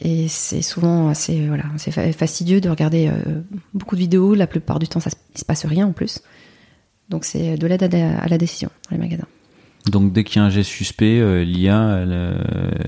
et 0.00 0.26
c'est 0.28 0.62
souvent 0.62 1.10
assez, 1.10 1.46
voilà, 1.48 1.64
c'est 1.76 1.92
fastidieux 2.12 2.62
de 2.62 2.70
regarder 2.70 3.10
beaucoup 3.74 3.94
de 3.94 4.00
vidéos. 4.00 4.34
La 4.34 4.46
plupart 4.46 4.78
du 4.78 4.88
temps, 4.88 5.00
ça, 5.00 5.10
il 5.34 5.38
se 5.38 5.44
passe 5.44 5.66
rien 5.66 5.86
en 5.86 5.92
plus. 5.92 6.22
Donc 7.10 7.24
c'est 7.24 7.56
de 7.56 7.66
l'aide 7.66 7.82
à 7.82 8.28
la 8.28 8.38
décision 8.38 8.70
dans 8.88 8.96
les 8.96 9.02
magasins. 9.02 9.26
Donc 9.86 10.12
dès 10.12 10.24
qu'il 10.24 10.36
y 10.36 10.38
a 10.40 10.44
un 10.44 10.50
geste 10.50 10.70
suspect, 10.70 11.20
euh, 11.20 11.42
l'IA, 11.42 11.80
euh, 11.80 12.36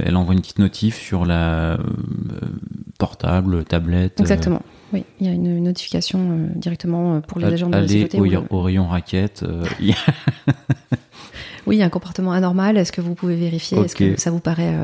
elle, 0.05 0.17
envoie 0.17 0.35
une 0.35 0.41
petite 0.41 0.59
notif 0.59 1.01
sur 1.01 1.25
la 1.25 1.73
euh, 1.73 1.79
portable, 2.99 3.65
tablette. 3.65 4.21
Exactement. 4.21 4.63
Oui, 4.93 5.05
il 5.21 5.27
y 5.27 5.31
a 5.31 5.33
une, 5.33 5.63
notification 5.63 6.51
directement 6.55 7.23
pour 7.23 7.39
les 7.39 7.47
agents 7.47 7.71
de 7.71 7.77
la 7.77 7.89
sécurité. 7.89 8.37
Au, 8.37 8.45
au 8.51 8.61
rayon 8.61 8.87
raquette. 8.87 9.43
oui, 9.81 9.95
il 11.67 11.79
y 11.79 11.83
a 11.83 11.87
un 11.87 11.91
comportement 11.91 12.33
anormal. 12.33 12.77
Est-ce 12.77 12.93
que 12.93 13.01
vous 13.01 13.15
pouvez 13.15 13.37
vérifier? 13.37 13.79
Est-ce 13.79 13.97
que 13.97 14.21
ça 14.21 14.31
vous 14.31 14.41
paraît 14.41 14.77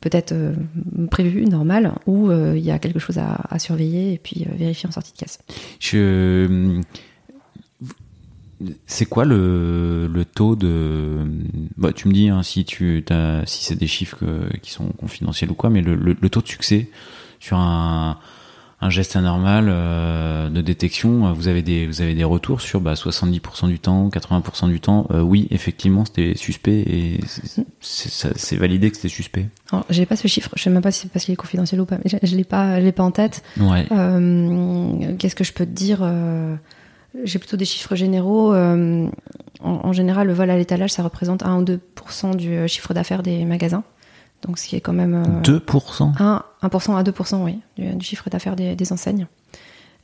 peut-être 0.00 0.34
prévu, 1.08 1.44
normal, 1.44 1.94
ou 2.06 2.32
il 2.32 2.64
y 2.64 2.72
a 2.72 2.80
quelque 2.80 2.98
chose 2.98 3.18
à, 3.18 3.42
à 3.48 3.60
surveiller 3.60 4.14
et 4.14 4.18
puis 4.18 4.44
vérifier 4.56 4.88
en 4.88 4.92
sortie 4.92 5.12
de 5.12 5.18
caisse? 5.18 5.38
Je 5.78 6.80
c'est 8.86 9.06
quoi 9.06 9.24
le, 9.24 10.06
le, 10.06 10.24
taux 10.24 10.56
de 10.56 11.26
bah, 11.76 11.92
tu 11.92 12.08
me 12.08 12.12
dis 12.12 12.28
hein, 12.28 12.42
si 12.42 12.64
tu 12.64 13.04
as, 13.10 13.42
si 13.46 13.64
c'est 13.64 13.76
des 13.76 13.86
chiffres 13.86 14.24
qui 14.62 14.70
sont 14.70 14.88
confidentiels 14.88 15.50
ou 15.50 15.54
quoi 15.54 15.70
mais 15.70 15.80
le, 15.80 15.94
le, 15.94 16.28
taux 16.28 16.42
de 16.42 16.48
succès 16.48 16.88
sur 17.38 17.56
un, 17.56 18.18
un 18.82 18.90
geste 18.90 19.16
anormal 19.16 19.66
euh, 19.68 20.50
de 20.50 20.60
détection 20.60 21.32
vous 21.32 21.48
avez 21.48 21.62
des 21.62 21.86
vous 21.86 22.02
avez 22.02 22.14
des 22.14 22.24
retours 22.24 22.60
sur 22.60 22.80
bah, 22.80 22.94
70% 22.94 23.68
du 23.68 23.78
temps 23.78 24.08
80% 24.08 24.68
du 24.68 24.80
temps? 24.80 25.06
Euh, 25.10 25.22
oui 25.22 25.48
effectivement 25.50 26.04
c'était 26.04 26.34
suspect 26.36 26.80
et 26.80 27.20
c'est 27.80 28.56
validé 28.56 28.90
que 28.90 28.96
c'était 28.96 29.08
suspect. 29.08 29.48
Alors 29.72 29.86
j'ai 29.88 30.04
pas 30.04 30.16
ce 30.16 30.28
chiffre. 30.28 30.50
Je 30.56 30.62
sais 30.62 30.70
même 30.70 30.82
pas 30.82 30.90
si 30.90 31.02
c'est 31.02 31.12
parce 31.12 31.24
qu'il 31.24 31.32
est 31.32 31.36
confidentiel 31.36 31.80
ou 31.80 31.86
pas 31.86 31.96
mais 32.04 32.10
je, 32.10 32.16
je 32.26 32.36
l'ai 32.36 32.44
pas 32.44 32.78
je 32.78 32.84
l'ai 32.84 32.92
pas 32.92 33.04
en 33.04 33.10
tête. 33.10 33.42
Ouais. 33.58 33.86
Euh, 33.90 35.16
qu'est-ce 35.18 35.34
que 35.34 35.44
je 35.44 35.52
peux 35.54 35.64
te 35.64 35.70
dire 35.70 36.00
j'ai 37.24 37.38
plutôt 37.38 37.56
des 37.56 37.64
chiffres 37.64 37.94
généraux. 37.94 38.52
Euh, 38.54 39.08
en, 39.60 39.92
général, 39.92 40.26
le 40.26 40.32
vol 40.32 40.50
à 40.50 40.56
l'étalage, 40.56 40.92
ça 40.92 41.02
représente 41.02 41.42
1 41.42 41.58
ou 41.58 41.64
2 41.64 41.80
du 42.36 42.50
euh, 42.50 42.66
chiffre 42.66 42.94
d'affaires 42.94 43.22
des 43.22 43.44
magasins. 43.44 43.84
Donc, 44.42 44.58
ce 44.58 44.66
qui 44.66 44.76
est 44.76 44.80
quand 44.80 44.92
même. 44.92 45.40
2 45.44 45.62
1, 46.18 46.20
1 46.20 46.42
à 46.62 47.02
2% 47.02 47.44
oui, 47.44 47.58
du, 47.76 48.04
chiffre 48.04 48.30
d'affaires 48.30 48.56
des, 48.56 48.92
enseignes. 48.92 49.26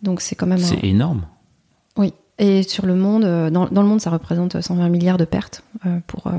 Donc, 0.03 0.21
c'est 0.21 0.35
quand 0.35 0.47
même. 0.47 0.59
C'est 0.59 0.85
énorme. 0.85 1.27
Oui. 1.97 2.13
Et 2.39 2.63
sur 2.65 2.85
le 2.85 2.95
monde, 2.95 3.25
euh, 3.25 3.49
dans, 3.49 3.67
dans, 3.67 3.83
le 3.83 3.89
monde, 3.89 4.01
ça 4.01 4.11
représente 4.11 4.61
120 4.61 4.89
milliards 4.91 5.17
de 5.17 5.25
pertes 5.25 5.63
pour, 6.07 6.31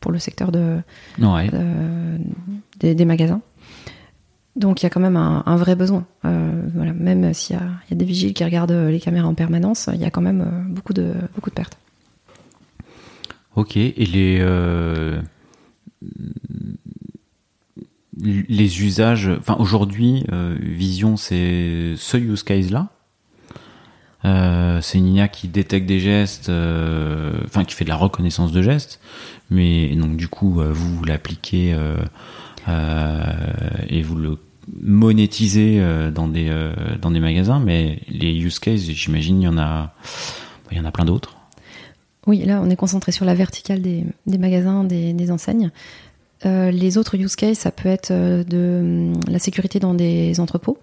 pour 0.00 0.12
le 0.12 0.18
secteur 0.20 0.52
de, 0.52 0.80
des, 2.78 2.94
des, 2.94 3.04
magasins. 3.04 3.40
Donc 4.58 4.82
il 4.82 4.84
y 4.84 4.86
a 4.86 4.90
quand 4.90 5.00
même 5.00 5.16
un, 5.16 5.56
vrai 5.56 5.76
besoin. 5.76 6.04
Euh, 6.24 6.62
voilà, 6.74 6.92
même 6.92 7.32
s'il 7.32 7.56
y, 7.56 7.60
y, 7.60 7.94
a 7.94 7.96
des 7.96 8.04
vigiles 8.04 8.34
qui 8.34 8.42
regardent 8.42 8.72
les 8.72 8.98
caméras 8.98 9.28
en 9.28 9.34
permanence, 9.34 9.88
il 9.94 10.00
y 10.00 10.04
a 10.04 10.10
quand 10.10 10.20
même 10.20 10.40
euh, 10.40 10.68
beaucoup 10.68 10.92
de, 10.92 11.12
beaucoup 11.36 11.50
de 11.50 11.54
pertes. 11.54 11.78
Ok, 13.54 13.76
et 13.76 13.92
les, 13.96 14.38
euh, 14.40 15.20
les 18.20 18.82
usages, 18.82 19.30
enfin 19.38 19.56
aujourd'hui, 19.60 20.24
Vision, 20.60 21.16
c'est 21.16 21.94
ce 21.96 22.16
use 22.16 22.42
case-là? 22.42 22.88
Euh, 24.24 24.80
c'est 24.80 24.98
une 24.98 25.14
IA 25.14 25.28
qui 25.28 25.46
détecte 25.46 25.86
des 25.86 26.00
gestes, 26.00 26.50
enfin 27.44 27.64
qui 27.64 27.76
fait 27.76 27.84
de 27.84 27.90
la 27.90 27.96
reconnaissance 27.96 28.50
de 28.50 28.62
gestes, 28.62 29.00
mais 29.50 29.94
donc 29.94 30.16
du 30.16 30.26
coup 30.26 30.60
vous 30.60 31.04
l'appliquez 31.04 31.76
et 33.88 34.02
vous 34.02 34.16
le 34.16 34.36
monétisez 34.80 35.80
dans 36.14 36.28
des 36.28 36.50
dans 37.00 37.10
des 37.10 37.20
magasins, 37.20 37.60
mais 37.60 38.00
les 38.08 38.36
use 38.36 38.58
cases, 38.58 38.80
j'imagine, 38.80 39.40
il 39.40 39.44
y 39.44 39.48
en 39.48 39.58
a, 39.58 39.94
y 40.72 40.80
en 40.80 40.84
a 40.84 40.92
plein 40.92 41.04
d'autres. 41.04 41.38
Oui, 42.28 42.44
là, 42.44 42.60
on 42.62 42.68
est 42.68 42.76
concentré 42.76 43.10
sur 43.10 43.24
la 43.24 43.34
verticale 43.34 43.80
des, 43.80 44.04
magasins, 44.26 44.84
des, 44.84 45.30
enseignes. 45.30 45.70
Euh, 46.44 46.70
les 46.70 46.98
autres 46.98 47.14
use 47.16 47.36
cases, 47.36 47.60
ça 47.60 47.72
peut 47.72 47.88
être 47.88 48.10
euh, 48.10 48.44
de 48.44 49.14
hum, 49.14 49.20
la 49.28 49.38
sécurité 49.38 49.80
dans 49.80 49.94
des 49.94 50.38
entrepôts. 50.38 50.76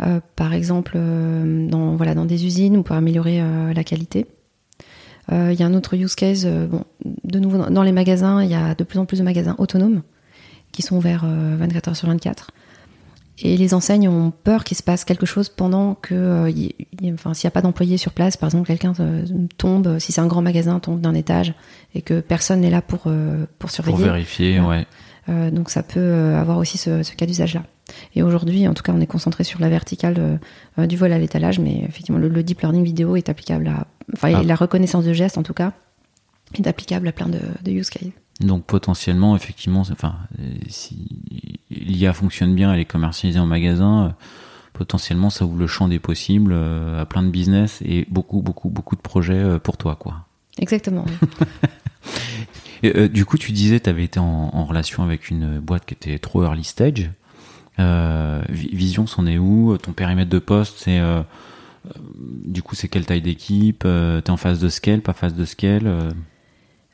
Euh, 0.00 0.20
par 0.36 0.54
exemple, 0.54 0.96
dans, 0.96 1.96
voilà, 1.96 2.14
dans 2.14 2.24
des 2.24 2.46
usines 2.46 2.76
ou 2.76 2.84
pour 2.84 2.94
améliorer 2.94 3.42
la 3.74 3.84
qualité. 3.84 4.26
Il 5.32 5.54
y 5.54 5.62
a 5.62 5.66
un 5.66 5.74
autre 5.74 5.94
use 5.96 6.14
case, 6.14 6.46
bon, 6.46 6.84
de 7.24 7.38
nouveau, 7.38 7.58
dans 7.70 7.82
les 7.82 7.92
magasins, 7.92 8.42
il 8.44 8.50
y 8.50 8.54
a 8.54 8.74
de 8.74 8.84
plus 8.84 8.98
en 8.98 9.06
plus 9.06 9.18
de 9.18 9.24
magasins 9.24 9.56
autonomes 9.58 10.02
qui 10.70 10.82
sont 10.82 10.96
ouverts 10.96 11.24
24 11.24 11.88
heures 11.88 11.96
sur 11.96 12.08
24. 12.08 12.50
Et 13.40 13.56
les 13.56 13.74
enseignes 13.74 14.08
ont 14.08 14.30
peur 14.30 14.62
qu'il 14.62 14.76
se 14.76 14.82
passe 14.82 15.04
quelque 15.04 15.26
chose 15.26 15.48
pendant 15.48 15.96
que, 15.96 16.14
euh, 16.14 16.68
enfin, 17.14 17.34
s'il 17.34 17.46
n'y 17.46 17.48
a 17.48 17.50
pas 17.50 17.62
d'employé 17.62 17.96
sur 17.96 18.12
place, 18.12 18.36
par 18.36 18.48
exemple, 18.48 18.66
quelqu'un 18.66 18.92
euh, 19.00 19.24
tombe, 19.58 19.98
si 19.98 20.12
c'est 20.12 20.20
un 20.20 20.28
grand 20.28 20.42
magasin, 20.42 20.78
tombe 20.78 21.00
d'un 21.00 21.14
étage 21.14 21.52
et 21.94 22.02
que 22.02 22.20
personne 22.20 22.60
n'est 22.60 22.70
là 22.70 22.80
pour 22.80 23.02
euh, 23.06 23.44
pour 23.58 23.70
surveiller. 23.72 23.96
Pour 23.96 24.06
vérifier, 24.06 24.60
ouais. 24.60 24.86
donc 25.50 25.70
ça 25.70 25.82
peut 25.82 26.34
avoir 26.36 26.58
aussi 26.58 26.78
ce, 26.78 27.02
ce 27.02 27.12
cas 27.14 27.26
d'usage-là. 27.26 27.64
Et 28.14 28.22
aujourd'hui, 28.22 28.68
en 28.68 28.74
tout 28.74 28.84
cas, 28.84 28.92
on 28.94 29.00
est 29.00 29.06
concentré 29.06 29.42
sur 29.42 29.60
la 29.60 29.68
verticale 29.68 30.38
du 30.78 30.96
vol 30.96 31.12
à 31.12 31.18
l'étalage, 31.18 31.58
mais 31.58 31.82
effectivement, 31.88 32.18
le, 32.18 32.42
deep 32.42 32.60
learning 32.60 32.84
vidéo 32.84 33.16
est 33.16 33.28
applicable 33.28 33.68
à, 33.68 33.86
enfin, 34.14 34.32
ah. 34.36 34.42
la 34.42 34.54
reconnaissance 34.54 35.04
de 35.04 35.12
gestes, 35.12 35.38
en 35.38 35.42
tout 35.42 35.54
cas, 35.54 35.72
est 36.56 36.66
applicable 36.66 37.08
à 37.08 37.12
plein 37.12 37.28
de, 37.28 37.40
de 37.62 37.70
use 37.72 37.90
cases. 37.90 38.12
Donc 38.40 38.64
potentiellement, 38.64 39.36
effectivement, 39.36 39.80
enfin, 39.80 40.16
si 40.68 41.60
l'IA 41.70 42.12
fonctionne 42.12 42.54
bien, 42.54 42.72
elle 42.72 42.80
est 42.80 42.84
commercialisée 42.84 43.38
en 43.38 43.46
magasin, 43.46 44.06
euh, 44.06 44.08
potentiellement 44.72 45.30
ça 45.30 45.44
ouvre 45.44 45.58
le 45.58 45.66
champ 45.66 45.86
des 45.86 46.00
possibles 46.00 46.52
euh, 46.52 47.02
à 47.02 47.06
plein 47.06 47.22
de 47.22 47.30
business 47.30 47.80
et 47.84 48.06
beaucoup, 48.10 48.42
beaucoup, 48.42 48.70
beaucoup 48.70 48.96
de 48.96 49.00
projets 49.00 49.34
euh, 49.34 49.58
pour 49.58 49.76
toi, 49.76 49.94
quoi. 49.94 50.26
Exactement. 50.58 51.04
du 52.82 53.24
coup, 53.24 53.38
tu 53.38 53.52
disais, 53.52 53.78
tu 53.80 53.88
avais 53.88 54.04
été 54.04 54.18
en, 54.18 54.64
relation 54.64 55.02
avec 55.02 55.30
une 55.30 55.58
boîte 55.60 55.84
qui 55.84 55.94
était 55.94 56.18
trop 56.18 56.44
early 56.44 56.64
stage. 56.64 57.10
Vision, 58.48 59.06
c'en 59.06 59.26
est 59.26 59.38
où? 59.38 59.76
Ton 59.78 59.92
périmètre 59.92 60.30
de 60.30 60.38
poste, 60.38 60.76
c'est 60.78 61.00
du 62.44 62.62
coup, 62.62 62.76
c'est 62.76 62.86
quelle 62.86 63.04
taille 63.04 63.22
d'équipe? 63.22 63.80
T'es 63.80 64.30
en 64.30 64.36
phase 64.36 64.60
de 64.60 64.68
scale, 64.68 65.00
pas 65.00 65.12
phase 65.12 65.34
de 65.34 65.44
scale 65.44 66.14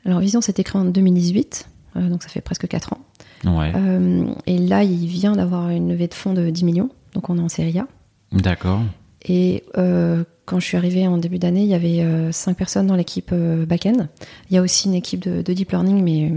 alors 0.05 0.19
Vision 0.19 0.41
s'est 0.41 0.53
créé 0.53 0.81
en 0.81 0.85
2018, 0.85 1.67
euh, 1.95 2.09
donc 2.09 2.23
ça 2.23 2.29
fait 2.29 2.41
presque 2.41 2.67
4 2.67 2.93
ans. 2.93 2.99
Ouais. 3.45 3.71
Euh, 3.75 4.25
et 4.45 4.57
là, 4.57 4.83
il 4.83 5.07
vient 5.07 5.33
d'avoir 5.33 5.69
une 5.69 5.89
levée 5.89 6.07
de 6.07 6.13
fonds 6.13 6.33
de 6.33 6.49
10 6.49 6.63
millions, 6.63 6.89
donc 7.13 7.29
on 7.29 7.37
est 7.37 7.41
en 7.41 7.49
série 7.49 7.77
A. 7.79 7.87
D'accord. 8.31 8.81
Et 9.23 9.63
euh, 9.77 10.23
quand 10.45 10.59
je 10.59 10.65
suis 10.65 10.77
arrivée 10.77 11.05
en 11.07 11.17
début 11.17 11.37
d'année, 11.37 11.61
il 11.61 11.67
y 11.67 11.75
avait 11.75 12.31
5 12.31 12.57
personnes 12.57 12.87
dans 12.87 12.95
l'équipe 12.95 13.33
back-end. 13.33 14.07
Il 14.49 14.55
y 14.55 14.57
a 14.57 14.61
aussi 14.61 14.87
une 14.87 14.95
équipe 14.95 15.21
de, 15.21 15.53
deep 15.53 15.71
learning, 15.71 16.03
mais 16.03 16.31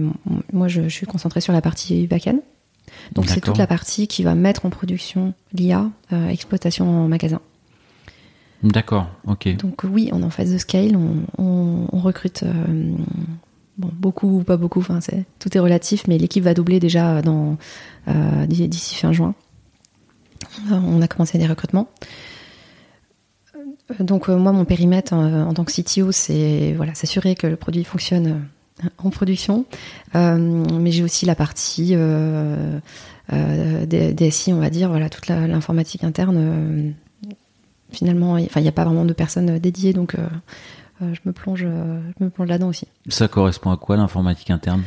moi 0.52 0.68
je, 0.68 0.88
suis 0.88 1.06
concentrée 1.06 1.40
sur 1.40 1.52
la 1.52 1.62
partie 1.62 2.06
back-end. 2.06 2.40
Donc 3.12 3.28
c'est 3.28 3.40
toute 3.40 3.58
la 3.58 3.66
partie 3.66 4.06
qui 4.06 4.22
va 4.22 4.34
mettre 4.34 4.66
en 4.66 4.70
production 4.70 5.32
l'IA, 5.52 5.90
exploitation 6.28 6.86
en 6.88 7.08
magasin. 7.08 7.40
D'accord, 8.62 9.08
ok. 9.26 9.56
Donc 9.56 9.82
oui, 9.84 10.10
on 10.12 10.20
est 10.20 10.24
en 10.24 10.30
phase 10.30 10.52
de 10.52 10.58
scale, 10.58 10.96
on, 10.96 11.86
on 11.90 11.98
recrute 11.98 12.44
Beaucoup 13.76 14.38
ou 14.38 14.44
pas 14.44 14.56
beaucoup, 14.56 14.84
tout 15.40 15.56
est 15.56 15.58
relatif, 15.58 16.06
mais 16.06 16.16
l'équipe 16.16 16.44
va 16.44 16.54
doubler 16.54 16.78
déjà 16.78 17.20
euh, 17.20 18.46
d'ici 18.46 18.94
fin 18.94 19.12
juin. 19.12 19.34
Euh, 20.70 20.78
on 20.86 21.02
a 21.02 21.08
commencé 21.08 21.38
des 21.38 21.46
recrutements. 21.48 21.88
Euh, 23.56 23.64
donc 23.98 24.28
moi, 24.28 24.52
mon 24.52 24.64
périmètre 24.64 25.12
en, 25.12 25.52
tant 25.52 25.64
que 25.64 25.72
CTO, 25.72 26.12
c'est 26.12 26.72
voilà, 26.76 26.94
s'assurer 26.94 27.34
que 27.34 27.48
le 27.48 27.56
produit 27.56 27.82
fonctionne 27.82 28.46
en 28.98 29.10
production. 29.10 29.64
mais 30.14 30.92
j'ai 30.92 31.02
aussi 31.02 31.26
la 31.26 31.34
partie 31.34 31.96
DSI, 33.28 34.52
on 34.52 34.60
va 34.60 34.70
dire, 34.70 34.88
voilà, 34.88 35.10
toute 35.10 35.26
l'informatique 35.26 36.04
interne. 36.04 36.94
finalement, 37.90 38.38
il 38.38 38.48
n'y 38.54 38.68
a 38.68 38.72
pas 38.72 38.84
vraiment 38.84 39.04
de 39.04 39.14
personnes 39.14 39.58
dédiées, 39.58 39.94
donc 39.94 40.14
je 41.12 41.20
me 41.24 41.32
plonge, 41.32 41.64
euh, 41.66 42.00
je 42.18 42.24
me 42.24 42.30
plonge 42.30 42.48
là-dedans 42.48 42.68
aussi. 42.68 42.86
Ça 43.08 43.28
correspond 43.28 43.70
à 43.70 43.76
quoi 43.76 43.96
l'informatique 43.96 44.50
interne? 44.50 44.82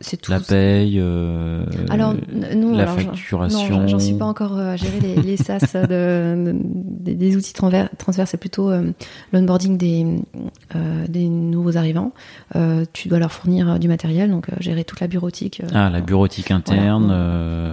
C'est 0.00 0.16
tout. 0.16 0.32
La 0.32 0.40
paye, 0.40 0.98
euh, 0.98 1.64
alors, 1.88 2.12
non, 2.56 2.76
la 2.76 2.88
facturation. 2.88 3.78
Non, 3.78 3.86
j'en 3.86 4.00
suis 4.00 4.14
pas 4.14 4.24
encore 4.24 4.58
à 4.58 4.74
gérer 4.74 4.98
les, 4.98 5.14
les 5.22 5.36
SaaS 5.36 5.86
de, 5.88 6.52
des, 6.52 7.36
outils 7.36 7.52
transverses. 7.52 8.30
C'est 8.30 8.38
plutôt 8.38 8.72
l'onboarding 9.32 9.78
des, 9.78 10.04
des 11.08 11.28
nouveaux 11.28 11.76
arrivants. 11.76 12.12
tu 12.92 13.08
dois 13.08 13.20
leur 13.20 13.30
fournir 13.30 13.78
du 13.78 13.86
matériel, 13.86 14.30
donc 14.30 14.46
gérer 14.58 14.82
toute 14.82 14.98
la 14.98 15.06
bureautique. 15.06 15.62
ah, 15.72 15.90
la 15.90 16.00
bureautique 16.00 16.50
interne. 16.50 17.72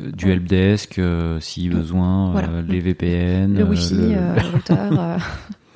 du 0.00 0.30
helpdesk 0.30 1.00
si 1.40 1.70
besoin, 1.70 2.34
les 2.68 2.80
VPN, 2.80 3.54
le 3.54 3.64
wifi, 3.64 3.94
le 3.94 4.52
routeur. 4.52 5.18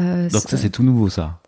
Euh, 0.00 0.28
Donc 0.30 0.42
ça, 0.42 0.56
c'est 0.56 0.70
tout 0.70 0.82
nouveau, 0.82 1.08
ça 1.08 1.38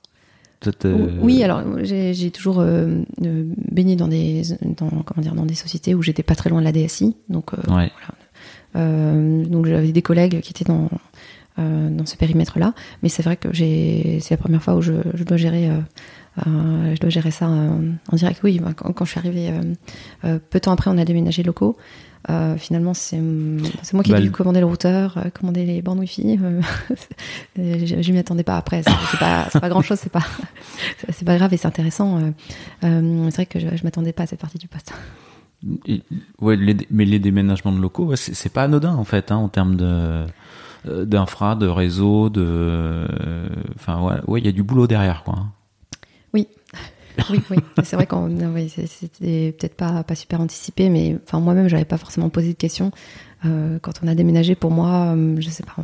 oui, 1.21 1.45
alors 1.45 1.63
j'ai 1.83 2.31
toujours 2.31 2.61
euh, 2.61 3.03
euh, 3.23 3.45
baigné 3.71 3.97
dans 3.97 4.09
des, 4.09 4.41
dans, 4.63 4.89
comment 4.89 5.21
dire, 5.21 5.35
dans 5.35 5.45
des 5.45 5.55
sociétés 5.55 5.95
où 5.95 6.01
j'étais 6.01 6.23
pas 6.23 6.35
très 6.35 6.49
loin 6.49 6.61
de 6.61 6.65
la 6.65 6.73
DSI. 6.73 7.15
Donc, 7.29 7.51
voilà. 7.67 7.91
donc 8.75 9.67
j'avais 9.67 9.93
des 9.93 10.01
collègues 10.01 10.41
qui 10.41 10.53
étaient 10.53 10.65
dans, 10.65 10.89
dans 11.59 12.07
ce 12.07 12.17
périmètre-là. 12.17 12.73
Mais 13.03 13.11
c'est 13.11 13.23
vrai 13.23 13.37
que 13.37 13.49
c'est 13.53 14.31
la 14.31 14.39
première 14.39 14.63
fois 14.63 14.75
où 14.75 14.81
je, 14.81 14.95
je 15.13 15.25
dois 15.25 15.37
gérer. 15.37 15.69
je 16.47 16.99
dois 16.99 17.11
gérer 17.11 17.31
ça 17.31 17.47
en 17.47 18.17
direct. 18.17 18.41
Oui, 18.43 18.59
quand, 18.75 18.91
quand 18.95 19.05
je 19.05 19.11
suis 19.11 19.19
arrivée, 19.21 19.53
peu 20.23 20.39
de 20.55 20.59
temps 20.61 20.73
après, 20.73 20.91
on 20.91 20.97
a 20.97 21.05
déménagé 21.05 21.43
locaux. 21.43 21.77
Euh, 22.31 22.57
finalement, 22.57 22.95
c'est 22.95 23.21
moi 23.21 24.03
qui 24.03 24.13
ai 24.13 24.21
dû 24.21 24.31
commander 24.31 24.61
le 24.61 24.67
routeur, 24.67 25.19
euh, 25.19 25.31
commander 25.31 25.65
les 25.67 25.83
bornes 25.83 26.01
Wi-Fi. 26.01 26.39
Euh, 27.59 27.87
je, 27.87 28.03
je 28.03 28.13
m'y 28.13 28.19
attendais 28.19 28.43
pas. 28.43 28.57
Après, 28.57 28.83
c'est 28.83 29.19
pas, 29.19 29.47
pas 29.61 29.69
grand 29.69 29.81
chose, 29.81 29.99
c'est 30.01 30.11
pas, 30.11 30.25
c'est 31.11 31.25
pas 31.25 31.37
grave 31.37 31.55
et 31.55 31.57
c'est 31.57 31.69
intéressant. 31.69 32.19
c'est 32.83 33.33
vrai 33.33 33.47
que 33.47 33.61
je, 33.61 33.77
je 33.77 33.85
m'attendais 33.85 34.13
pas 34.13 34.25
à 34.25 34.27
cette 34.27 34.41
partie 34.41 34.59
du 34.59 34.67
poste. 34.67 34.93
ouais, 36.41 36.59
mais 36.91 37.05
les 37.05 37.19
déménagements 37.21 37.73
de 37.73 37.81
locaux, 37.81 38.17
c'est 38.17 38.53
pas 38.53 38.65
anodin 38.65 38.95
en 38.97 39.05
fait, 39.05 39.31
hein, 39.31 39.37
en 39.37 39.49
termes 39.49 39.77
de 39.77 40.27
d'infra, 40.85 41.55
de 41.55 41.69
réseau, 41.69 42.29
de, 42.29 43.07
enfin 43.77 44.01
ouais, 44.27 44.41
il 44.41 44.45
y 44.47 44.49
a 44.49 44.53
du 44.53 44.65
boulot 44.65 44.89
derrière 44.89 45.23
quoi. 45.23 45.35
Hein. 45.39 45.53
Oui, 46.33 46.49
oui, 47.31 47.41
oui. 47.51 47.57
C'est 47.85 47.97
vrai 47.97 48.07
qu'on 48.07 48.29
c'était 48.87 49.53
peut-être 49.53 49.75
pas, 49.75 50.03
pas 50.03 50.15
super 50.15 50.41
anticipé, 50.41 50.89
mais 50.89 51.17
enfin 51.27 51.41
moi-même 51.41 51.69
j'avais 51.69 51.85
pas 51.85 51.99
forcément 51.99 52.29
posé 52.29 52.49
de 52.49 52.59
questions. 52.59 52.91
Euh, 53.45 53.79
quand 53.81 53.93
on 54.03 54.09
a 54.09 54.15
déménagé, 54.15 54.55
pour 54.55 54.71
moi, 54.71 55.15
euh, 55.15 55.37
je 55.39 55.49
sais 55.49 55.65
pas, 55.65 55.83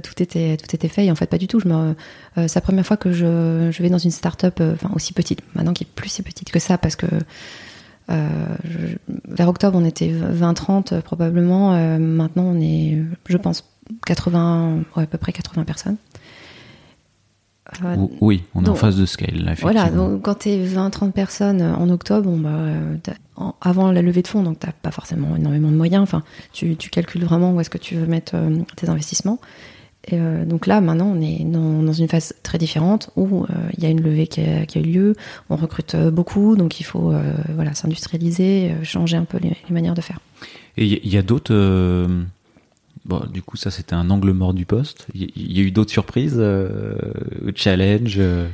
tout 0.00 0.22
était 0.22 0.56
tout 0.56 0.74
était 0.74 0.88
fait. 0.88 1.06
Et 1.06 1.10
en 1.10 1.14
fait, 1.14 1.26
pas 1.26 1.38
du 1.38 1.46
tout. 1.46 1.60
Je 1.60 1.68
me, 1.68 1.74
euh, 1.74 2.48
c'est 2.48 2.56
la 2.56 2.60
première 2.60 2.86
fois 2.86 2.96
que 2.96 3.12
je, 3.12 3.70
je 3.70 3.82
vais 3.82 3.88
dans 3.88 3.98
une 3.98 4.10
start-up, 4.10 4.60
enfin 4.60 4.90
aussi 4.94 5.12
petite, 5.12 5.40
maintenant 5.54 5.72
qui 5.72 5.84
est 5.84 5.92
plus 5.94 6.08
si 6.08 6.22
petite 6.22 6.50
que 6.50 6.58
ça, 6.58 6.78
parce 6.78 6.96
que 6.96 7.06
vers 8.08 9.48
octobre 9.48 9.78
on 9.80 9.84
était 9.84 10.12
20-30 10.12 11.00
probablement. 11.00 11.98
maintenant 11.98 12.44
on 12.44 12.60
est, 12.60 12.98
je 13.26 13.36
pense, 13.38 13.64
80, 14.06 14.82
ouais, 14.96 15.04
à 15.04 15.06
peu 15.06 15.16
près 15.16 15.32
80 15.32 15.64
personnes. 15.64 15.96
Oui, 18.20 18.42
on 18.54 18.64
est 18.64 18.68
en 18.68 18.74
phase 18.74 18.96
de 18.96 19.06
scale, 19.06 19.42
là, 19.42 19.54
Voilà, 19.60 19.88
donc 19.88 20.22
quand 20.22 20.40
tu 20.40 20.50
es 20.50 20.66
20-30 20.66 21.12
personnes 21.12 21.62
euh, 21.62 21.74
en 21.74 21.88
octobre, 21.88 22.30
bah, 22.36 22.50
euh, 22.50 22.96
avant 23.60 23.90
la 23.90 24.02
levée 24.02 24.22
de 24.22 24.28
fonds, 24.28 24.42
donc 24.42 24.60
tu 24.60 24.66
pas 24.82 24.90
forcément 24.90 25.34
énormément 25.34 25.70
de 25.70 25.76
moyens, 25.76 26.02
enfin, 26.02 26.22
tu, 26.52 26.76
tu 26.76 26.90
calcules 26.90 27.24
vraiment 27.24 27.52
où 27.52 27.60
est-ce 27.60 27.70
que 27.70 27.78
tu 27.78 27.94
veux 27.94 28.06
mettre 28.06 28.34
euh, 28.34 28.58
tes 28.76 28.88
investissements. 28.88 29.40
Et 30.06 30.18
donc 30.18 30.66
là, 30.66 30.82
maintenant, 30.82 31.14
on 31.16 31.20
est 31.22 31.44
dans, 31.44 31.82
dans 31.82 31.94
une 31.94 32.08
phase 32.08 32.34
très 32.42 32.58
différente 32.58 33.08
où 33.16 33.46
il 33.74 33.82
y 33.82 33.86
a 33.86 33.88
une 33.88 34.02
levée 34.02 34.26
qui 34.26 34.42
a, 34.42 34.66
qui 34.66 34.76
a, 34.76 34.82
eu 34.82 34.84
lieu, 34.84 35.16
on 35.48 35.56
recrute 35.56 35.96
beaucoup, 35.96 36.56
donc 36.56 36.78
il 36.78 36.82
faut 36.82 37.14
voilà, 37.54 37.72
s'industrialiser, 37.72 38.74
changer 38.82 39.16
un 39.16 39.24
peu 39.24 39.38
les, 39.38 39.56
les, 39.66 39.72
manières 39.72 39.94
de 39.94 40.02
faire. 40.02 40.18
Et 40.76 40.84
il 40.84 41.08
y 41.10 41.16
a 41.16 41.22
d'autres 41.22 41.54
Bon, 43.04 43.22
du 43.30 43.42
coup, 43.42 43.56
ça, 43.56 43.70
c'était 43.70 43.94
un 43.94 44.08
angle 44.10 44.32
mort 44.32 44.54
du 44.54 44.64
poste. 44.64 45.06
Il 45.14 45.30
y, 45.36 45.60
a 45.60 45.62
eu 45.62 45.70
d'autres 45.70 45.90
surprises, 45.90 46.36
euh, 46.38 46.94
challenge, 47.54 48.14
euh, 48.18 48.48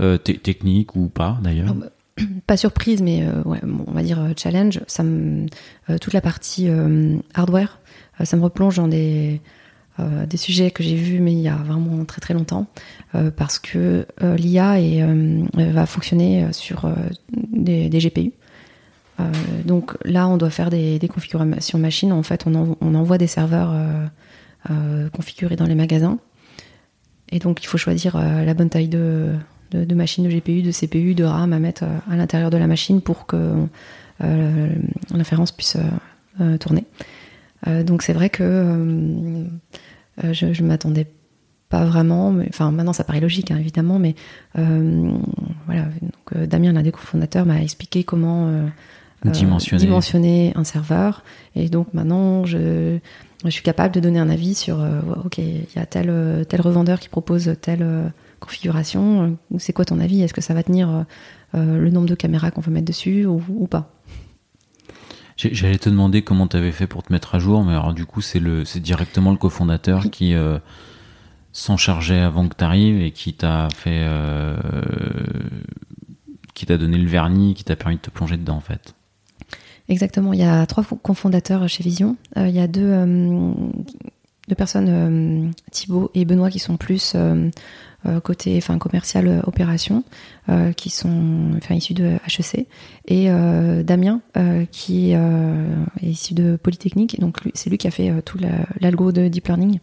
euh 0.00 0.18
techniques 0.18 0.96
ou 0.96 1.08
pas, 1.08 1.38
d'ailleurs 1.42 1.74
bah, 1.74 1.86
Pas 2.46 2.56
surprise, 2.56 3.02
mais 3.02 3.24
euh, 3.24 3.42
on 3.44 3.92
va 3.92 4.02
dire 4.02 4.32
challenge. 4.36 4.80
Ça 4.88 5.04
toute 6.00 6.12
la 6.12 6.20
partie 6.20 6.68
hardware, 7.34 7.78
ça 8.22 8.36
me 8.36 8.42
replonge 8.42 8.76
dans 8.76 8.88
des, 8.88 9.40
des 9.98 10.36
sujets 10.36 10.70
que 10.70 10.82
j'ai 10.82 10.96
vus, 10.96 11.20
mais 11.20 11.32
il 11.32 11.40
y 11.40 11.48
a 11.48 11.56
vraiment 11.56 12.04
très 12.04 12.20
très 12.20 12.34
longtemps, 12.34 12.66
parce 13.36 13.58
que 13.58 14.06
l'IA 14.20 14.76
va 15.52 15.86
fonctionner 15.86 16.52
sur 16.52 16.88
des, 17.52 17.88
GPU. 17.90 18.32
Donc 19.64 19.96
là, 20.04 20.26
on 20.28 20.36
doit 20.36 20.50
faire 20.50 20.70
des, 20.70 20.98
configurations 21.12 21.78
machines. 21.78 22.12
En 22.12 22.22
fait, 22.22 22.46
on, 22.46 22.94
envoie 22.94 23.18
des 23.18 23.26
serveurs 23.26 23.74
configurés 25.12 25.56
dans 25.56 25.66
les 25.66 25.74
magasins. 25.74 26.18
Et 27.30 27.38
donc, 27.38 27.62
il 27.62 27.66
faut 27.66 27.78
choisir 27.78 28.16
la 28.18 28.54
bonne 28.54 28.70
taille 28.70 28.88
de, 28.88 29.34
de, 29.70 29.94
machine, 29.94 30.24
de 30.24 30.30
GPU, 30.30 30.62
de 30.62 30.72
CPU, 30.72 31.14
de 31.14 31.24
RAM 31.24 31.52
à 31.52 31.58
mettre 31.58 31.84
à 32.10 32.16
l'intérieur 32.16 32.50
de 32.50 32.56
la 32.56 32.66
machine 32.66 33.00
pour 33.00 33.26
que 33.26 33.66
l'inférence 34.20 35.52
puisse 35.52 35.76
tourner. 36.58 36.84
donc 37.66 38.02
c'est 38.02 38.14
vrai 38.14 38.30
que 38.30 39.46
euh, 40.22 40.32
je, 40.32 40.46
ne 40.62 40.68
m'attendais 40.68 41.06
pas 41.68 41.84
vraiment. 41.84 42.34
Enfin, 42.48 42.70
maintenant, 42.70 42.92
ça 42.92 43.04
paraît 43.04 43.20
logique, 43.20 43.50
hein, 43.50 43.58
évidemment, 43.58 43.98
mais 43.98 44.14
euh, 44.58 45.10
voilà. 45.66 45.86
Euh, 46.36 46.46
Damien, 46.46 46.72
l'un 46.72 46.82
des 46.82 46.92
cofondateurs, 46.92 47.46
m'a 47.46 47.60
expliqué 47.60 48.04
comment 48.04 48.50
dimensionner. 49.30 50.52
un 50.54 50.64
serveur. 50.64 51.22
Et 51.56 51.68
donc, 51.68 51.92
maintenant, 51.94 52.44
je, 52.44 52.98
je 53.44 53.50
suis 53.50 53.62
capable 53.62 53.94
de 53.94 54.00
donner 54.00 54.18
un 54.18 54.30
avis 54.30 54.54
sur 54.54 54.84
ok, 55.24 55.38
il 55.38 55.66
y 55.74 55.78
a 55.78 55.86
tel, 55.86 56.44
tel 56.48 56.60
revendeur 56.60 57.00
qui 57.00 57.08
propose 57.08 57.54
telle 57.60 58.12
configuration. 58.40 59.36
C'est 59.58 59.72
quoi 59.72 59.84
ton 59.84 60.00
avis? 60.00 60.22
Est-ce 60.22 60.34
que 60.34 60.40
ça 60.40 60.54
va 60.54 60.62
tenir 60.62 61.04
le 61.54 61.90
nombre 61.90 62.08
de 62.08 62.14
caméras 62.14 62.50
qu'on 62.50 62.60
veut 62.60 62.72
mettre 62.72 62.86
dessus 62.86 63.26
ou 63.26 63.66
pas? 63.66 63.90
J'allais 65.36 65.78
te 65.78 65.88
demander 65.88 66.22
comment 66.22 66.46
tu 66.46 66.56
avais 66.56 66.70
fait 66.70 66.86
pour 66.86 67.02
te 67.02 67.12
mettre 67.12 67.34
à 67.34 67.38
jour, 67.40 67.64
mais 67.64 67.72
alors 67.72 67.92
du 67.92 68.06
coup, 68.06 68.20
c'est 68.20 68.38
le, 68.38 68.64
c'est 68.64 68.78
directement 68.78 69.32
le 69.32 69.36
cofondateur 69.36 70.04
qui 70.10 70.32
euh, 70.32 70.58
s'en 71.52 71.76
chargeait 71.76 72.20
avant 72.20 72.48
que 72.48 72.54
tu 72.56 72.62
arrives 72.62 73.00
et 73.00 73.10
qui 73.10 73.34
t'a 73.34 73.68
fait, 73.74 74.04
euh, 74.04 74.56
qui 76.54 76.66
t'a 76.66 76.78
donné 76.78 76.98
le 76.98 77.08
vernis, 77.08 77.54
qui 77.54 77.64
t'a 77.64 77.74
permis 77.74 77.96
de 77.96 78.00
te 78.00 78.10
plonger 78.10 78.36
dedans 78.36 78.56
en 78.56 78.60
fait. 78.60 78.94
Exactement. 79.88 80.32
Il 80.32 80.40
y 80.40 80.44
a 80.44 80.66
trois 80.66 80.84
cofondateurs 81.02 81.68
chez 81.68 81.82
Vision. 81.82 82.16
Euh, 82.36 82.48
il 82.48 82.54
y 82.54 82.60
a 82.60 82.66
deux, 82.66 83.04
deux 84.48 84.54
personnes, 84.54 85.52
Thibaut 85.70 86.10
et 86.14 86.24
Benoît, 86.24 86.50
qui 86.50 86.58
sont 86.58 86.76
plus 86.76 87.14
euh, 88.06 88.20
côté 88.20 88.54
enfin 88.58 88.76
commercial 88.76 89.26
euh, 89.26 89.40
opération 89.44 90.04
euh, 90.50 90.72
qui 90.72 90.90
sont 90.90 91.52
enfin 91.56 91.74
issus 91.74 91.94
de 91.94 92.18
HEC 92.28 92.66
et 93.08 93.30
Damien 93.82 94.20
qui 94.70 95.12
est 95.12 95.18
issu 96.02 96.34
de 96.34 96.56
Polytechnique 96.56 97.18
donc 97.18 97.38
c'est 97.54 97.70
lui 97.70 97.78
qui 97.78 97.86
a 97.86 97.90
fait 97.90 98.12
tout 98.22 98.38
l'algo 98.80 99.10
de 99.10 99.28
deep 99.28 99.46
learning 99.46 99.78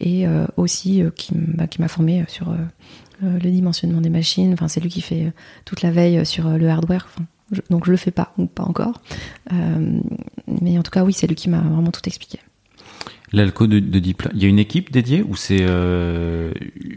et 0.00 0.26
aussi 0.56 1.02
qui, 1.16 1.32
bah, 1.34 1.66
qui 1.66 1.80
m'a 1.80 1.88
formé 1.88 2.24
sur 2.28 2.54
le 3.22 3.50
dimensionnement 3.50 4.00
des 4.00 4.10
machines 4.10 4.52
enfin 4.52 4.68
c'est 4.68 4.80
lui 4.80 4.90
qui 4.90 5.00
fait 5.00 5.32
toute 5.64 5.82
la 5.82 5.90
veille 5.90 6.24
sur 6.26 6.48
le 6.48 6.68
hardware 6.68 7.08
donc 7.70 7.86
je 7.86 7.90
le 7.90 7.96
fais 7.96 8.10
pas 8.10 8.32
ou 8.38 8.46
pas 8.46 8.64
encore 8.64 9.00
mais 9.50 10.78
en 10.78 10.82
tout 10.82 10.90
cas 10.90 11.04
oui 11.04 11.12
c'est 11.12 11.26
lui 11.26 11.34
qui 11.34 11.48
m'a 11.48 11.60
vraiment 11.60 11.90
tout 11.90 12.02
expliqué 12.06 12.40
L'Alco 13.32 13.66
de, 13.66 13.78
de 13.78 13.98
il 13.98 14.42
y 14.42 14.46
a 14.46 14.48
une 14.48 14.58
équipe 14.58 14.90
dédiée 14.90 15.22
ou 15.22 15.36
c'est 15.36 15.60
euh, 15.60 16.50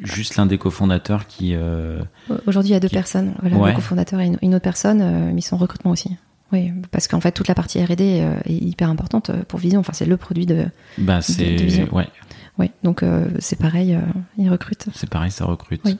juste 0.03 0.37
l'un 0.37 0.45
des 0.45 0.57
cofondateurs 0.57 1.27
qui 1.27 1.53
euh, 1.55 2.01
Aujourd'hui, 2.47 2.71
il 2.71 2.73
y 2.73 2.77
a 2.77 2.79
deux 2.79 2.89
personnes. 2.89 3.33
Voilà, 3.41 3.71
Le 3.71 3.75
cofondateur 3.75 4.19
et 4.21 4.31
une, 4.41 4.55
autre 4.55 4.63
personne, 4.63 5.01
euh, 5.01 5.31
mais 5.33 5.41
ils 5.41 5.45
sont 5.45 5.57
recrutement 5.57 5.91
aussi. 5.91 6.15
Oui, 6.53 6.71
parce 6.91 7.07
qu'en 7.07 7.19
fait, 7.21 7.31
toute 7.31 7.47
la 7.47 7.55
partie 7.55 7.83
R&D 7.83 8.25
est 8.45 8.53
hyper 8.53 8.89
importante 8.89 9.31
pour 9.47 9.59
Vision. 9.59 9.79
Enfin, 9.79 9.93
c'est 9.93 10.05
le 10.05 10.17
produit 10.17 10.45
de, 10.45 10.65
bah, 10.97 11.21
c'est 11.21 11.89
ouais. 11.91 12.07
Oui, 12.59 12.71
donc 12.83 13.05
c'est 13.39 13.57
pareil, 13.57 13.97
ils 14.37 14.49
recrutent. 14.49 14.87
C'est 14.93 15.09
pareil, 15.09 15.31
ça 15.31 15.45
recrute. 15.45 15.81
Oui. 15.85 15.97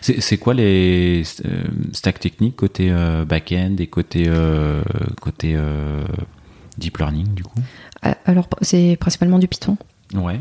C'est 0.00 0.38
quoi 0.38 0.54
les 0.54 1.24
stacks 1.92 2.20
techniques 2.20 2.56
côté 2.56 2.92
back-end 3.26 3.76
et 3.78 3.86
côté 3.86 4.30
côté 5.20 5.56
deep 6.78 6.98
learning 6.98 7.34
du 7.34 7.42
coup? 7.42 7.60
Euh, 8.04 8.12
alors, 8.24 8.48
c'est 8.60 8.96
principalement 8.98 9.38
du 9.38 9.48
Python. 9.48 9.76
Ouais. 10.14 10.40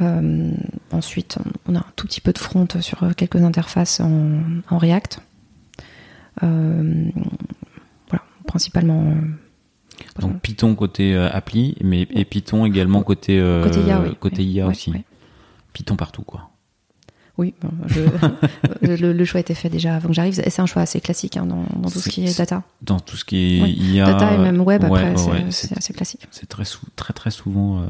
Euh, 0.00 0.52
ensuite, 0.92 1.38
on 1.66 1.74
a 1.74 1.80
un 1.80 1.86
tout 1.96 2.06
petit 2.06 2.20
peu 2.20 2.32
de 2.32 2.38
front 2.38 2.66
sur 2.80 3.04
quelques 3.16 3.42
interfaces 3.42 4.00
en, 4.00 4.78
React. 4.78 5.20
Euh, 6.42 7.10
voilà, 8.08 8.24
principalement. 8.46 9.14
Donc 10.18 10.40
Python 10.40 10.74
côté 10.74 11.14
appli, 11.16 11.76
mais 11.82 12.06
et 12.10 12.24
Python 12.24 12.64
également 12.64 13.02
côté 13.02 13.38
côté 13.62 13.80
IA, 13.80 14.02
côté 14.18 14.42
IA 14.42 14.66
aussi. 14.66 14.92
Python 15.74 15.96
partout 15.96 16.22
quoi. 16.22 16.49
Oui, 17.38 17.54
le, 18.82 19.24
choix 19.24 19.40
était 19.40 19.54
fait 19.54 19.68
déjà 19.68 19.96
avant 19.96 20.08
que 20.08 20.14
j'arrive. 20.14 20.34
C'est 20.34 20.60
un 20.60 20.66
choix 20.66 20.82
assez 20.82 21.00
classique 21.00 21.36
hein, 21.36 21.46
dans, 21.46 21.90
tout 21.90 22.00
ce 22.00 22.08
qui 22.08 22.26
est 22.26 22.36
data. 22.36 22.62
Dans 22.82 23.00
tout 23.00 23.16
ce 23.16 23.24
qui 23.24 23.36
est 23.36 23.70
IA. 23.70 24.06
Data 24.06 24.34
et 24.34 24.38
même 24.38 24.60
web, 24.60 24.84
après, 24.84 25.14
c'est 25.50 25.76
assez 25.76 25.92
classique. 25.92 26.26
C'est 26.30 26.48
très, 26.48 26.64
très, 26.96 27.12
très 27.12 27.30
souvent. 27.30 27.82
Euh, 27.82 27.86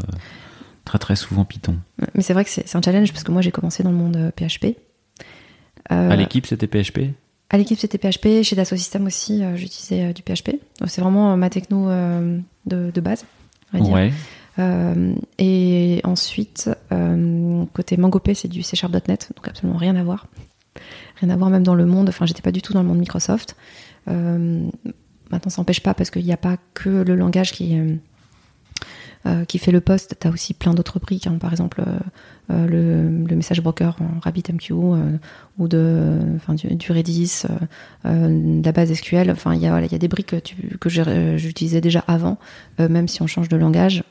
très 0.84 0.98
très 0.98 1.16
souvent 1.16 1.44
Python. 1.44 1.76
Mais 2.14 2.22
c'est 2.22 2.32
vrai 2.32 2.44
que 2.44 2.50
c'est 2.50 2.74
un 2.74 2.82
challenge 2.82 3.12
parce 3.12 3.22
que 3.22 3.30
moi 3.30 3.42
j'ai 3.42 3.52
commencé 3.52 3.82
dans 3.82 3.90
le 3.90 3.96
monde 3.96 4.32
PHP. 4.36 4.64
Euh, 4.64 4.72
euh, 5.92 6.10
à 6.10 6.16
l'équipe 6.16 6.46
c'était 6.46 6.66
PHP 6.66 7.12
À 7.50 7.58
l'équipe 7.58 7.78
c'était 7.78 7.98
PHP, 7.98 8.42
chez 8.42 8.56
Dassault 8.56 8.76
Systèmes 8.76 9.06
aussi 9.06 9.42
j'utilisais 9.56 10.12
du 10.12 10.22
PHP. 10.22 10.56
C'est 10.86 11.00
vraiment 11.00 11.36
ma 11.36 11.50
techno 11.50 11.90
de, 11.90 12.90
de, 12.90 13.00
base. 13.00 13.24
On 13.72 13.78
va 13.78 13.84
dire. 13.84 13.94
Ouais. 13.94 14.12
Euh, 14.60 15.14
et 15.38 16.00
ensuite, 16.04 16.70
euh, 16.92 17.64
côté 17.72 17.96
MangoP, 17.96 18.30
c'est 18.34 18.48
du 18.48 18.62
C 18.62 18.76
donc 18.82 19.48
absolument 19.48 19.78
rien 19.78 19.96
à 19.96 20.02
voir. 20.02 20.26
Rien 21.20 21.30
à 21.30 21.36
voir 21.36 21.50
même 21.50 21.62
dans 21.62 21.74
le 21.74 21.86
monde, 21.86 22.08
enfin 22.08 22.26
j'étais 22.26 22.42
pas 22.42 22.52
du 22.52 22.62
tout 22.62 22.72
dans 22.72 22.82
le 22.82 22.88
monde 22.88 22.98
Microsoft. 22.98 23.56
Euh, 24.08 24.68
maintenant, 25.30 25.50
ça 25.50 25.60
n'empêche 25.60 25.82
pas 25.82 25.94
parce 25.94 26.10
qu'il 26.10 26.24
n'y 26.24 26.32
a 26.32 26.38
pas 26.38 26.56
que 26.74 26.88
le 26.88 27.14
langage 27.14 27.52
qui, 27.52 27.76
euh, 29.26 29.44
qui 29.44 29.58
fait 29.58 29.70
le 29.70 29.82
post, 29.82 30.16
tu 30.18 30.26
as 30.26 30.30
aussi 30.30 30.54
plein 30.54 30.72
d'autres 30.72 30.98
briques, 30.98 31.26
hein. 31.26 31.36
par 31.38 31.52
exemple 31.52 31.82
euh, 31.86 31.98
euh, 32.50 32.66
le, 32.66 33.26
le, 33.26 33.36
message 33.36 33.60
broker 33.60 33.94
en 34.00 34.18
RabbitMQ 34.20 34.72
ou 34.72 35.68
de, 35.68 36.16
enfin, 36.36 36.54
du, 36.54 36.74
du, 36.74 36.90
Redis, 36.90 37.42
de 38.06 38.64
la 38.64 38.72
base 38.72 38.90
SQL. 38.94 39.30
Enfin, 39.30 39.54
il 39.54 39.60
y 39.60 39.66
a, 39.66 39.70
voilà, 39.72 39.86
y 39.86 39.94
a 39.94 39.98
des 39.98 40.08
briques 40.08 40.28
que, 40.28 40.76
que 40.78 41.36
j'utilisais 41.36 41.82
déjà 41.82 42.02
avant, 42.08 42.38
même 42.78 43.08
si 43.08 43.20
on 43.20 43.26
change 43.26 43.50
de 43.50 43.58
langage, 43.58 44.04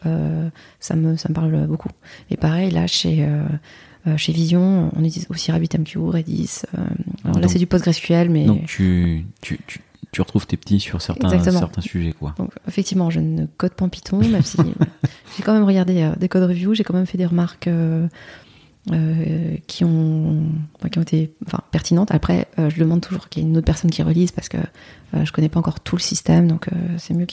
ça, 0.80 0.96
me, 0.96 1.18
ça 1.18 1.30
me 1.30 1.34
parle 1.34 1.66
beaucoup. 1.66 1.90
Et 2.30 2.38
pareil, 2.38 2.70
là, 2.70 2.86
chez 2.86 3.28
chez 4.16 4.32
Vision, 4.32 4.92
on 4.96 5.04
utilise 5.04 5.26
aussi 5.30 5.52
RabbitMQ, 5.52 5.98
Redis. 5.98 6.62
alors 7.26 7.40
là, 7.40 7.48
c'est 7.48 7.60
du 7.60 7.68
PostgreSQL, 7.68 8.30
mais. 8.30 8.46
Donc 8.46 8.66
tu, 8.68 9.26
tu, 9.42 9.60
tu, 9.66 9.82
tu 10.12 10.22
retrouves 10.22 10.48
tes 10.48 10.58
petits 10.58 10.80
sur 10.80 11.02
certains, 11.02 11.30
certains 11.40 11.82
sujets. 11.82 12.14
Quoi. 12.14 12.34
Donc, 12.38 12.52
effectivement, 12.68 13.10
je 13.10 13.20
ne 13.20 13.46
code 13.46 13.74
pas 13.74 13.86
en 13.86 13.90
Python, 13.90 14.18
même 14.18 14.42
si 14.42 14.58
j'ai 15.38 15.44
quand 15.44 15.54
même 15.54 15.64
regardé 15.64 16.02
euh, 16.02 16.16
des 16.16 16.30
code 16.30 16.44
reviews, 16.44 16.74
j'ai 16.74 16.84
quand 16.84 16.94
même 16.94 17.06
fait 17.06 17.18
des 17.18 17.28
remarques 17.28 17.68
euh, 17.68 18.08
euh, 18.92 19.56
qui, 19.68 19.84
ont, 19.86 20.44
qui 20.92 20.98
ont 20.98 21.04
été 21.04 21.34
enfin, 21.46 21.60
pertinentes. 21.72 22.12
Après, 22.12 22.48
je 22.58 22.80
demande 22.80 23.02
toujours 23.02 23.30
qu'il 23.30 23.44
y 23.44 23.46
ait 23.46 23.50
une 23.50 23.58
autre 23.58 23.66
personne 23.66 23.92
qui 23.92 24.02
relise 24.02 24.32
parce 24.32 24.50
que 24.50 24.58
je 25.14 25.32
connais 25.32 25.50
pas 25.50 25.60
encore 25.60 25.80
tout 25.80 25.96
le 25.96 26.02
système, 26.02 26.48
donc 26.48 26.68
c'est 26.98 27.14
mieux 27.14 27.28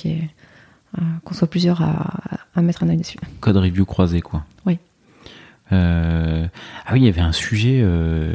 qu'on 1.24 1.34
soit 1.34 1.48
plusieurs 1.48 1.82
à, 1.82 2.38
à, 2.54 2.62
mettre 2.62 2.82
un 2.82 2.88
œil 2.88 2.98
dessus. 2.98 3.18
Code 3.40 3.56
review 3.56 3.86
croisé, 3.86 4.20
quoi. 4.20 4.44
Oui. 4.66 4.78
Euh, 5.72 6.46
ah 6.88 6.92
oui, 6.92 7.00
il 7.00 7.04
y 7.04 7.08
avait 7.08 7.20
un 7.20 7.32
sujet 7.32 7.80
euh, 7.82 8.32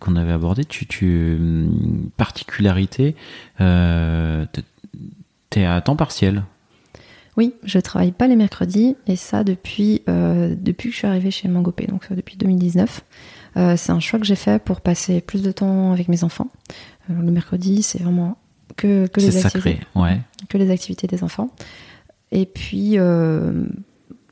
qu'on 0.00 0.16
avait 0.16 0.32
abordé. 0.32 0.66
Tu, 0.66 0.86
tu 0.86 1.36
hum, 1.40 2.10
particularité, 2.18 3.16
euh, 3.62 4.44
t'es 5.48 5.64
à 5.64 5.80
temps 5.80 5.96
partiel. 5.96 6.44
Oui, 7.38 7.54
je 7.64 7.78
travaille 7.78 8.12
pas 8.12 8.28
les 8.28 8.36
mercredis 8.36 8.96
et 9.06 9.16
ça 9.16 9.44
depuis 9.44 10.02
euh, 10.08 10.54
depuis 10.58 10.88
que 10.90 10.92
je 10.92 10.98
suis 10.98 11.06
arrivée 11.06 11.30
chez 11.30 11.48
Mangopé, 11.48 11.86
donc 11.86 12.12
depuis 12.12 12.36
2019. 12.36 13.02
c'est 13.76 13.90
un 13.90 14.00
choix 14.00 14.18
que 14.18 14.26
j'ai 14.26 14.36
fait 14.36 14.62
pour 14.62 14.82
passer 14.82 15.22
plus 15.22 15.42
de 15.42 15.52
temps 15.52 15.92
avec 15.92 16.08
mes 16.08 16.22
enfants. 16.22 16.48
le 17.08 17.30
mercredi, 17.30 17.82
c'est 17.82 18.02
vraiment 18.02 18.36
que, 18.76 19.06
que 19.06 19.20
les 19.20 19.30
sacré, 19.30 19.70
activités, 19.70 19.86
ouais. 19.94 20.20
que 20.50 20.58
les 20.58 20.70
activités 20.70 21.06
des 21.06 21.22
enfants. 21.22 21.50
Et 22.30 22.44
puis 22.46 22.98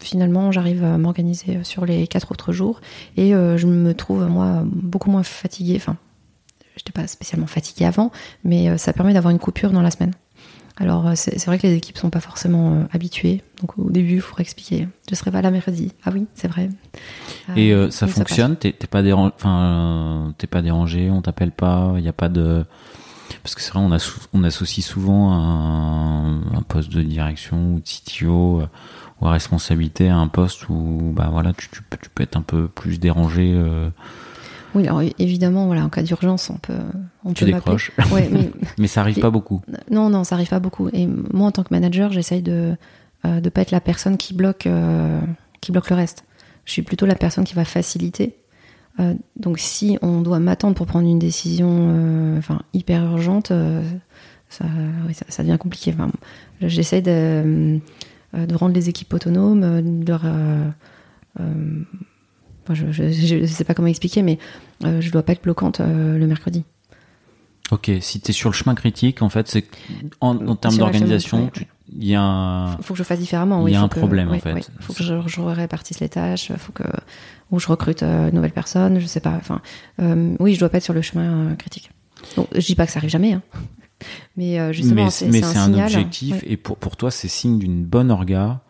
finalement, 0.04 0.52
j'arrive 0.52 0.84
à 0.84 0.98
m'organiser 0.98 1.64
sur 1.64 1.84
les 1.86 2.06
quatre 2.06 2.30
autres 2.30 2.52
jours 2.52 2.80
et 3.16 3.34
euh, 3.34 3.56
je 3.56 3.66
me 3.66 3.94
trouve, 3.94 4.26
moi, 4.26 4.62
beaucoup 4.64 5.10
moins 5.10 5.22
fatiguée. 5.22 5.76
Enfin, 5.76 5.96
je 6.76 6.80
n'étais 6.80 6.92
pas 6.92 7.06
spécialement 7.06 7.46
fatiguée 7.46 7.86
avant, 7.86 8.12
mais 8.44 8.68
euh, 8.68 8.76
ça 8.76 8.92
permet 8.92 9.14
d'avoir 9.14 9.32
une 9.32 9.38
coupure 9.38 9.70
dans 9.70 9.82
la 9.82 9.90
semaine. 9.90 10.12
Alors, 10.76 11.06
euh, 11.06 11.12
c'est 11.14 11.46
vrai 11.46 11.58
que 11.58 11.66
les 11.66 11.74
équipes 11.74 11.98
sont 11.98 12.10
pas 12.10 12.20
forcément 12.20 12.86
habituées. 12.92 13.42
Donc, 13.60 13.78
au 13.78 13.90
début, 13.90 14.16
il 14.16 14.20
faudrait 14.20 14.42
expliquer. 14.42 14.88
Je 15.08 15.14
serai 15.14 15.30
pas 15.30 15.40
là 15.40 15.50
mercredi. 15.50 15.92
Ah 16.04 16.10
oui, 16.12 16.26
c'est 16.34 16.48
vrai. 16.48 16.68
Et 17.56 17.72
ça 17.90 18.06
fonctionne? 18.06 18.56
T'es 18.56 18.72
pas, 18.72 19.02
dérangé, 19.02 19.32
enfin, 19.36 20.34
pas 20.50 20.62
dérangé? 20.62 21.10
On 21.10 21.22
t'appelle 21.22 21.52
pas? 21.52 21.94
Il 21.96 22.02
n'y 22.02 22.08
a 22.08 22.12
pas 22.12 22.28
de 22.28 22.66
parce 23.42 23.54
que 23.54 23.60
c'est 23.60 23.72
vrai, 23.72 23.80
on, 23.80 23.96
on 24.32 24.44
associe 24.44 24.84
souvent 24.84 25.32
un, 25.32 26.42
un, 26.56 26.62
poste 26.62 26.90
de 26.90 27.02
direction 27.02 27.74
ou 27.74 27.80
de 27.80 27.84
CTO 27.84 28.60
euh, 28.60 28.66
ou 29.24 29.28
à 29.28 29.32
responsabilité 29.32 30.08
à 30.08 30.16
un 30.16 30.28
poste 30.28 30.68
où 30.68 31.12
bah 31.14 31.28
voilà, 31.32 31.52
tu, 31.52 31.68
tu, 31.70 31.82
peux, 31.82 31.96
tu 32.00 32.10
peux 32.10 32.22
être 32.22 32.36
un 32.36 32.42
peu 32.42 32.68
plus 32.68 33.00
dérangé. 33.00 33.52
Euh. 33.54 33.88
Oui, 34.74 34.86
alors 34.86 35.02
évidemment, 35.18 35.66
voilà, 35.66 35.84
en 35.84 35.88
cas 35.88 36.02
d'urgence, 36.02 36.50
on 36.50 36.58
peut. 36.58 36.74
On 37.24 37.32
tu 37.32 37.44
décroches. 37.44 37.92
Ouais, 38.12 38.28
mais, 38.32 38.50
mais 38.78 38.86
ça 38.86 39.00
arrive 39.00 39.20
pas 39.20 39.30
beaucoup. 39.30 39.62
Non, 39.90 40.10
non, 40.10 40.24
ça 40.24 40.34
arrive 40.34 40.48
pas 40.48 40.60
beaucoup. 40.60 40.88
Et 40.92 41.06
moi, 41.06 41.48
en 41.48 41.52
tant 41.52 41.62
que 41.62 41.72
manager, 41.72 42.12
j'essaye 42.12 42.42
de 42.42 42.76
euh, 43.24 43.40
de 43.40 43.48
pas 43.48 43.62
être 43.62 43.70
la 43.70 43.80
personne 43.80 44.16
qui 44.16 44.34
bloque 44.34 44.68
qui 45.60 45.72
bloque 45.72 45.90
le 45.90 45.96
reste. 45.96 46.24
Je 46.64 46.72
suis 46.72 46.82
plutôt 46.82 47.06
la 47.06 47.14
personne 47.14 47.44
qui 47.44 47.54
va 47.54 47.64
faciliter 47.64 48.36
euh, 49.00 49.14
donc 49.36 49.58
si 49.58 49.98
on 50.02 50.20
doit 50.20 50.38
m'attendre 50.38 50.76
pour 50.76 50.86
prendre 50.86 51.08
une 51.08 51.18
décision 51.18 51.68
euh, 51.70 52.38
enfin, 52.38 52.60
hyper 52.72 53.04
urgente, 53.04 53.50
euh, 53.50 53.82
ça, 54.48 54.66
ça, 55.28 55.42
devient 55.42 55.58
compliqué. 55.58 55.92
Enfin, 55.92 56.10
J'essaie 56.60 57.02
de, 57.02 57.80
de, 58.34 58.54
rendre 58.54 58.74
les 58.74 58.88
équipes 58.88 59.12
autonomes, 59.14 59.60
de 59.60 60.08
leur, 60.08 60.22
je 62.72 63.40
ne 63.40 63.46
sais 63.46 63.64
pas 63.64 63.74
comment 63.74 63.88
expliquer, 63.88 64.22
mais 64.22 64.38
je 64.82 64.88
ne 64.88 65.10
dois 65.10 65.22
pas 65.22 65.32
être 65.32 65.42
bloquante 65.42 65.80
le 65.80 66.26
mercredi. 66.26 66.64
Ok, 67.70 67.90
si 68.00 68.20
tu 68.20 68.30
es 68.30 68.32
sur 68.32 68.50
le 68.50 68.54
chemin 68.54 68.74
critique, 68.74 69.22
en 69.22 69.30
fait, 69.30 69.48
c'est 69.48 69.64
en, 70.20 70.36
en, 70.46 70.54
termes 70.54 70.76
d'organisation, 70.76 71.50
il 71.90 72.04
y 72.04 72.14
a 72.14 72.22
un... 72.22 72.76
faut 72.78 72.92
que 72.92 72.98
je 72.98 73.04
fasse 73.04 73.18
différemment. 73.18 73.66
Il 73.66 73.72
y 73.72 73.76
a 73.76 73.80
un 73.80 73.88
problème, 73.88 74.30
en 74.30 74.38
fait. 74.38 74.70
Il 74.78 74.84
faut 74.84 74.92
que 74.92 75.02
je, 75.02 75.14
je, 75.26 75.40
répartisse 75.40 76.00
les 76.00 76.10
tâches, 76.10 76.52
faut 76.58 76.72
que 76.72 76.84
ou 77.50 77.60
je 77.60 77.68
recrute 77.68 78.02
euh, 78.02 78.28
une 78.28 78.34
nouvelle 78.34 78.52
personne, 78.52 78.98
je 78.98 79.06
sais 79.06 79.20
pas. 79.20 79.34
Enfin, 79.36 79.60
euh, 80.00 80.34
oui, 80.40 80.54
je 80.54 80.60
dois 80.60 80.68
pas 80.68 80.78
être 80.78 80.84
sur 80.84 80.94
le 80.94 81.02
chemin 81.02 81.50
euh, 81.52 81.54
critique. 81.54 81.90
Donc, 82.36 82.48
je 82.52 82.64
dis 82.64 82.74
pas 82.74 82.86
que 82.86 82.92
ça 82.92 82.98
arrive 82.98 83.10
jamais, 83.10 83.32
hein. 83.34 83.42
Mais 84.36 84.72
justement, 84.72 85.10
c'est 85.10 85.44
un, 85.44 85.74
un, 85.74 85.82
objectif. 85.84 86.36
Et 86.46 86.56
pour 86.56 86.76
pour 86.76 86.96
toi, 86.96 87.10
c'est 87.10 87.28
signe 87.28 87.58
d'une 87.58 87.84
bonne 87.84 88.10
orga 88.10 88.60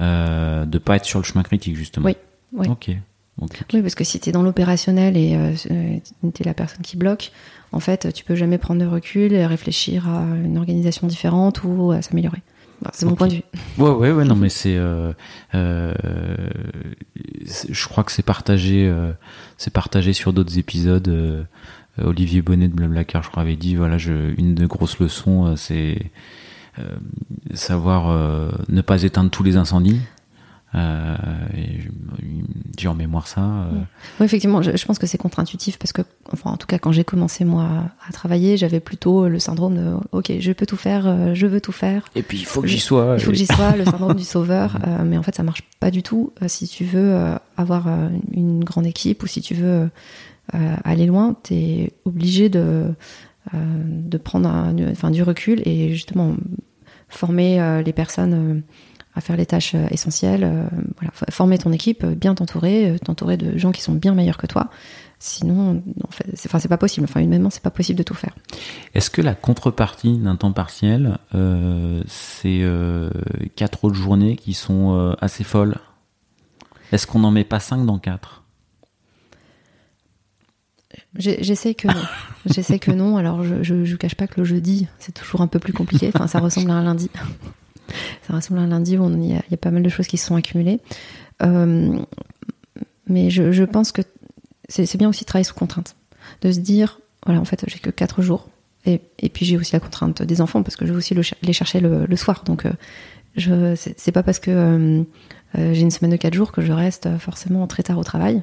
euh, 0.00 0.64
de 0.66 0.78
pas 0.78 0.96
être 0.96 1.04
sur 1.04 1.20
le 1.20 1.24
chemin 1.24 1.42
critique, 1.42 1.76
justement. 1.76 2.06
Oui. 2.06 2.16
oui. 2.52 2.68
Ok. 2.68 2.90
Oui, 3.72 3.82
parce 3.82 3.96
que 3.96 4.04
si 4.04 4.20
tu 4.20 4.28
es 4.28 4.32
dans 4.32 4.42
l'opérationnel 4.42 5.16
et 5.16 5.34
euh, 5.34 5.98
tu 6.32 6.42
es 6.42 6.44
la 6.44 6.54
personne 6.54 6.82
qui 6.82 6.96
bloque, 6.96 7.32
en 7.72 7.80
fait, 7.80 8.12
tu 8.12 8.24
peux 8.24 8.36
jamais 8.36 8.58
prendre 8.58 8.80
de 8.80 8.86
recul 8.86 9.32
et 9.32 9.44
réfléchir 9.44 10.08
à 10.08 10.22
une 10.22 10.56
organisation 10.56 11.08
différente 11.08 11.64
ou 11.64 11.90
à 11.90 12.00
s'améliorer. 12.00 12.42
c'est 12.92 13.06
mon 13.06 13.16
point 13.16 13.26
de 13.26 13.34
vue. 13.34 13.42
Ouais, 13.76 13.90
ouais, 13.90 14.12
ouais, 14.12 14.24
non, 14.24 14.36
mais 14.36 14.50
c'est, 14.50 14.76
euh, 14.76 15.12
euh, 15.56 15.92
je 17.68 17.88
crois 17.88 18.04
que 18.04 18.12
c'est 18.12 18.22
partagé, 18.22 18.86
euh, 18.86 19.10
c'est 19.58 19.72
partagé 19.72 20.12
sur 20.12 20.32
d'autres 20.32 20.56
épisodes. 20.58 21.46
Euh, 21.98 22.06
Olivier 22.06 22.42
Bonnet 22.42 22.68
de 22.68 22.74
Blablacar, 22.74 23.22
je 23.22 23.30
crois, 23.30 23.42
avait 23.42 23.56
dit, 23.56 23.76
voilà, 23.76 23.98
je, 23.98 24.34
une 24.38 24.54
des 24.54 24.66
grosses 24.66 24.98
leçons, 24.98 25.56
c'est 25.56 26.10
savoir 27.54 28.08
ne 28.68 28.80
pas 28.80 29.04
éteindre 29.04 29.30
tous 29.30 29.44
les 29.44 29.56
incendies. 29.56 30.00
Euh, 30.74 31.16
j'ai 32.76 32.88
en 32.88 32.94
mémoire 32.94 33.28
ça. 33.28 33.40
Euh. 33.40 33.70
Oui, 34.18 34.26
effectivement, 34.26 34.60
je, 34.60 34.84
pense 34.84 34.98
que 34.98 35.06
c'est 35.06 35.18
contre-intuitif 35.18 35.78
parce 35.78 35.92
que, 35.92 36.02
enfin, 36.32 36.50
en 36.50 36.56
tout 36.56 36.66
cas, 36.66 36.78
quand 36.78 36.90
j'ai 36.90 37.04
commencé 37.04 37.44
moi 37.44 37.68
à, 38.08 38.12
travailler, 38.12 38.56
j'avais 38.56 38.80
plutôt 38.80 39.28
le 39.28 39.38
syndrome 39.38 39.76
de 39.76 39.94
OK, 40.12 40.32
je 40.38 40.52
peux 40.52 40.66
tout 40.66 40.76
faire, 40.76 41.06
euh, 41.06 41.34
je 41.34 41.46
veux 41.46 41.60
tout 41.60 41.72
faire. 41.72 42.04
Et 42.16 42.22
puis 42.22 42.38
il 42.38 42.44
faut 42.44 42.60
que 42.60 42.66
j'y 42.66 42.80
sois. 42.80 43.14
Il 43.18 43.22
faut 43.22 43.30
que 43.30 43.36
j'y 43.36 43.46
sois, 43.46 43.76
le 43.76 43.84
syndrome 43.84 44.14
du 44.16 44.24
sauveur. 44.24 44.78
mais 45.04 45.16
en 45.16 45.22
fait, 45.22 45.34
ça 45.34 45.44
marche 45.44 45.62
pas 45.78 45.90
du 45.90 46.02
tout 46.02 46.32
si 46.48 46.66
tu 46.66 46.84
veux 46.84 47.16
avoir 47.56 47.86
une 48.32 48.64
grande 48.64 48.86
équipe 48.86 49.22
ou 49.22 49.26
si 49.26 49.40
tu 49.40 49.54
veux 49.54 49.88
aller 50.52 51.06
loin, 51.06 51.36
tu 51.42 51.54
es 51.54 51.92
obligé 52.04 52.48
de, 52.48 52.94
de 53.52 54.18
prendre 54.18 54.48
enfin, 54.90 55.10
du 55.10 55.22
recul 55.22 55.62
et 55.66 55.94
justement 55.94 56.36
former 57.08 57.82
les 57.84 57.92
personnes 57.92 58.62
à 59.14 59.20
faire 59.20 59.36
les 59.36 59.46
tâches 59.46 59.74
euh, 59.74 59.86
essentielles. 59.90 60.44
Euh, 60.44 60.66
voilà, 60.96 61.12
former 61.30 61.58
ton 61.58 61.72
équipe, 61.72 62.04
euh, 62.04 62.14
bien 62.14 62.34
t'entourer, 62.34 62.96
t'entourer 63.04 63.36
de 63.36 63.56
gens 63.56 63.72
qui 63.72 63.80
sont 63.80 63.92
bien 63.92 64.14
meilleurs 64.14 64.38
que 64.38 64.46
toi. 64.46 64.70
Sinon, 65.18 65.82
en 66.02 66.08
c'est, 66.34 66.68
pas 66.68 66.76
possible. 66.76 67.06
Enfin, 67.08 67.20
humainement, 67.20 67.48
c'est 67.48 67.62
pas 67.62 67.70
possible 67.70 67.98
de 67.98 68.02
tout 68.02 68.14
faire. 68.14 68.34
Est-ce 68.94 69.10
que 69.10 69.22
la 69.22 69.34
contrepartie 69.34 70.18
d'un 70.18 70.36
temps 70.36 70.52
partiel, 70.52 71.18
euh, 71.34 72.02
c'est 72.08 72.60
euh, 72.62 73.08
quatre 73.56 73.84
autres 73.84 73.94
journées 73.94 74.36
qui 74.36 74.52
sont 74.52 74.94
euh, 74.94 75.14
assez 75.20 75.44
folles? 75.44 75.76
Est-ce 76.92 77.06
qu'on 77.06 77.20
n'en 77.20 77.30
met 77.30 77.44
pas 77.44 77.60
cinq 77.60 77.86
dans 77.86 77.98
quatre? 77.98 78.43
J'essaie 81.16 81.74
que 81.74 81.88
non. 81.88 82.02
J'essaie 82.46 82.78
que 82.78 82.90
non. 82.90 83.16
Alors, 83.16 83.44
je, 83.44 83.62
je, 83.62 83.84
je 83.84 83.96
cache 83.96 84.14
pas 84.14 84.26
que 84.26 84.40
le 84.40 84.44
jeudi, 84.44 84.88
c'est 84.98 85.12
toujours 85.12 85.40
un 85.40 85.46
peu 85.46 85.58
plus 85.58 85.72
compliqué. 85.72 86.10
Enfin, 86.12 86.26
ça 86.26 86.40
ressemble 86.40 86.70
à 86.70 86.74
un 86.74 86.82
lundi 86.82 87.10
ça 88.26 88.34
ressemble 88.34 88.60
à 88.60 88.62
un 88.62 88.68
lundi 88.68 88.96
où 88.98 89.10
il 89.10 89.30
y, 89.30 89.34
a 89.34 89.56
pas 89.56 89.70
mal 89.70 89.82
de 89.82 89.88
choses 89.88 90.06
qui 90.06 90.16
se 90.16 90.26
sont 90.26 90.36
accumulées. 90.36 90.80
Euh, 91.42 91.98
mais 93.06 93.30
je, 93.30 93.64
pense 93.64 93.92
que 93.92 94.02
c'est 94.68 94.96
bien 94.96 95.08
aussi 95.08 95.20
de 95.20 95.26
travailler 95.26 95.44
sous 95.44 95.54
contrainte. 95.54 95.96
De 96.40 96.50
se 96.50 96.60
dire, 96.60 97.00
voilà, 97.24 97.40
en 97.40 97.44
fait, 97.44 97.64
j'ai 97.66 97.78
que 97.78 97.90
4 97.90 98.22
jours. 98.22 98.48
Et, 98.86 99.00
puis 99.30 99.46
j'ai 99.46 99.56
aussi 99.56 99.72
la 99.72 99.80
contrainte 99.80 100.22
des 100.22 100.40
enfants 100.42 100.62
parce 100.62 100.76
que 100.76 100.84
je 100.84 100.92
vais 100.92 100.98
aussi 100.98 101.14
les 101.14 101.52
chercher 101.52 101.80
le, 101.80 102.16
soir. 102.16 102.44
Donc, 102.44 102.66
euh, 102.66 102.72
je 103.36 103.74
c'est 103.76 104.12
pas 104.12 104.22
parce 104.22 104.38
que 104.38 104.50
euh, 104.50 105.04
j'ai 105.54 105.80
une 105.80 105.90
semaine 105.90 106.10
de 106.10 106.16
4 106.16 106.34
jours 106.34 106.52
que 106.52 106.62
je 106.62 106.72
reste 106.72 107.16
forcément 107.18 107.66
très 107.66 107.82
tard 107.82 107.98
au 107.98 108.04
travail. 108.04 108.42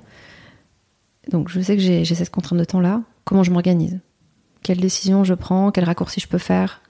Donc, 1.29 1.49
je 1.49 1.61
sais 1.61 1.75
que 1.75 1.81
j'ai 1.81 2.05
cette 2.05 2.31
contrainte 2.31 2.59
de 2.59 2.65
temps-là. 2.65 3.01
Comment 3.25 3.43
je 3.43 3.51
m'organise? 3.51 3.99
Quelles 4.63 4.79
décisions 4.79 5.23
je 5.23 5.33
prends? 5.33 5.71
Quels 5.71 5.85
raccourcis 5.85 6.19
je 6.19 6.27
peux 6.27 6.37
faire? 6.37 6.81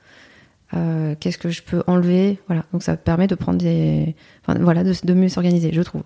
Euh, 0.73 1.15
qu'est-ce 1.19 1.37
que 1.37 1.49
je 1.49 1.61
peux 1.61 1.83
enlever? 1.87 2.39
Voilà. 2.47 2.65
Donc 2.71 2.83
ça 2.83 2.95
permet 2.95 3.27
de 3.27 3.35
prendre 3.35 3.57
des 3.57 4.15
enfin, 4.45 4.57
voilà 4.59 4.83
de, 4.83 5.13
mieux 5.13 5.29
s'organiser 5.29 5.71
je 5.73 5.81
trouve. 5.81 6.03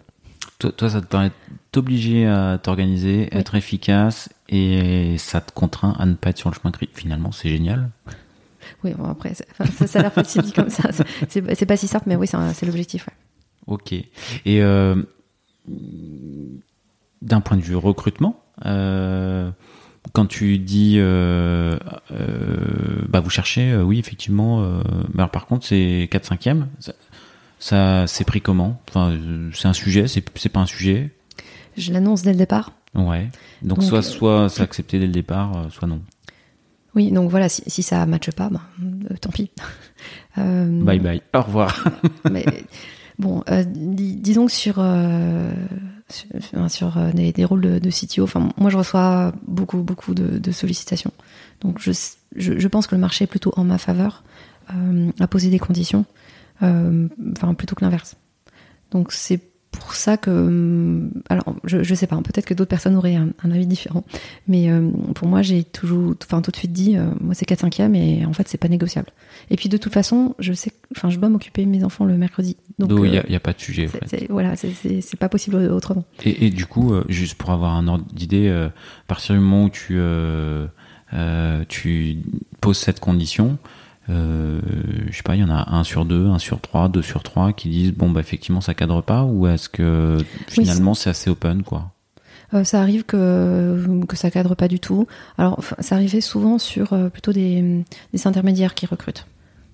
Toi, 0.57 0.89
ça 0.89 1.01
te 1.01 1.05
permet 1.05 1.31
t'obliger 1.71 2.25
à 2.25 2.57
t'organiser 2.57 3.27
être 3.35 3.55
efficace 3.55 4.29
et 4.49 5.17
ça 5.19 5.41
te 5.41 5.51
contraint 5.51 5.95
à 5.99 6.05
ne 6.05 6.15
pas 6.15 6.29
être 6.29 6.37
sur 6.37 6.49
le 6.49 6.55
chemin 6.55 6.71
de 6.71 6.77
finalement 6.93 7.31
c'est 7.31 7.49
génial. 7.49 7.89
Oui 8.83 8.93
bon 8.97 9.05
après 9.05 9.35
ça, 9.35 9.45
ça, 9.85 9.99
a 9.99 10.01
l'air 10.01 10.13
facile 10.13 10.41
dit 10.41 10.53
comme 10.53 10.69
ça. 10.69 10.89
C'est 11.29 11.65
pas 11.65 11.77
si 11.77 11.87
simple 11.87 12.05
mais 12.07 12.15
oui 12.15 12.27
c'est 12.27 12.65
l'objectif 12.65 13.07
ouais. 13.07 13.13
ok. 13.67 13.93
Et 13.93 14.63
euh, 14.63 14.95
d'un 17.25 17.41
point 17.41 17.57
de 17.57 17.61
vue 17.61 17.75
recrutement 17.75 18.45
euh, 18.65 19.49
quand 20.13 20.27
tu 20.27 20.59
dis, 20.59 20.95
euh, 20.97 21.77
euh, 22.11 23.01
bah 23.09 23.19
vous 23.19 23.29
cherchez, 23.29 23.75
oui 23.75 23.99
effectivement. 23.99 24.61
Mais 25.13 25.19
alors, 25.19 25.31
par 25.31 25.47
contre, 25.47 25.65
c'est 25.65 26.07
4 26.11 26.25
5 26.25 26.47
e 26.47 26.63
ça, 27.57 28.05
c'est 28.05 28.25
pris 28.25 28.41
comment? 28.41 28.79
Enfin, 28.89 29.17
c'est 29.53 29.67
un 29.67 29.73
sujet, 29.73 30.07
c'est 30.07 30.23
c'est 30.35 30.49
pas 30.49 30.59
un 30.59 30.65
sujet? 30.65 31.11
Je 31.77 31.91
l'annonce 31.91 32.21
dès 32.21 32.31
le 32.31 32.37
départ. 32.37 32.73
Ouais. 32.93 33.29
Donc, 33.61 33.81
soit 33.83 34.03
soit 34.03 34.49
c'est 34.49 34.61
accepté 34.61 34.99
dès 34.99 35.07
le 35.07 35.11
départ, 35.11 35.67
soit 35.71 35.87
non. 35.87 36.01
Oui, 36.93 37.11
donc 37.11 37.29
voilà, 37.29 37.49
si, 37.49 37.63
si 37.67 37.83
ça 37.83 38.05
matche 38.05 38.31
pas, 38.31 38.49
bah, 38.49 38.61
tant 39.19 39.31
pis. 39.31 39.51
bye 40.37 40.99
bye. 40.99 41.21
Au 41.33 41.41
revoir. 41.41 41.83
mais 42.31 42.45
bon, 43.17 43.43
disons 43.73 44.45
que 44.45 44.51
sur 44.51 44.79
sur, 46.09 46.97
euh, 46.97 47.11
des, 47.11 47.45
rôles 47.45 47.61
de, 47.61 47.79
de, 47.79 47.89
CTO. 47.89 48.23
Enfin, 48.23 48.49
moi, 48.57 48.69
je 48.69 48.77
reçois 48.77 49.33
beaucoup, 49.47 49.77
beaucoup 49.77 50.13
de, 50.13 50.51
sollicitations. 50.51 51.11
Donc, 51.61 51.79
je, 51.79 51.91
je, 52.35 52.67
pense 52.67 52.87
que 52.87 52.95
le 52.95 53.01
marché 53.01 53.23
est 53.23 53.27
plutôt 53.27 53.53
en 53.55 53.63
ma 53.63 53.77
faveur 53.77 54.23
euh, 54.73 55.11
à 55.19 55.27
poser 55.27 55.49
des 55.49 55.59
conditions, 55.59 56.05
euh, 56.61 57.07
enfin, 57.35 57.53
plutôt 57.53 57.75
que 57.75 57.83
l'inverse. 57.83 58.15
Donc, 58.91 59.11
c'est 59.11 59.41
pour 59.79 59.95
ça 59.95 60.17
que, 60.17 60.29
hum, 60.29 61.11
alors 61.29 61.55
je, 61.63 61.83
je 61.83 61.95
sais 61.95 62.07
pas, 62.07 62.15
peut-être 62.17 62.45
que 62.45 62.53
d'autres 62.53 62.69
personnes 62.69 62.95
auraient 62.95 63.15
un, 63.15 63.51
avis 63.51 63.67
différent, 63.67 64.03
mais 64.47 64.69
euh, 64.69 64.89
pour 65.13 65.27
moi 65.27 65.41
j'ai 65.41 65.63
toujours, 65.63 66.15
enfin 66.23 66.41
tout 66.41 66.51
de 66.51 66.55
suite 66.55 66.73
dit, 66.73 66.97
euh, 66.97 67.05
moi 67.21 67.33
c'est 67.33 67.45
4 67.45 67.61
5 67.61 67.79
e 67.79 67.95
et 67.95 68.25
en 68.25 68.33
fait 68.33 68.47
c'est 68.47 68.57
pas 68.57 68.67
négociable. 68.67 69.09
Et 69.49 69.55
puis 69.55 69.69
de 69.69 69.77
toute 69.77 69.93
façon, 69.93 70.35
je 70.39 70.53
sais, 70.53 70.71
enfin 70.95 71.09
je 71.09 71.17
dois 71.17 71.29
m'occuper 71.29 71.65
de 71.65 71.69
mes 71.69 71.83
enfants 71.83 72.05
le 72.05 72.17
mercredi. 72.17 72.57
Donc 72.79 72.91
il 72.91 73.11
n'y 73.11 73.17
a, 73.17 73.29
y 73.29 73.35
a, 73.35 73.39
pas 73.39 73.53
de 73.53 73.59
sujet. 73.59 73.87
En 73.87 74.07
fait. 74.07 74.27
Voilà, 74.29 74.55
c'est 74.55 75.19
pas 75.19 75.29
possible 75.29 75.55
autrement. 75.55 76.05
Et, 76.23 76.47
et 76.47 76.49
du 76.49 76.65
coup, 76.65 76.93
euh, 76.93 77.03
juste 77.09 77.35
pour 77.35 77.51
avoir 77.51 77.73
un 77.73 77.87
ordre 77.87 78.05
d'idée, 78.13 78.49
à 78.49 78.71
partir 79.07 79.35
du 79.35 79.41
moment 79.41 79.65
où 79.65 79.69
tu 79.69 79.99
tu 81.69 82.17
poses 82.61 82.77
cette 82.77 82.99
condition, 82.99 83.57
euh, 84.09 84.61
je 85.09 85.15
sais 85.15 85.23
pas, 85.23 85.35
il 85.35 85.41
y 85.41 85.43
en 85.43 85.49
a 85.49 85.73
un 85.75 85.83
sur 85.83 86.05
deux, 86.05 86.27
un 86.27 86.39
sur 86.39 86.61
trois, 86.61 86.89
deux 86.89 87.01
sur 87.01 87.23
trois 87.23 87.53
qui 87.53 87.69
disent 87.69 87.93
bon 87.93 88.09
bah 88.09 88.19
effectivement 88.19 88.61
ça 88.61 88.73
cadre 88.73 89.01
pas 89.01 89.23
ou 89.23 89.47
est-ce 89.47 89.69
que 89.69 90.17
finalement 90.47 90.93
c'est 90.93 91.09
assez 91.09 91.29
open 91.29 91.63
quoi? 91.63 91.95
Euh, 92.53 92.63
ça 92.63 92.81
arrive 92.81 93.03
que, 93.03 94.05
que 94.07 94.15
ça 94.15 94.31
cadre 94.31 94.55
pas 94.55 94.67
du 94.67 94.79
tout. 94.79 95.07
Alors, 95.37 95.59
ça 95.79 95.95
arrivait 95.95 96.21
souvent 96.21 96.57
sur 96.57 96.93
euh, 96.93 97.09
plutôt 97.09 97.33
des, 97.33 97.83
des, 98.13 98.27
intermédiaires 98.27 98.75
qui 98.75 98.85
recrutent. 98.85 99.25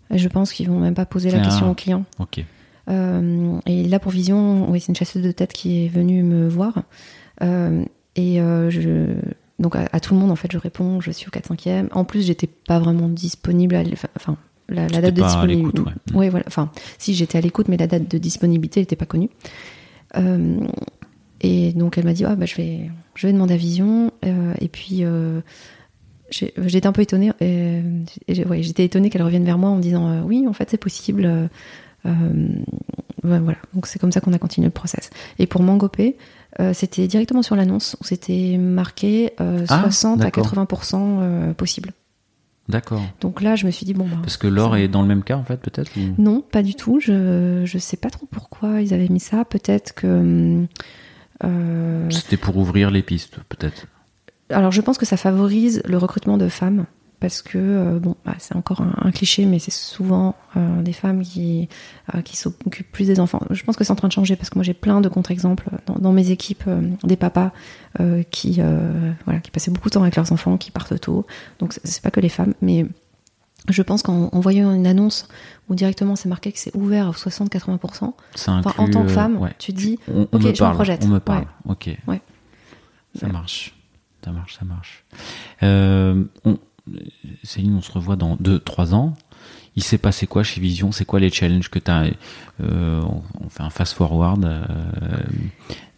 Et 0.09 0.17
je 0.17 0.27
pense 0.27 0.51
qu'ils 0.53 0.69
vont 0.69 0.79
même 0.79 0.95
pas 0.95 1.05
poser 1.05 1.31
la 1.31 1.39
ah, 1.39 1.43
question 1.43 1.69
au 1.69 1.73
client. 1.73 2.05
Ok. 2.19 2.43
Euh, 2.89 3.59
et 3.65 3.87
là, 3.87 3.99
pour 3.99 4.11
Vision, 4.11 4.69
oui, 4.69 4.79
c'est 4.79 4.89
une 4.89 4.95
chasseuse 4.95 5.21
de 5.21 5.31
tête 5.31 5.53
qui 5.53 5.85
est 5.85 5.87
venue 5.87 6.23
me 6.23 6.47
voir. 6.47 6.83
Et 8.15 8.35
je, 8.37 9.15
donc 9.61 9.75
à, 9.75 9.99
tout 9.99 10.13
le 10.13 10.19
monde, 10.19 10.31
en 10.31 10.35
fait, 10.35 10.51
je 10.51 10.57
réponds, 10.57 11.01
je 11.01 11.11
suis 11.11 11.27
au 11.27 11.31
4-5e. 11.31 11.87
En 11.91 12.03
plus, 12.03 12.25
j'étais 12.25 12.47
pas 12.47 12.79
vraiment 12.79 13.07
disponible. 13.07 13.75
À, 13.75 13.83
enfin, 14.15 14.35
la, 14.69 14.87
date 14.87 15.13
de 15.13 15.21
disponibilité. 15.21 15.81
Ouais. 16.13 16.29
voilà. 16.29 16.45
Enfin, 16.47 16.71
si 16.97 17.13
j'étais 17.13 17.37
à 17.37 17.41
l'écoute, 17.41 17.67
mais 17.67 17.77
la 17.77 17.87
date 17.87 18.09
de 18.09 18.17
disponibilité 18.17 18.79
n'était 18.79 18.95
pas 18.95 19.05
connue. 19.05 19.29
Euh, 20.17 20.59
et 21.41 21.73
donc 21.73 21.97
elle 21.97 22.05
m'a 22.05 22.13
dit, 22.13 22.25
ah, 22.25 22.35
bah, 22.35 22.45
je 22.45 22.55
vais, 22.55 22.89
je 23.15 23.27
vais 23.27 23.33
demander 23.33 23.53
à 23.53 23.57
Vision. 23.57 24.11
Euh, 24.25 24.53
et 24.59 24.67
puis 24.67 24.99
euh, 25.01 25.41
j'étais 26.29 26.87
un 26.87 26.91
peu 26.91 27.01
étonnée. 27.01 27.31
Et, 27.39 28.45
ouais, 28.45 28.63
j'étais 28.63 28.85
étonnée 28.85 29.09
qu'elle 29.09 29.23
revienne 29.23 29.45
vers 29.45 29.57
moi 29.57 29.69
en 29.69 29.75
me 29.75 29.81
disant, 29.81 30.23
oui, 30.23 30.47
en 30.47 30.53
fait, 30.53 30.69
c'est 30.71 30.77
possible. 30.77 31.49
voilà. 32.03 33.57
Donc 33.73 33.85
c'est 33.85 33.99
comme 33.99 34.11
ça 34.11 34.21
qu'on 34.21 34.33
a 34.33 34.39
continué 34.39 34.65
le 34.65 34.71
process. 34.71 35.11
Et 35.37 35.45
pour 35.45 35.61
Mangopé, 35.61 36.17
c'était 36.73 37.07
directement 37.07 37.41
sur 37.41 37.55
l'annonce 37.55 37.95
où 38.01 38.03
c'était 38.03 38.57
marqué 38.57 39.33
60 39.37 40.21
ah, 40.21 40.25
à 40.25 40.29
80% 40.29 41.53
possible. 41.53 41.93
D'accord. 42.71 43.01
Donc 43.19 43.41
là, 43.41 43.55
je 43.55 43.65
me 43.65 43.71
suis 43.71 43.85
dit, 43.85 43.93
bon. 43.93 44.05
Bah, 44.05 44.17
Parce 44.21 44.37
que 44.37 44.47
l'or 44.47 44.75
est 44.75 44.87
dans 44.87 45.01
le 45.01 45.07
même 45.07 45.23
cas, 45.23 45.35
en 45.35 45.43
fait, 45.43 45.57
peut-être 45.57 45.91
Non, 46.17 46.41
pas 46.41 46.63
du 46.63 46.73
tout. 46.73 46.99
Je 46.99 47.61
ne 47.61 47.79
sais 47.79 47.97
pas 47.97 48.09
trop 48.09 48.25
pourquoi 48.25 48.81
ils 48.81 48.93
avaient 48.93 49.09
mis 49.09 49.19
ça. 49.19 49.45
Peut-être 49.45 49.93
que. 49.93 50.65
Euh, 51.43 52.09
C'était 52.09 52.37
pour 52.37 52.57
ouvrir 52.57 52.91
les 52.91 53.01
pistes, 53.01 53.37
peut-être. 53.49 53.87
Alors, 54.49 54.71
je 54.71 54.81
pense 54.81 54.97
que 54.97 55.05
ça 55.05 55.17
favorise 55.17 55.81
le 55.85 55.97
recrutement 55.97 56.37
de 56.37 56.47
femmes 56.47 56.85
parce 57.21 57.43
que 57.43 57.59
euh, 57.59 57.99
bon, 57.99 58.15
bah, 58.25 58.33
c'est 58.39 58.55
encore 58.55 58.81
un, 58.81 59.11
cliché, 59.11 59.45
mais 59.45 59.59
c'est 59.59 59.71
souvent 59.71 60.35
euh, 60.57 60.81
des 60.81 60.91
femmes 60.91 61.21
qui 61.21 61.69
euh, 62.13 62.21
qui 62.21 62.35
s'occupent 62.35 62.91
plus 62.91 63.05
des 63.05 63.19
enfants. 63.19 63.39
Je 63.51 63.63
pense 63.63 63.77
que 63.77 63.83
c'est 63.83 63.91
en 63.91 63.95
train 63.95 64.07
de 64.07 64.13
changer 64.13 64.35
parce 64.35 64.49
que 64.49 64.57
moi 64.57 64.63
j'ai 64.63 64.73
plein 64.73 65.01
de 65.01 65.07
contre-exemples 65.07 65.69
dans, 65.99 66.11
mes 66.11 66.31
équipes 66.31 66.67
des 67.03 67.15
papas 67.15 67.51
qui 68.31 68.59
voilà 69.25 69.39
qui 69.39 69.51
passaient 69.51 69.71
beaucoup 69.71 69.89
de 69.89 69.93
temps 69.93 70.01
avec 70.01 70.15
leurs 70.15 70.31
enfants, 70.31 70.57
qui 70.57 70.71
partent 70.71 70.99
tôt. 70.99 71.25
Donc 71.59 71.79
c'est 71.83 72.01
pas 72.01 72.09
que 72.09 72.19
les 72.19 72.29
femmes, 72.29 72.55
mais 72.61 72.87
je 73.69 73.81
pense 73.83 74.01
qu'en 74.01 74.27
voyant 74.33 74.73
une 74.73 74.87
annonce 74.87 75.27
où 75.69 75.75
directement 75.75 76.15
c'est 76.15 76.27
marqué 76.27 76.51
que 76.51 76.57
c'est 76.57 76.75
ouvert 76.75 77.07
à 77.07 77.11
60-80%, 77.11 78.13
en 78.55 78.89
tant 78.89 79.03
que 79.03 79.09
femme, 79.09 79.47
tu 79.59 79.73
dis, 79.73 79.99
ok, 80.09 80.41
je 80.41 80.63
me 80.63 80.73
projette. 80.73 81.03
On 81.05 81.09
me 81.09 81.19
parle, 81.19 81.45
ok. 81.65 81.95
Ça 83.13 83.27
marche, 83.27 83.75
ça 84.25 84.31
marche, 84.31 84.57
ça 84.57 84.65
marche. 84.65 85.05
on, 85.61 86.57
Céline, 87.43 87.75
on 87.75 87.81
se 87.81 87.91
revoit 87.91 88.15
dans 88.15 88.35
2-3 88.35 88.93
ans. 88.93 89.15
Il 89.75 89.83
s'est 89.83 89.97
passé 89.97 90.27
quoi 90.27 90.43
chez 90.43 90.59
Vision? 90.59 90.91
C'est 90.91 91.05
quoi 91.05 91.19
les 91.19 91.29
challenges 91.29 91.69
que 91.69 91.79
tu 91.79 91.91
euh, 91.91 93.01
On 93.39 93.49
fait 93.49 93.63
un 93.63 93.69
fast-forward. 93.69 94.43
Euh, 94.43 94.63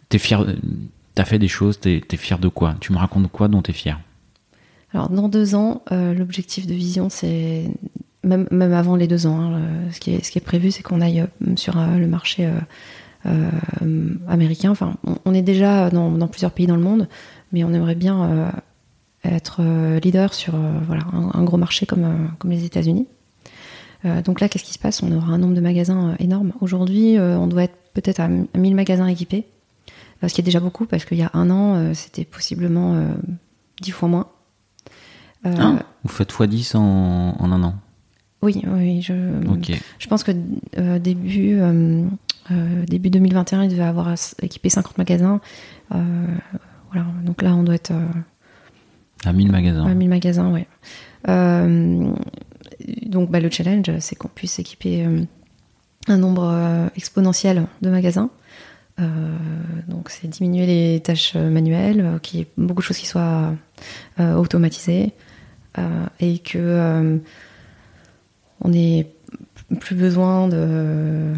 t'es 0.08 0.18
fier 0.18 0.44
T'as 1.14 1.24
fait 1.24 1.38
des 1.38 1.48
choses, 1.48 1.78
t'es 1.78 2.02
es 2.10 2.16
fier 2.16 2.38
de 2.38 2.48
quoi? 2.48 2.74
Tu 2.80 2.92
me 2.92 2.98
racontes 2.98 3.30
quoi 3.30 3.46
dont 3.48 3.62
t'es 3.62 3.72
fier? 3.72 4.00
Alors, 4.92 5.08
dans 5.10 5.28
deux 5.28 5.54
ans, 5.54 5.82
euh, 5.92 6.12
l'objectif 6.12 6.66
de 6.66 6.74
Vision, 6.74 7.08
c'est 7.08 7.64
même, 8.24 8.48
avant 8.72 8.96
les 8.96 9.06
deux 9.06 9.26
ans, 9.26 9.54
hein, 9.54 9.60
ce, 9.92 10.00
qui 10.00 10.12
est, 10.14 10.44
prévu, 10.44 10.70
c'est 10.70 10.82
qu'on 10.82 11.00
aille 11.00 11.24
sur 11.56 11.76
le 11.76 12.06
marché 12.06 12.48
américain. 14.28 14.72
On, 15.24 15.34
est 15.34 15.42
déjà 15.42 15.90
dans, 15.90 16.28
plusieurs 16.28 16.52
pays 16.52 16.66
dans 16.66 16.76
le 16.76 16.82
monde, 16.82 17.08
mais 17.52 17.64
on 17.64 17.72
aimerait 17.72 17.94
bien 17.94 18.52
être 19.30 19.58
euh, 19.60 19.98
leader 20.00 20.34
sur 20.34 20.54
euh, 20.54 20.78
voilà, 20.86 21.04
un, 21.12 21.44
gros 21.44 21.56
marché 21.56 21.86
comme, 21.86 22.04
euh, 22.04 22.26
comme 22.38 22.50
les 22.50 22.64
États-Unis. 22.64 23.06
donc 24.24 24.40
là, 24.40 24.48
qu'est-ce 24.48 24.64
qui 24.64 24.74
se 24.74 24.78
passe? 24.78 25.02
On 25.02 25.10
aura 25.12 25.32
un 25.32 25.38
nombre 25.38 25.54
de 25.54 25.62
magasins 25.62 26.14
énorme. 26.18 26.52
Aujourd'hui, 26.60 27.18
on 27.18 27.46
doit 27.46 27.64
être 27.64 27.76
peut-être 27.94 28.20
à 28.20 28.28
1000 28.28 28.74
magasins 28.74 29.06
équipés, 29.06 29.46
ce 30.22 30.32
qui 30.34 30.42
est 30.42 30.44
déjà 30.44 30.60
beaucoup 30.60 30.84
parce 30.84 31.06
qu'il 31.06 31.16
y 31.16 31.22
a 31.22 31.30
un 31.32 31.48
an, 31.48 31.94
c'était 31.94 32.26
possiblement 32.26 33.02
10 33.80 33.90
fois 33.92 34.10
moins. 34.10 34.26
Ah, 35.44 35.78
vous 36.02 36.10
faites 36.10 36.32
x10 36.32 36.76
en, 36.76 37.34
en, 37.38 37.52
un 37.52 37.62
an? 37.62 37.76
Oui, 38.42 38.62
oui. 38.66 39.00
Je, 39.00 39.14
je 39.98 40.06
pense 40.06 40.22
que 40.22 40.32
début, 40.98 41.58
début 42.86 43.08
2021, 43.08 43.62
il 43.62 43.70
devait 43.70 43.84
avoir 43.84 44.14
équipé 44.42 44.68
50 44.68 44.98
magasins. 44.98 45.40
voilà, 45.88 47.06
donc 47.24 47.40
là, 47.40 47.54
on 47.54 47.62
doit 47.62 47.76
être 47.76 47.94
à 49.26 49.32
1000 49.32 49.50
magasins. 49.50 49.86
À 49.86 49.94
1000 49.94 50.08
magasins, 50.08 50.52
oui. 50.52 50.64
Euh, 51.28 52.12
donc 53.06 53.30
bah, 53.30 53.40
le 53.40 53.50
challenge, 53.50 53.90
c'est 54.00 54.16
qu'on 54.16 54.28
puisse 54.28 54.58
équiper 54.58 55.04
euh, 55.04 55.22
un 56.08 56.16
nombre 56.18 56.44
euh, 56.44 56.88
exponentiel 56.96 57.66
de 57.82 57.90
magasins. 57.90 58.30
donc 59.88 60.10
c'est 60.10 60.28
diminuer 60.28 60.66
les 60.66 61.00
tâches 61.00 61.34
manuelles, 61.34 62.20
qu'il 62.22 62.40
y 62.40 62.42
ait 62.42 62.48
beaucoup 62.56 62.80
de 62.80 62.86
choses 62.86 62.98
qui 62.98 63.06
soient 63.06 63.52
automatisées 64.18 65.12
et 66.20 66.38
que 66.38 67.20
on 68.60 68.68
n'ait 68.68 69.10
plus 69.80 69.96
besoin 69.96 70.46
de 70.46 71.32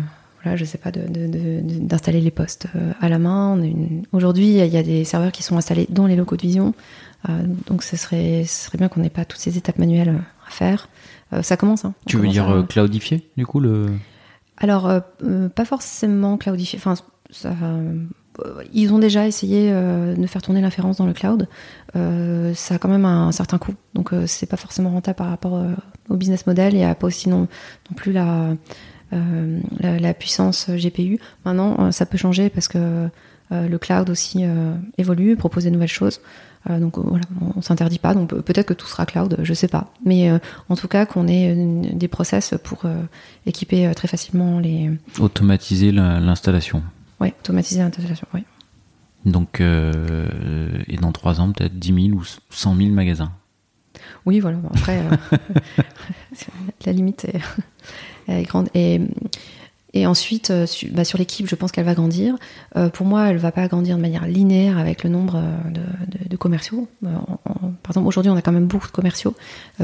voilà, 0.47 0.57
je 0.57 0.64
sais 0.64 0.78
pas, 0.78 0.92
d'installer 0.92 2.20
les 2.20 2.30
postes 2.30 2.68
à 3.01 3.09
la 3.09 3.18
main. 3.18 3.61
Aujourd'hui, 4.12 4.59
il 4.59 4.66
y 4.66 4.76
a 4.76 4.82
des 4.84 5.05
serveurs 5.05 5.32
qui 5.32 5.42
sont 5.42 5.57
installés 5.57 5.88
dans 5.90 6.07
les 6.07 6.14
locaux 6.14 6.36
de 6.36 6.42
vision. 6.42 6.72
Euh, 7.28 7.42
donc 7.66 7.82
ce 7.82 7.97
serait, 7.97 8.44
ce 8.47 8.66
serait 8.66 8.78
bien 8.78 8.88
qu'on 8.88 9.01
n'ait 9.01 9.11
pas 9.11 9.24
toutes 9.24 9.40
ces 9.40 9.59
étapes 9.59 9.78
manuelles 9.78 10.20
à 10.47 10.51
faire. 10.51 10.88
Euh, 11.32 11.42
ça 11.42 11.57
commence. 11.57 11.84
Hein. 11.84 11.94
tu 12.07 12.16
veux 12.16 12.28
dire 12.28 12.49
euh, 12.49 12.62
cloudifier, 12.62 13.28
du 13.36 13.44
coup 13.44 13.59
le... 13.59 13.86
Alors, 14.59 14.90
pas 15.55 15.64
forcément 15.66 16.38
cloudifier. 16.38 16.78
Enfin, 16.78 16.94
ils 18.72 18.92
ont 18.94 18.99
déjà 18.99 19.26
essayé 19.26 19.70
de 19.70 20.26
faire 20.26 20.40
tourner 20.40 20.62
l'inférence 20.62 20.97
dans 20.97 21.05
le 21.05 21.12
cloud. 21.12 21.47
ça 21.92 22.74
a 22.76 22.78
quand 22.78 22.88
même 22.88 23.05
un, 23.05 23.32
certain 23.32 23.59
coût, 23.59 23.74
donc 23.92 24.14
c'est 24.24 24.47
pas 24.47 24.57
forcément 24.57 24.88
rentable 24.88 25.16
par 25.16 25.28
rapport 25.28 25.62
au 26.09 26.16
business 26.16 26.47
model. 26.47 26.72
Il 26.72 26.78
n'y 26.78 26.84
a 26.84 26.94
pas 26.94 27.07
aussi 27.07 27.28
non, 27.28 27.40
non 27.40 27.97
plus 27.97 28.12
la, 28.12 28.55
la, 29.12 29.98
la, 29.98 30.14
puissance 30.14 30.68
GPU. 30.68 31.18
Maintenant, 31.44 31.90
ça 31.92 32.07
peut 32.07 32.18
changer 32.18 32.50
parce 32.50 32.68
que 32.68 33.09
le 33.50 33.78
cloud 33.78 34.11
aussi 34.11 34.44
évolue, 34.98 35.36
propose 35.36 35.64
des 35.64 35.70
nouvelles 35.70 35.88
choses. 35.88 36.20
Euh, 36.70 36.80
donc 36.80 36.98
voilà, 36.98 37.24
on, 37.57 37.62
s'interdit 37.62 37.98
pas. 37.98 38.14
Donc 38.14 38.34
peut-être 38.34 38.66
que 38.66 38.74
tout 38.74 38.86
sera 38.86 39.07
cloud, 39.07 39.38
je 39.42 39.54
sais 39.54 39.68
pas. 39.68 39.92
Mais 40.04 40.30
euh, 40.30 40.38
en 40.68 40.76
tout 40.76 40.88
cas, 40.88 41.07
qu'on 41.07 41.28
ait 41.28 41.54
des 41.54 42.09
process 42.09 42.54
pour 42.62 42.80
euh, 42.84 43.02
équiper 43.46 43.90
très 43.94 44.09
facilement 44.09 44.59
les. 44.59 44.90
Automatiser 45.18 45.92
l'installation. 45.92 46.82
Oui, 47.20 47.32
automatiser 47.40 47.80
l'installation, 47.80 48.26
oui. 48.34 48.44
Donc, 49.24 49.61
et 49.61 50.96
dans 51.00 51.11
trois 51.11 51.40
ans, 51.40 51.50
peut-être 51.50 51.76
10 51.76 52.09
000 52.11 52.18
ou 52.18 52.22
100 52.50 52.76
000 52.76 52.90
magasins. 52.90 53.32
Oui, 54.24 54.38
voilà. 54.38 54.59
après, 54.72 55.02
la 56.86 56.92
limite 56.92 57.24
est. 57.24 57.40
Et 59.97 60.07
ensuite, 60.07 60.51
euh, 60.51 60.66
bah, 60.93 61.05
sur 61.05 61.18
l'équipe, 61.18 61.49
je 61.49 61.55
pense 61.55 61.72
qu'elle 61.72 61.87
va 61.87 61.95
grandir. 61.95 62.37
Euh, 62.77 62.91
pour 62.91 63.07
moi, 63.07 63.31
elle 63.31 63.39
va 63.39 63.51
pas 63.51 63.66
grandir 63.66 63.97
de 63.97 64.03
manière 64.03 64.27
linéaire 64.27 64.77
avec 64.77 65.05
le 65.05 65.09
nombre 65.09 65.37
euh, 65.37 66.29
de, 66.29 66.37
commerciaux. 66.37 66.87
par 67.03 67.91
exemple, 67.91 68.07
aujourd'hui, 68.07 68.31
on 68.31 68.37
a 68.37 68.43
quand 68.43 68.53
même 68.53 68.66
beaucoup 68.66 68.89
de 68.89 68.93
commerciaux 68.93 69.35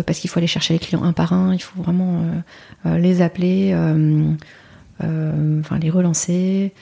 parce 0.04 0.18
qu'il 0.18 0.28
faut 0.28 0.38
aller 0.38 0.46
chercher 0.46 0.74
les 0.74 0.78
clients 0.78 1.02
un 1.02 1.14
par 1.14 1.32
un. 1.32 1.54
Il 1.54 1.62
faut 1.62 1.80
vraiment 1.82 2.26
les 2.84 3.22
appeler, 3.22 3.74
enfin 5.00 5.78
les 5.80 5.88
relancer. 5.88 6.74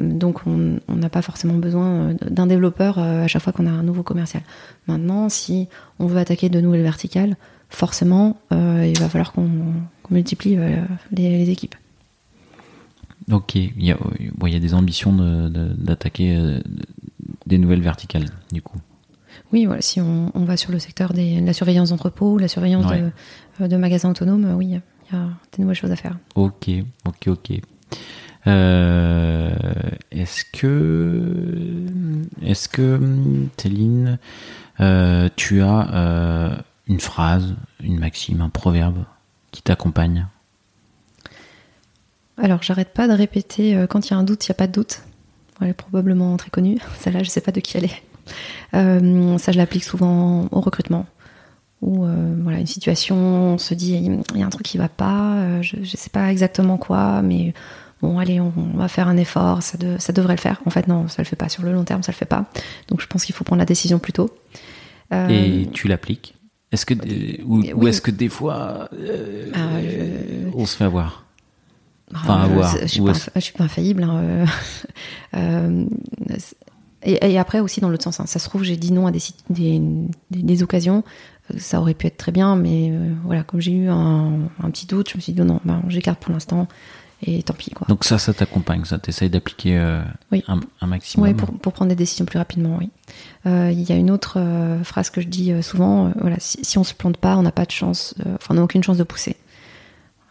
donc, 0.00 0.46
on 0.46 0.78
n'a 0.94 1.08
pas 1.08 1.22
forcément 1.22 1.54
besoin 1.54 2.14
d'un 2.22 2.46
développeur 2.46 3.00
à 3.00 3.26
chaque 3.26 3.42
fois 3.42 3.52
qu'on 3.52 3.66
a 3.66 3.70
un 3.70 3.82
nouveau 3.82 4.04
commercial. 4.04 4.44
Maintenant, 4.86 5.28
si 5.28 5.66
on 5.98 6.06
veut 6.06 6.18
attaquer 6.18 6.48
de 6.48 6.60
nouvelles 6.60 6.82
verticales, 6.82 7.36
forcément, 7.68 8.36
il 8.50 8.98
va 8.98 9.08
falloir 9.08 9.32
qu'on 9.32 9.48
multiplie 10.10 10.56
euh, 10.56 10.82
les, 11.12 11.50
équipes. 11.50 11.74
Ok, 13.30 13.54
il 13.56 13.84
y, 13.84 13.90
a, 13.90 13.98
il 14.20 14.52
y 14.52 14.56
a 14.56 14.60
des 14.60 14.74
ambitions 14.74 15.12
d'attaquer 15.76 16.36
euh, 16.36 16.60
des 17.46 17.58
nouvelles 17.58 17.82
verticales, 17.82 18.26
du 18.52 18.62
coup. 18.62 18.78
Oui, 19.52 19.66
voilà, 19.66 19.82
si 19.82 20.00
on, 20.00 20.30
va 20.34 20.56
sur 20.56 20.72
le 20.72 20.78
secteur 20.78 21.12
de 21.12 21.44
la 21.44 21.52
surveillance 21.52 21.90
d'entrepôt, 21.90 22.38
la 22.38 22.48
surveillance 22.48 22.86
de, 22.86 23.10
euh, 23.60 23.68
de, 23.68 23.76
magasins 23.76 24.10
autonomes, 24.10 24.54
oui, 24.56 24.66
il 24.66 24.72
y 24.72 25.16
a 25.16 25.28
des 25.56 25.62
nouvelles 25.62 25.76
choses 25.76 25.92
à 25.92 25.96
faire. 25.96 26.16
Ok, 26.34 26.70
ok, 27.04 27.28
ok. 27.28 27.50
est-ce 30.10 30.44
que, 30.52 31.84
est-ce 32.42 32.68
que, 32.68 33.00
Céline, 33.56 34.18
tu 35.36 35.62
as 35.62 36.64
une 36.86 37.00
phrase, 37.00 37.54
une 37.82 37.98
maxime, 37.98 38.40
un 38.40 38.48
proverbe 38.48 39.04
qui 39.50 39.62
t'accompagne 39.62 40.26
Alors, 42.38 42.62
j'arrête 42.62 42.92
pas 42.92 43.08
de 43.08 43.12
répéter 43.12 43.76
euh, 43.76 43.86
quand 43.86 44.08
il 44.08 44.12
y 44.12 44.14
a 44.14 44.18
un 44.18 44.22
doute, 44.22 44.46
il 44.46 44.50
n'y 44.50 44.54
a 44.54 44.58
pas 44.58 44.66
de 44.66 44.72
doute. 44.72 45.02
Elle 45.60 45.68
est 45.68 45.74
probablement 45.74 46.36
très 46.36 46.50
connue. 46.50 46.78
Celle-là, 46.98 47.20
je 47.20 47.28
ne 47.28 47.30
sais 47.30 47.40
pas 47.40 47.52
de 47.52 47.60
qui 47.60 47.76
elle 47.76 47.86
est. 47.86 48.02
Euh, 48.74 49.38
ça, 49.38 49.52
je 49.52 49.58
l'applique 49.58 49.84
souvent 49.84 50.48
au 50.50 50.60
recrutement. 50.60 51.06
Ou 51.82 52.04
euh, 52.04 52.34
voilà, 52.42 52.58
une 52.58 52.66
situation, 52.66 53.16
on 53.16 53.58
se 53.58 53.74
dit, 53.74 53.94
il 54.34 54.38
y 54.38 54.42
a 54.42 54.46
un 54.46 54.50
truc 54.50 54.66
qui 54.66 54.78
va 54.78 54.88
pas, 54.88 55.60
je 55.60 55.78
ne 55.78 55.84
sais 55.84 56.10
pas 56.10 56.32
exactement 56.32 56.78
quoi, 56.78 57.20
mais 57.20 57.52
bon, 58.00 58.18
allez, 58.18 58.40
on, 58.40 58.52
va 58.74 58.88
faire 58.88 59.08
un 59.08 59.16
effort, 59.18 59.62
ça, 59.62 59.76
ça 59.98 60.12
devrait 60.12 60.34
le 60.34 60.40
faire. 60.40 60.60
En 60.64 60.70
fait, 60.70 60.88
non, 60.88 61.06
ça 61.08 61.20
le 61.20 61.26
fait 61.26 61.36
pas. 61.36 61.50
Sur 61.50 61.64
le 61.64 61.72
long 61.72 61.84
terme, 61.84 62.02
ça 62.02 62.12
le 62.12 62.16
fait 62.16 62.24
pas. 62.24 62.46
Donc, 62.88 63.02
je 63.02 63.06
pense 63.06 63.24
qu'il 63.24 63.34
faut 63.34 63.44
prendre 63.44 63.60
la 63.60 63.66
décision 63.66 63.98
plus 63.98 64.14
tôt. 64.14 64.30
Et 65.12 65.68
tu 65.72 65.86
l'appliques? 65.86 66.35
Est-ce 66.72 66.84
que 66.84 66.94
ou, 67.44 67.86
est-ce 67.86 68.00
que 68.00 68.10
des 68.10 68.28
fois 68.28 68.88
ah, 69.54 69.68
on 70.54 70.66
se 70.66 70.76
fait 70.76 70.84
avoir? 70.84 71.24
Enfin, 72.14 72.42
avoir. 72.42 72.76
Je 72.82 72.86
suis, 72.86 73.00
pas, 73.02 73.40
suis 73.40 73.52
pas 73.52 73.64
infaillible. 73.64 74.04
Hein, 74.04 74.46
et, 77.02 77.38
après 77.38 77.60
aussi 77.60 77.80
dans 77.80 77.88
l'autre 77.88 78.04
sens, 78.04 78.20
hein. 78.20 78.26
ça 78.26 78.38
se 78.38 78.48
trouve 78.48 78.64
j'ai 78.64 78.76
dit 78.76 78.92
non 78.92 79.06
à 79.06 79.10
des, 79.10 79.20
des, 79.50 79.80
des, 80.30 80.62
occasions, 80.62 81.04
euh, 81.52 81.58
ça 81.58 81.80
aurait 81.80 81.94
pu 81.94 82.06
être 82.06 82.16
très 82.16 82.32
bien, 82.32 82.56
mais 82.56 82.90
euh, 82.90 83.12
voilà, 83.24 83.42
comme 83.42 83.60
j'ai 83.60 83.72
eu 83.72 83.88
un, 83.88 84.32
un, 84.62 84.70
petit 84.70 84.86
doute, 84.86 85.10
je 85.10 85.16
me 85.16 85.20
suis 85.20 85.32
dit 85.32 85.40
non, 85.40 85.60
ben, 85.64 85.82
j'écarte 85.88 86.20
pour 86.20 86.32
l'instant 86.32 86.68
et 87.22 87.42
tant 87.42 87.54
pis 87.54 87.70
quoi. 87.70 87.86
Donc 87.88 88.04
ça, 88.04 88.18
ça 88.18 88.34
t'accompagne, 88.34 88.84
ça 88.84 88.98
t'essaye 88.98 89.30
d'appliquer 89.30 89.78
euh, 89.78 90.02
un, 90.48 90.60
un, 90.80 90.86
maximum. 90.86 91.26
Oui, 91.26 91.34
pour, 91.34 91.50
pour, 91.52 91.72
prendre 91.72 91.88
des 91.88 91.96
décisions 91.96 92.24
plus 92.24 92.38
rapidement, 92.38 92.78
oui. 92.78 92.90
Il 93.44 93.80
y 93.82 93.92
a 93.92 93.96
une 93.96 94.10
autre 94.10 94.38
phrase 94.82 95.10
que 95.10 95.20
je 95.20 95.28
dis 95.28 95.62
souvent, 95.62 96.12
voilà, 96.20 96.36
si, 96.40 96.64
si, 96.64 96.78
on 96.78 96.84
se 96.84 96.94
plante 96.94 97.16
pas, 97.16 97.36
on 97.36 97.42
n'a 97.42 97.52
pas 97.52 97.64
de 97.64 97.70
chance, 97.70 98.14
enfin 98.34 98.48
on 98.50 98.54
n'a 98.54 98.62
aucune 98.62 98.82
chance 98.82 98.98
de 98.98 99.04
pousser. 99.04 99.36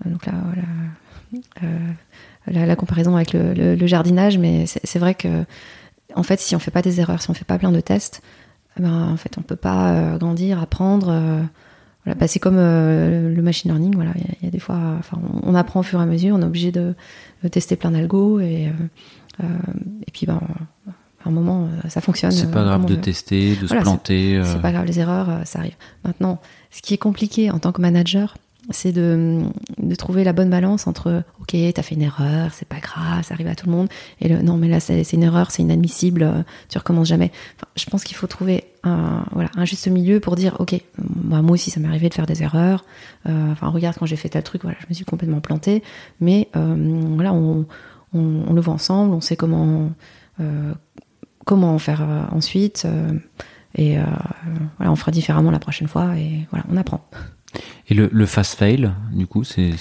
Donc 0.04 0.26
là, 0.26 0.34
voilà, 0.44 1.72
la, 2.48 2.66
la, 2.66 2.76
comparaison 2.76 3.16
avec 3.16 3.32
le, 3.32 3.54
le, 3.54 3.76
le 3.76 3.88
jardinage, 3.88 4.38
mais 4.38 4.66
c'est 4.66 5.00
vrai 5.00 5.16
que 5.16 5.46
en 6.16 6.24
fait, 6.24 6.40
si 6.40 6.56
on 6.56 6.60
fait 6.60 6.72
pas 6.72 6.82
des 6.82 7.00
erreurs, 7.00 7.22
si 7.22 7.30
on 7.30 7.34
fait 7.34 7.46
pas 7.46 7.58
plein 7.58 7.72
de 7.72 7.82
tests, 7.82 8.22
eh 8.78 8.82
ben, 8.82 9.10
en 9.10 9.18
fait, 9.18 9.38
on 9.38 9.42
peut 9.42 9.56
pas 9.56 9.92
euh, 9.92 10.18
grandir, 10.18 10.62
apprendre. 10.62 11.08
Euh, 12.06 12.12
voilà, 12.12 12.20
bah, 12.20 12.28
c'est 12.28 12.40
comme 12.40 12.58
euh, 12.58 13.34
le 13.34 13.42
machine 13.42 13.72
learning. 13.72 13.96
Voilà, 13.96 14.12
il 14.16 14.46
y, 14.46 14.48
a 14.48 14.52
des 14.52 14.60
fois, 14.60 14.78
enfin, 15.00 15.20
on, 15.44 15.56
apprend 15.56 15.80
au 15.80 15.84
fur 15.84 16.00
et 16.00 16.04
à 16.04 16.06
mesure. 16.06 16.36
On 16.36 16.42
est 16.42 16.46
obligé 16.46 16.72
de, 16.72 16.94
tester 17.52 17.76
plein 17.76 17.92
d'algos 17.92 18.40
et 18.40 18.72
et 20.08 20.12
puis 20.14 20.26
ben, 20.26 20.40
à 20.88 21.28
un 21.28 21.32
moment, 21.32 21.68
ça 21.90 22.00
fonctionne. 22.00 22.32
C'est 22.32 22.52
pas 22.52 22.64
grave 22.64 22.86
de 22.86 22.96
tester, 22.96 23.58
de 23.58 23.68
se 23.68 23.74
planter. 23.74 24.42
C'est 24.46 24.62
pas 24.62 24.72
grave, 24.72 24.86
les 24.86 25.00
erreurs, 25.00 25.42
ça 25.44 25.60
arrive. 25.60 25.76
Maintenant, 26.06 26.40
ce 26.72 26.82
qui 26.82 26.94
est 26.94 26.98
compliqué 26.98 27.52
en 27.52 27.60
tant 27.60 27.74
que 27.74 27.82
manager, 27.82 28.38
c'est 28.72 28.92
de, 28.92 29.42
de, 29.78 29.96
trouver 29.96 30.24
la 30.24 30.34
bonne 30.34 30.50
balance 30.50 30.88
entre 30.88 31.24
ok 31.42 31.56
t'as 31.74 31.82
fait 31.82 31.96
une 31.96 32.02
erreur 32.02 32.52
c'est 32.54 32.68
pas 32.68 32.80
grave 32.80 33.24
ça 33.24 33.34
arrive 33.34 33.48
à 33.48 33.56
tout 33.56 33.68
le 33.68 33.72
monde. 33.72 33.88
Et 34.22 34.28
le 34.28 34.42
non 34.42 34.58
mais 34.58 34.68
là 34.68 34.80
c'est 34.80 35.14
une 35.14 35.24
erreur 35.24 35.52
c'est 35.52 35.62
inadmissible 35.62 36.24
euh, 36.24 36.44
tu 36.70 36.78
recommences 36.78 37.08
jamais. 37.08 37.32
Je 37.76 37.86
pense 37.86 38.04
qu'il 38.04 38.16
faut 38.16 38.28
trouver 38.28 38.66
un 38.84 39.26
voilà 39.32 39.50
un 39.56 39.66
juste 39.66 39.88
milieu 39.88 40.20
pour 40.20 40.36
dire 40.36 40.56
ok 40.60 40.80
moi 41.24 41.42
aussi 41.50 41.70
ça 41.70 41.80
m'est 41.80 41.88
arrivé 41.88 42.10
de 42.10 42.14
faire 42.14 42.26
des 42.26 42.44
erreurs. 42.44 42.86
Euh, 43.28 43.52
enfin 43.52 43.68
regarde 43.68 43.96
quand 43.98 44.06
j'ai 44.06 44.16
fait 44.16 44.30
tel 44.30 44.44
truc 44.44 44.64
voilà 44.64 44.78
je 44.82 44.88
me 44.90 44.94
suis 44.94 45.06
complètement 45.06 45.42
planté 45.42 45.84
mais 46.20 46.50
euh, 46.56 46.76
voilà 47.16 47.34
on, 47.34 47.66
on, 48.14 48.44
on, 48.48 48.54
le 48.54 48.62
voit 48.62 48.74
ensemble 48.74 49.14
on 49.14 49.22
sait 49.22 49.36
comment 49.36 49.92
euh, 50.40 50.74
comment 51.46 51.78
faire 51.78 52.02
euh, 52.02 52.24
ensuite 52.32 52.88
et 53.78 53.98
voilà 54.78 54.92
on 54.92 54.96
fera 54.96 55.12
différemment 55.12 55.52
la 55.52 55.60
prochaine 55.60 55.88
fois 55.88 56.18
et 56.18 56.48
voilà 56.50 56.66
on 56.72 56.78
apprend 56.78 57.06
et 57.88 57.94
le, 57.94 58.10
le 58.12 58.26
fast 58.26 58.58
fail, 58.58 58.92
du 59.12 59.28
coup, 59.28 59.44
c'est. 59.44 59.72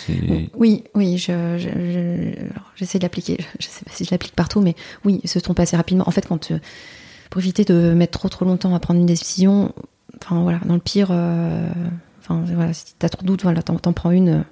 Oui, 0.56 0.84
oui, 0.94 1.16
j'essaie 1.16 1.58
je, 1.58 2.86
je, 2.86 2.98
de 2.98 3.02
l'appliquer. 3.02 3.38
Je 3.60 3.66
sais 3.66 3.84
pas 3.84 3.92
si 3.92 4.04
je 4.04 4.10
l'applique 4.10 4.34
partout, 4.34 4.60
mais 4.60 4.74
oui, 5.04 5.20
se 5.24 5.38
tromper 5.38 5.62
assez 5.62 5.76
rapidement. 5.76 6.04
En 6.06 6.10
fait, 6.10 6.26
euh, 6.30 6.58
pour 7.30 7.40
éviter 7.40 7.64
de 7.64 7.94
mettre 7.94 8.18
trop 8.18 8.28
trop 8.28 8.44
longtemps 8.44 8.74
à 8.74 8.80
prendre 8.80 9.00
une 9.00 9.06
décision, 9.06 9.72
enfin 10.22 10.42
voilà, 10.42 10.60
dans 10.64 10.74
le 10.74 10.80
pire, 10.80 11.08
euh, 11.10 11.68
enfin 12.20 12.42
voilà, 12.54 12.72
si 12.72 12.94
t'as 12.98 13.08
trop 13.08 13.22
de 13.22 13.26
doutes, 13.26 13.42
voilà, 13.42 13.62
t'en 13.62 13.92
prends 13.92 14.10
une, 14.10 14.44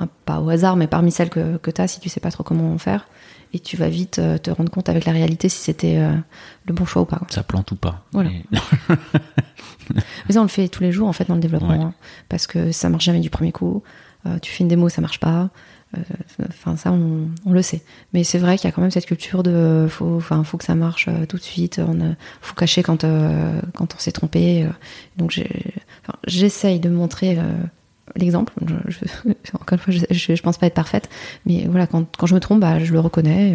euh, 0.00 0.06
pas 0.24 0.40
au 0.40 0.48
hasard, 0.48 0.76
mais 0.76 0.86
parmi 0.86 1.10
celles 1.10 1.30
que, 1.30 1.56
que 1.58 1.70
t'as, 1.70 1.86
si 1.86 2.00
tu 2.00 2.08
sais 2.08 2.20
pas 2.20 2.30
trop 2.30 2.44
comment 2.44 2.78
faire, 2.78 3.08
et 3.52 3.60
tu 3.60 3.76
vas 3.76 3.88
vite 3.88 4.20
te 4.42 4.50
rendre 4.50 4.70
compte 4.70 4.88
avec 4.88 5.04
la 5.04 5.12
réalité 5.12 5.48
si 5.48 5.58
c'était 5.58 6.00
le 6.64 6.72
bon 6.72 6.84
choix 6.84 7.02
ou 7.02 7.04
pas. 7.04 7.20
Ça 7.28 7.42
plante 7.42 7.70
ou 7.72 7.76
pas. 7.76 8.04
Voilà. 8.12 8.30
Mais 9.94 10.34
ça, 10.34 10.40
on 10.40 10.42
le 10.42 10.48
fait 10.48 10.68
tous 10.68 10.82
les 10.82 10.92
jours, 10.92 11.08
en 11.08 11.12
fait, 11.12 11.28
dans 11.28 11.34
le 11.34 11.40
développement. 11.40 11.72
Hein, 11.72 11.94
parce 12.28 12.46
que 12.46 12.72
ça 12.72 12.88
marche 12.88 13.04
jamais 13.04 13.20
du 13.20 13.30
premier 13.30 13.52
coup. 13.52 13.82
Euh, 14.26 14.38
tu 14.38 14.52
fais 14.52 14.62
une 14.62 14.68
démo, 14.68 14.88
ça 14.88 15.00
marche 15.00 15.20
pas. 15.20 15.50
Euh, 15.96 16.00
enfin, 16.48 16.76
ça, 16.76 16.92
on, 16.92 17.28
on, 17.44 17.52
le 17.52 17.62
sait. 17.62 17.82
Mais 18.12 18.24
c'est 18.24 18.38
vrai 18.38 18.56
qu'il 18.56 18.68
y 18.68 18.72
a 18.72 18.72
quand 18.72 18.80
même 18.80 18.90
cette 18.90 19.06
culture 19.06 19.42
de 19.42 19.86
faut, 19.90 20.16
enfin, 20.16 20.42
faut 20.44 20.56
que 20.56 20.64
ça 20.64 20.74
marche 20.74 21.08
euh, 21.08 21.26
tout 21.26 21.36
de 21.36 21.42
suite. 21.42 21.80
On 21.86 22.14
faut 22.40 22.54
cacher 22.54 22.82
quand, 22.82 23.02
quand 23.02 23.94
on 23.94 23.98
s'est 23.98 24.12
trompé. 24.12 24.66
donc, 25.16 25.40
j'essaye 26.26 26.80
de 26.80 26.88
montrer 26.88 27.38
l'exemple. 28.16 28.52
Je, 28.88 28.98
encore 29.54 29.72
une 29.72 29.78
fois, 29.78 29.92
je, 29.92 30.34
je, 30.34 30.42
pense 30.42 30.58
pas 30.58 30.66
être 30.66 30.74
parfaite, 30.74 31.08
mais 31.46 31.66
voilà, 31.68 31.86
quand, 31.86 32.16
quand 32.16 32.26
je 32.26 32.34
me 32.34 32.40
trompe, 32.40 32.60
bah, 32.60 32.78
je 32.78 32.92
le 32.92 33.00
reconnais, 33.00 33.54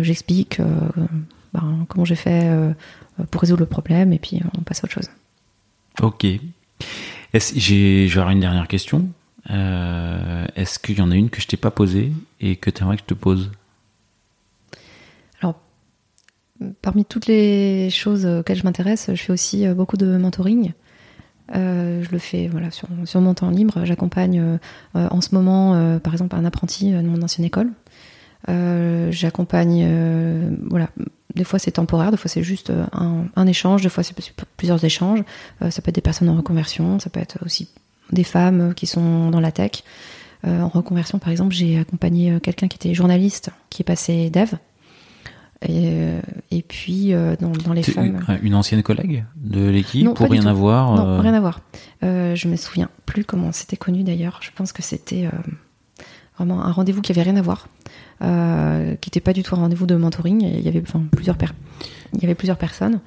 j'explique 0.00 0.60
bah, 1.52 1.62
comment 1.88 2.04
j'ai 2.04 2.16
fait 2.16 2.50
pour 3.30 3.40
résoudre 3.40 3.60
le 3.60 3.66
problème, 3.66 4.12
et 4.12 4.18
puis 4.18 4.40
on 4.58 4.62
passe 4.62 4.82
à 4.82 4.84
autre 4.84 4.94
chose. 4.94 5.08
Ok. 6.02 6.26
J'ai 7.32 8.06
une 8.06 8.40
dernière 8.40 8.68
question. 8.68 9.08
Euh, 9.50 10.46
est-ce 10.56 10.78
qu'il 10.78 10.98
y 10.98 11.00
en 11.00 11.10
a 11.10 11.16
une 11.16 11.30
que 11.30 11.40
je 11.40 11.46
t'ai 11.46 11.56
pas 11.56 11.70
posée 11.70 12.12
et 12.40 12.56
que 12.56 12.70
tu 12.70 12.82
aimerais 12.82 12.96
que 12.96 13.02
je 13.02 13.06
te 13.06 13.14
pose? 13.14 13.50
Alors, 15.40 15.56
parmi 16.80 17.04
toutes 17.04 17.26
les 17.26 17.90
choses 17.90 18.24
auxquelles 18.24 18.56
je 18.56 18.64
m'intéresse, 18.64 19.10
je 19.12 19.22
fais 19.22 19.32
aussi 19.32 19.66
euh, 19.66 19.74
beaucoup 19.74 19.96
de 19.96 20.16
mentoring. 20.16 20.72
Euh, 21.54 22.02
je 22.02 22.10
le 22.10 22.18
fais 22.18 22.48
voilà, 22.48 22.68
sur, 22.70 22.88
mon 23.20 23.34
temps 23.34 23.50
libre. 23.50 23.84
J'accompagne 23.84 24.58
en 24.94 25.20
ce 25.20 25.34
moment, 25.34 25.98
par 26.00 26.12
exemple, 26.12 26.36
un 26.36 26.44
apprenti 26.44 26.92
de 26.92 27.02
mon 27.02 27.22
ancienne 27.22 27.46
école. 27.46 27.70
J'accompagne 29.10 29.86
voilà, 30.68 30.88
des 31.34 31.44
fois 31.44 31.58
c'est 31.58 31.72
temporaire, 31.72 32.10
des 32.10 32.16
fois 32.16 32.28
c'est 32.28 32.42
juste 32.42 32.70
euh, 32.70 32.86
un, 32.92 33.46
échange, 33.46 33.82
des 33.82 33.88
fois 33.88 34.02
c'est 34.02 34.14
plusieurs 34.56 34.82
échanges. 34.84 35.22
Euh, 35.62 35.70
ça 35.70 35.82
peut 35.82 35.88
être 35.88 35.94
des 35.94 36.00
personnes 36.00 36.28
en 36.28 36.36
reconversion, 36.36 36.98
ça 36.98 37.10
peut 37.10 37.20
être 37.20 37.38
aussi 37.44 37.68
des 38.12 38.24
femmes 38.24 38.74
qui 38.74 38.86
sont 38.86 39.30
dans 39.30 39.40
la 39.40 39.52
tech. 39.52 39.82
Euh, 40.46 40.60
en 40.60 40.68
reconversion, 40.68 41.18
par 41.18 41.30
exemple, 41.30 41.54
j'ai 41.54 41.78
accompagné 41.78 42.38
quelqu'un 42.40 42.68
qui 42.68 42.76
était 42.76 42.94
journaliste, 42.94 43.50
qui 43.70 43.82
est 43.82 43.84
passé 43.84 44.30
dev. 44.30 44.52
Et, 45.62 46.62
puis 46.68 47.12
dans, 47.40 47.72
les 47.72 47.82
femmes. 47.82 48.20
Une 48.42 48.54
ancienne 48.54 48.82
collègue 48.82 49.24
de 49.36 49.66
l'équipe 49.68 50.12
pour 50.14 50.30
rien 50.30 50.46
avoir 50.46 50.94
Non, 50.94 51.20
rien 51.20 51.34
à 51.34 51.40
voir. 51.40 51.60
je 52.02 52.48
me 52.48 52.56
souviens 52.56 52.90
plus 53.06 53.24
comment 53.24 53.50
c'était 53.52 53.76
connu 53.76 54.02
d'ailleurs. 54.02 54.40
Je 54.42 54.50
pense 54.54 54.72
que 54.72 54.82
c'était 54.82 55.28
vraiment 56.36 56.64
un 56.64 56.72
rendez-vous 56.72 57.00
qui 57.00 57.12
avait 57.12 57.22
rien 57.22 57.36
à 57.36 57.42
voir. 57.42 57.68
Euh, 58.22 58.94
qui 59.00 59.08
n'était 59.08 59.20
pas 59.20 59.32
du 59.32 59.42
tout 59.42 59.54
un 59.54 59.58
rendez-vous 59.58 59.86
de 59.86 59.96
mentoring. 59.96 60.42
Il 60.42 60.60
y 60.60 60.68
avait, 60.68 60.82
enfin, 60.82 61.02
plusieurs, 61.10 61.36
il 62.12 62.20
y 62.20 62.24
avait 62.24 62.34
plusieurs 62.34 62.58
personnes. 62.58 63.00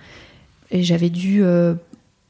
Et 0.69 0.83
j'avais 0.83 1.09
dû 1.09 1.43
euh, 1.43 1.75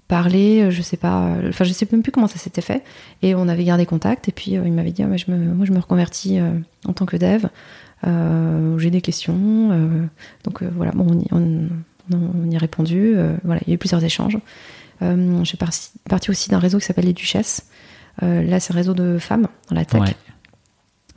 parler, 0.07 0.69
je 0.69 0.81
sais 0.81 0.97
pas, 0.97 1.35
enfin, 1.49 1.63
je 1.63 1.73
sais 1.73 1.87
même 1.91 2.03
plus 2.03 2.11
comment 2.11 2.27
ça 2.27 2.37
s'était 2.37 2.61
fait. 2.61 2.83
Et 3.23 3.35
on 3.35 3.47
avait 3.47 3.63
gardé 3.63 3.85
contact. 3.85 4.29
Et 4.29 4.31
puis, 4.31 4.57
euh, 4.57 4.63
il 4.65 4.73
m'avait 4.73 4.91
dit 4.91 5.03
ah, 5.03 5.17
je 5.17 5.31
me, 5.31 5.53
Moi, 5.53 5.65
je 5.65 5.71
me 5.71 5.79
reconvertis 5.79 6.39
en 6.85 6.93
tant 6.93 7.05
que 7.05 7.17
dev. 7.17 7.47
J'ai 8.03 8.91
des 8.91 9.01
questions. 9.01 9.69
donc, 10.43 10.63
voilà, 10.63 10.91
bon, 10.91 11.07
on 11.09 11.19
y, 11.19 11.27
on, 12.11 12.49
y 12.49 12.55
a 12.55 12.59
répondu. 12.59 13.15
voilà, 13.43 13.61
il 13.65 13.69
y 13.69 13.71
a 13.71 13.75
eu 13.75 13.77
plusieurs 13.77 14.03
échanges. 14.03 14.37
je 15.01 15.43
suis 15.43 15.57
partie 15.57 16.29
aussi 16.29 16.49
d'un 16.49 16.59
réseau 16.59 16.79
qui 16.79 16.85
s'appelle 16.85 17.05
Les 17.05 17.13
Duchesses. 17.13 17.69
là, 18.21 18.59
c'est 18.59 18.73
un 18.73 18.75
réseau 18.75 18.93
de 18.93 19.17
femmes 19.17 19.47
dans 19.69 19.75
la 19.75 19.85
tech. 19.85 20.15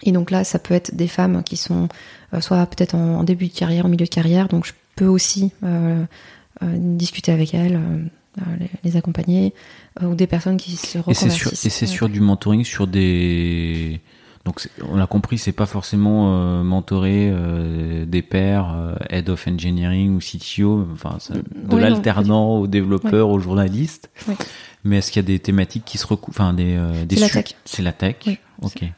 Et 0.02 0.12
donc 0.12 0.30
là, 0.30 0.44
ça 0.44 0.58
peut 0.58 0.74
être 0.74 0.94
des 0.94 1.08
femmes 1.08 1.42
qui 1.42 1.56
sont 1.56 1.88
euh, 2.34 2.40
soit 2.40 2.64
peut-être 2.66 2.94
en, 2.94 3.24
début 3.24 3.48
de 3.48 3.52
carrière, 3.52 3.86
en 3.86 3.88
milieu 3.88 4.06
de 4.06 4.10
carrière, 4.10 4.48
donc 4.48 4.66
je 4.66 4.72
peux 4.96 5.06
aussi 5.06 5.52
euh, 5.64 6.04
euh, 6.62 6.76
discuter 6.76 7.32
avec 7.32 7.54
elles, 7.54 7.80
les, 8.84 8.96
accompagner, 8.96 9.52
ou 10.02 10.14
des 10.14 10.26
personnes 10.26 10.56
qui 10.56 10.76
se 10.76 10.98
reconvertissent. 10.98 11.64
Et 11.64 11.70
c'est 11.70 11.86
sur, 11.86 12.08
du 12.08 12.20
mentoring 12.20 12.64
sur 12.64 12.86
des... 12.86 14.00
Donc 14.44 14.66
on 14.88 14.96
l'a 14.96 15.06
compris, 15.06 15.36
c'est 15.36 15.52
pas 15.52 15.66
forcément 15.66 16.62
mentorer 16.64 17.30
des 18.06 18.22
pairs, 18.22 18.96
head 19.10 19.28
of 19.28 19.46
engineering 19.46 20.16
ou 20.16 20.18
CTO, 20.18 20.88
enfin 20.94 21.18
de 21.54 21.76
l'alternant 21.76 22.56
aux 22.56 22.66
développeurs, 22.66 23.28
aux 23.28 23.38
journalistes. 23.38 24.10
Mais 24.82 24.96
est-ce 24.98 25.12
qu'il 25.12 25.22
y 25.22 25.24
a 25.26 25.28
des 25.28 25.38
thématiques 25.40 25.84
qui 25.84 25.98
se 25.98 26.06
recoupent, 26.06 26.34
enfin 26.34 26.54
des, 26.54 26.80
des 27.04 27.16
c'est 27.16 27.20
la 27.20 27.28
tech. 27.28 27.54
C'est 27.66 27.82
la 27.82 27.92
tech. 27.92 28.16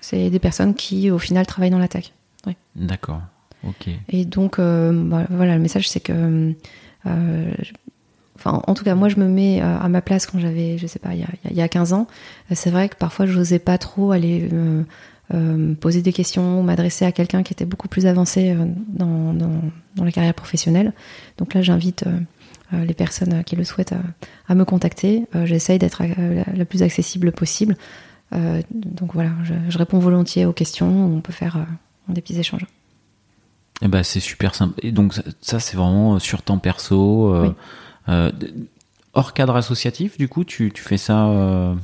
C'est 0.01 0.31
des 0.31 0.39
personnes 0.39 0.75
qui, 0.75 1.11
au 1.11 1.19
final, 1.19 1.45
travaillent 1.45 1.71
dans 1.71 1.79
la 1.79 1.89
tech. 1.89 2.13
D'accord. 2.77 3.21
Ok. 3.67 3.89
Et 4.09 4.25
donc, 4.25 4.59
euh, 4.59 4.93
bah, 4.93 5.25
voilà, 5.31 5.55
le 5.55 5.61
message, 5.61 5.89
c'est 5.89 6.01
que. 6.01 6.55
Euh, 7.07 7.53
enfin, 8.37 8.63
en 8.67 8.75
tout 8.75 8.85
cas, 8.85 8.95
moi, 8.95 9.09
je 9.09 9.17
me 9.17 9.29
mets 9.29 9.63
euh, 9.63 9.79
à 9.79 9.89
ma 9.89 10.03
place 10.03 10.27
quand 10.27 10.39
j'avais, 10.39 10.79
je 10.79 10.87
sais 10.87 10.99
pas, 10.99 11.15
il 11.15 11.21
y 11.21 11.25
a, 11.25 11.29
il 11.51 11.57
y 11.57 11.63
a 11.63 11.69
15 11.69 11.93
ans. 11.93 12.07
C'est 12.53 12.71
vrai 12.71 12.89
que 12.89 12.97
parfois, 12.97 13.27
je 13.27 13.39
n'osais 13.39 13.59
pas 13.59 13.79
trop 13.79 14.13
aller 14.13 14.49
me 15.33 15.75
poser 15.75 16.03
des 16.03 16.13
questions 16.13 16.61
ou 16.61 16.63
m'adresser 16.63 17.05
à 17.05 17.13
quelqu'un 17.13 17.43
qui 17.43 17.53
était 17.53 17.65
beaucoup 17.65 17.89
plus 17.89 18.07
avancé 18.07 18.55
dans, 18.89 19.33
dans, 19.33 19.51
dans, 19.97 20.05
la 20.05 20.13
carrière 20.13 20.35
professionnelle. 20.35 20.93
Donc 21.39 21.55
là, 21.55 21.63
j'invite 21.63 22.05
les 22.73 22.95
personnes 22.95 23.43
qui 23.45 23.57
le 23.57 23.65
souhaitent 23.65 23.95
à, 24.49 24.55
me 24.55 24.65
contacter. 24.65 25.25
J'essaye 25.45 25.79
d'être 25.79 26.03
la, 26.55 26.65
plus 26.65 26.83
accessible 26.83 27.33
possible. 27.33 27.77
Euh, 28.35 28.63
donc 28.71 29.13
voilà, 29.15 29.31
je, 29.43 29.79
réponds 29.79 29.99
volontiers 29.99 30.47
aux 30.47 30.53
questions. 30.53 30.89
On 30.89 31.21
peut 31.21 31.33
faire 31.33 31.57
euh, 31.57 32.13
des 32.13 32.21
petits 32.21 32.39
échanges. 32.39 32.67
Eh 33.83 33.89
ben, 33.89 34.03
c'est 34.03 34.21
super 34.21 34.55
simple. 34.55 34.75
Et 34.83 34.93
donc, 34.93 35.15
ça, 35.15 35.23
ça, 35.41 35.61
c'est 35.61 35.77
vraiment 35.77 36.19
sur 36.19 36.43
temps 36.43 36.59
perso. 36.59 37.35
euh, 37.35 37.49
Oui. 37.49 37.55
euh, 38.09 38.31
hors 39.13 39.35
cadre 39.35 39.57
associatif, 39.57 40.17
du 40.19 40.29
coup, 40.29 40.45
tu, 40.45 40.71
tu 40.73 40.83
fais 40.83 40.97
ça. 40.97 41.27
euh, 41.27 41.75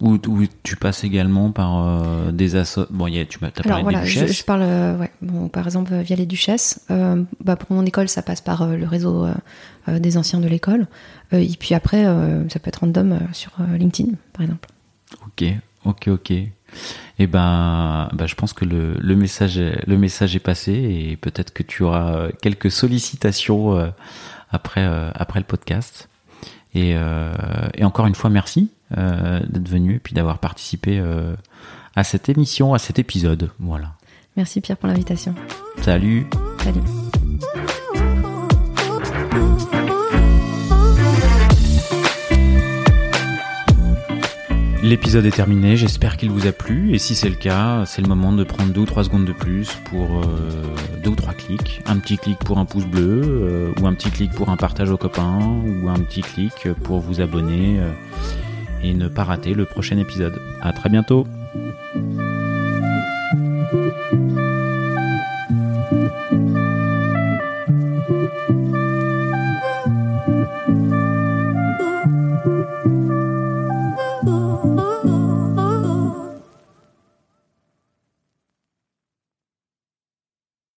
ou, 0.00 0.18
tu 0.62 0.76
passes 0.76 1.04
également 1.04 1.50
par 1.52 1.78
euh, 1.78 2.30
des 2.30 2.56
assos. 2.56 2.86
Bon, 2.90 3.06
y 3.06 3.18
a, 3.18 3.24
tu 3.24 3.38
m'as 3.40 3.50
t'as 3.50 3.62
Alors 3.62 3.78
parlé 3.78 3.82
voilà, 3.82 4.00
des 4.00 4.06
je, 4.06 4.20
duchesses. 4.20 4.38
je 4.38 4.44
parle, 4.44 4.62
euh, 4.62 4.98
ouais, 4.98 5.10
bon, 5.22 5.48
par 5.48 5.64
exemple 5.64 5.94
euh, 5.94 6.02
via 6.02 6.16
les 6.16 6.26
duchesses. 6.26 6.84
Euh, 6.90 7.22
bah, 7.42 7.56
pour 7.56 7.72
mon 7.72 7.84
école, 7.86 8.08
ça 8.08 8.20
passe 8.20 8.42
par 8.42 8.66
le 8.66 8.86
réseau 8.86 9.26
des 9.88 10.18
anciens 10.18 10.40
de 10.40 10.48
l'école. 10.48 10.86
Et 11.32 11.48
puis 11.58 11.74
après, 11.74 12.04
ça 12.48 12.58
peut 12.58 12.68
être 12.68 12.80
random 12.80 13.20
sur 13.32 13.52
LinkedIn, 13.78 14.12
par 14.32 14.42
exemple. 14.42 14.68
Ok, 15.26 15.44
ok, 15.84 16.08
ok. 16.08 16.30
Et 17.18 17.26
ben, 17.26 18.08
ben, 18.12 18.26
je 18.26 18.34
pense 18.34 18.52
que 18.52 18.64
le, 18.64 18.94
le 18.98 19.16
message, 19.16 19.56
est, 19.58 19.82
le 19.86 19.96
message 19.96 20.36
est 20.36 20.40
passé 20.40 20.72
et 20.72 21.16
peut-être 21.16 21.52
que 21.52 21.62
tu 21.62 21.84
auras 21.84 22.28
quelques 22.42 22.70
sollicitations 22.70 23.92
après, 24.50 24.84
après 25.14 25.40
le 25.40 25.46
podcast. 25.46 26.08
Et, 26.74 26.90
et 27.74 27.84
encore 27.84 28.06
une 28.06 28.14
fois, 28.14 28.28
merci 28.28 28.70
d'être 28.90 29.68
venu 29.68 29.96
et 29.96 29.98
puis 29.98 30.14
d'avoir 30.14 30.38
participé 30.38 30.98
euh, 30.98 31.34
à 31.94 32.04
cette 32.04 32.28
émission, 32.28 32.74
à 32.74 32.78
cet 32.78 32.98
épisode. 32.98 33.50
Voilà. 33.58 33.92
Merci 34.36 34.60
Pierre 34.60 34.76
pour 34.76 34.88
l'invitation. 34.88 35.34
Salut. 35.82 36.26
Salut. 36.62 36.80
L'épisode 44.86 45.26
est 45.26 45.32
terminé, 45.32 45.76
j'espère 45.76 46.16
qu'il 46.16 46.30
vous 46.30 46.46
a 46.46 46.52
plu 46.52 46.94
et 46.94 46.98
si 46.98 47.16
c'est 47.16 47.28
le 47.28 47.34
cas, 47.34 47.84
c'est 47.86 48.00
le 48.02 48.06
moment 48.06 48.32
de 48.32 48.44
prendre 48.44 48.72
deux 48.72 48.82
ou 48.82 48.86
trois 48.86 49.02
secondes 49.02 49.24
de 49.24 49.32
plus 49.32 49.72
pour 49.90 50.20
euh, 50.20 50.22
deux 51.02 51.10
ou 51.10 51.16
trois 51.16 51.32
clics. 51.32 51.82
Un 51.86 51.98
petit 51.98 52.16
clic 52.16 52.38
pour 52.38 52.58
un 52.58 52.64
pouce 52.64 52.86
bleu 52.86 53.20
euh, 53.24 53.72
ou 53.80 53.86
un 53.88 53.94
petit 53.94 54.10
clic 54.10 54.30
pour 54.30 54.48
un 54.48 54.56
partage 54.56 54.92
aux 54.92 54.96
copains 54.96 55.40
ou 55.40 55.88
un 55.88 55.98
petit 55.98 56.20
clic 56.20 56.68
pour 56.84 57.00
vous 57.00 57.20
abonner 57.20 57.80
euh, 57.80 57.90
et 58.86 58.94
ne 58.94 59.08
pas 59.08 59.24
rater 59.24 59.54
le 59.54 59.64
prochain 59.64 59.98
épisode. 59.98 60.34
À 60.62 60.72
très 60.72 60.88
bientôt! 60.88 61.26